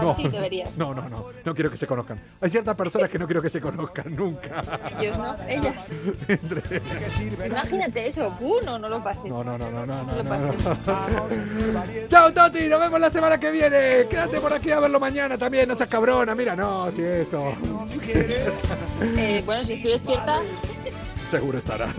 No, 0.00 0.14
Sí, 0.16 0.28
deberías. 0.28 0.76
no, 0.76 0.94
no, 0.94 1.08
no. 1.08 1.24
No 1.44 1.54
quiero 1.54 1.70
que 1.70 1.76
se 1.76 1.86
conozcan. 1.88 2.20
Hay 2.40 2.48
ciertas 2.50 2.76
personas 2.76 3.10
que 3.10 3.18
no 3.18 3.26
quiero 3.26 3.42
que 3.42 3.50
se 3.50 3.60
conozcan 3.60 4.14
nunca. 4.14 4.62
Dios 5.00 5.18
no, 5.18 5.36
ellas. 5.48 5.86
Entre- 6.28 6.62
Imagínate 7.46 8.06
eso, 8.06 8.32
uno, 8.40 8.78
no 8.78 8.88
lo 8.88 9.02
pases. 9.02 9.24
No, 9.24 9.42
no, 9.42 9.58
no, 9.58 9.70
no, 9.70 9.84
no, 9.84 10.02
No 10.04 10.14
lo 10.16 10.22
no, 10.22 10.36
no. 10.38 10.54
Chao, 12.08 12.32
Toti. 12.32 12.68
Nos 12.68 12.78
vemos 12.80 13.00
la 13.00 13.10
semana 13.10 13.38
que 13.38 13.50
viene. 13.50 14.06
Quédate 14.08 14.38
por 14.40 14.52
aquí 14.52 14.70
a 14.70 14.78
verlo 14.80 15.00
mañana 15.00 15.36
también. 15.36 15.68
No 15.68 15.76
seas 15.76 15.88
cabrona. 15.90 16.34
Mira, 16.36 16.54
no, 16.54 16.90
si 16.92 17.02
eso. 17.02 17.54
Eh, 19.16 19.42
bueno, 19.44 19.64
si 19.64 19.72
estoy 19.74 19.92
despierta, 19.92 20.38
Seguro 21.30 21.58
estarás. 21.58 21.94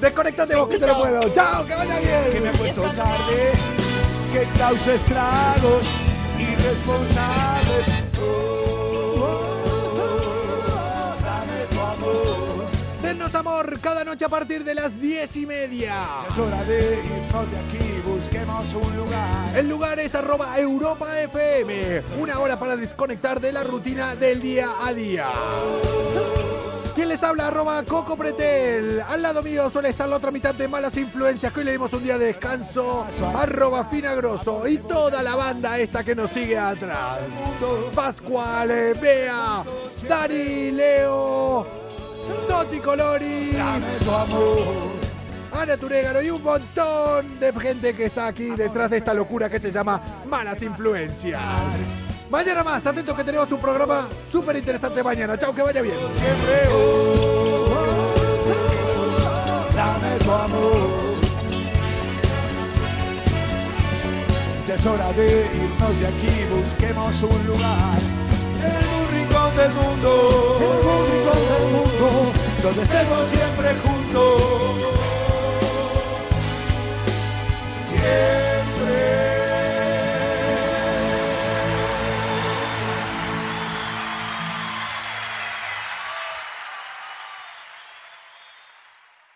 Desconectate 0.00 0.54
vos 0.54 0.68
que 0.68 0.78
te 0.78 0.86
lo 0.86 0.98
puedo. 0.98 1.28
Chao, 1.34 1.66
que 1.66 1.74
vaya 1.74 1.98
Que 2.00 2.30
bien. 2.30 2.42
me 2.44 2.50
he 2.50 2.52
puesto 2.52 2.82
tarde, 2.82 3.52
que 4.32 4.58
causa 4.58 4.94
estragos 4.94 5.84
irresponsables. 6.38 7.86
Oh, 8.20 9.14
oh, 9.18 9.64
oh, 10.76 11.16
dame 11.24 11.66
tu 11.70 11.80
amor. 11.80 12.68
Denos 13.02 13.34
amor 13.34 13.80
cada 13.80 14.04
noche 14.04 14.24
a 14.24 14.28
partir 14.28 14.62
de 14.62 14.74
las 14.76 15.00
diez 15.00 15.34
y 15.36 15.46
media. 15.46 15.94
Es 16.28 16.38
hora 16.38 16.62
de 16.64 17.00
irnos 17.04 17.50
de 17.50 17.58
aquí, 17.58 18.00
busquemos 18.06 18.74
un 18.74 18.96
lugar. 18.96 19.56
El 19.56 19.68
lugar 19.68 19.98
es 19.98 20.14
arroba 20.14 20.56
Europa 20.60 21.20
FM. 21.20 22.02
Una 22.20 22.38
hora 22.38 22.56
para 22.56 22.76
desconectar 22.76 23.40
de 23.40 23.52
la 23.52 23.64
rutina 23.64 24.14
del 24.14 24.40
día 24.40 24.68
a 24.80 24.92
día. 24.94 25.26
¿Quién 27.18 27.30
les 27.30 27.30
habla? 27.30 27.46
Arroba 27.48 27.82
Coco 27.82 28.16
Pretel. 28.16 29.00
Al 29.00 29.22
lado 29.22 29.42
mío 29.42 29.68
suele 29.70 29.88
estar 29.88 30.08
la 30.08 30.16
otra 30.16 30.30
mitad 30.30 30.54
de 30.54 30.68
malas 30.68 30.96
influencias 30.96 31.52
que 31.52 31.60
hoy 31.60 31.64
le 31.64 31.72
dimos 31.72 31.92
un 31.92 32.04
día 32.04 32.16
de 32.16 32.26
descanso. 32.26 33.06
Arroba 33.34 33.84
Finagroso. 33.84 34.68
Y 34.68 34.78
toda 34.78 35.22
la 35.22 35.34
banda 35.34 35.78
esta 35.78 36.04
que 36.04 36.14
nos 36.14 36.30
sigue 36.30 36.56
atrás. 36.56 37.18
Pascual, 37.92 38.70
eh, 38.70 38.94
Bea, 39.00 39.64
Dani, 40.08 40.70
Leo, 40.70 41.66
Toti 42.46 42.78
Colori. 42.78 43.56
Ana 45.52 45.76
Turégaro 45.76 46.22
y 46.22 46.30
un 46.30 46.42
montón 46.42 47.40
de 47.40 47.52
gente 47.52 47.96
que 47.96 48.04
está 48.04 48.28
aquí 48.28 48.50
detrás 48.50 48.90
de 48.90 48.98
esta 48.98 49.12
locura 49.12 49.50
que 49.50 49.58
se 49.58 49.72
llama 49.72 50.00
Malas 50.28 50.62
Influencias. 50.62 51.40
Mañana 52.30 52.62
más, 52.62 52.86
atentos 52.86 53.16
que 53.16 53.24
tenemos 53.24 53.50
un 53.50 53.58
programa 53.58 54.06
súper 54.30 54.56
interesante 54.56 55.02
mañana. 55.02 55.38
Chao, 55.38 55.54
que 55.54 55.62
vaya 55.62 55.80
bien. 55.80 55.96
Siempre, 56.12 56.68
oh, 56.70 57.64
oh, 57.70 58.14
oh, 58.50 59.74
dame 59.74 60.18
tu 60.18 60.30
amor. 60.30 60.90
Ya 64.66 64.74
es 64.74 64.84
hora 64.84 65.10
de 65.14 65.46
irnos 65.54 66.00
de 66.00 66.06
aquí, 66.06 66.44
busquemos 66.54 67.22
un 67.22 67.46
lugar. 67.46 67.98
El 68.62 68.84
burricón 68.92 69.56
del 69.56 69.72
mundo. 69.72 70.58
El 70.60 70.82
burricón 70.84 71.42
del 71.48 71.72
mundo. 71.72 72.32
Donde 72.62 72.82
estemos 72.82 73.26
siempre 73.26 73.74
juntos. 73.76 74.42
Siempre. 77.88 78.47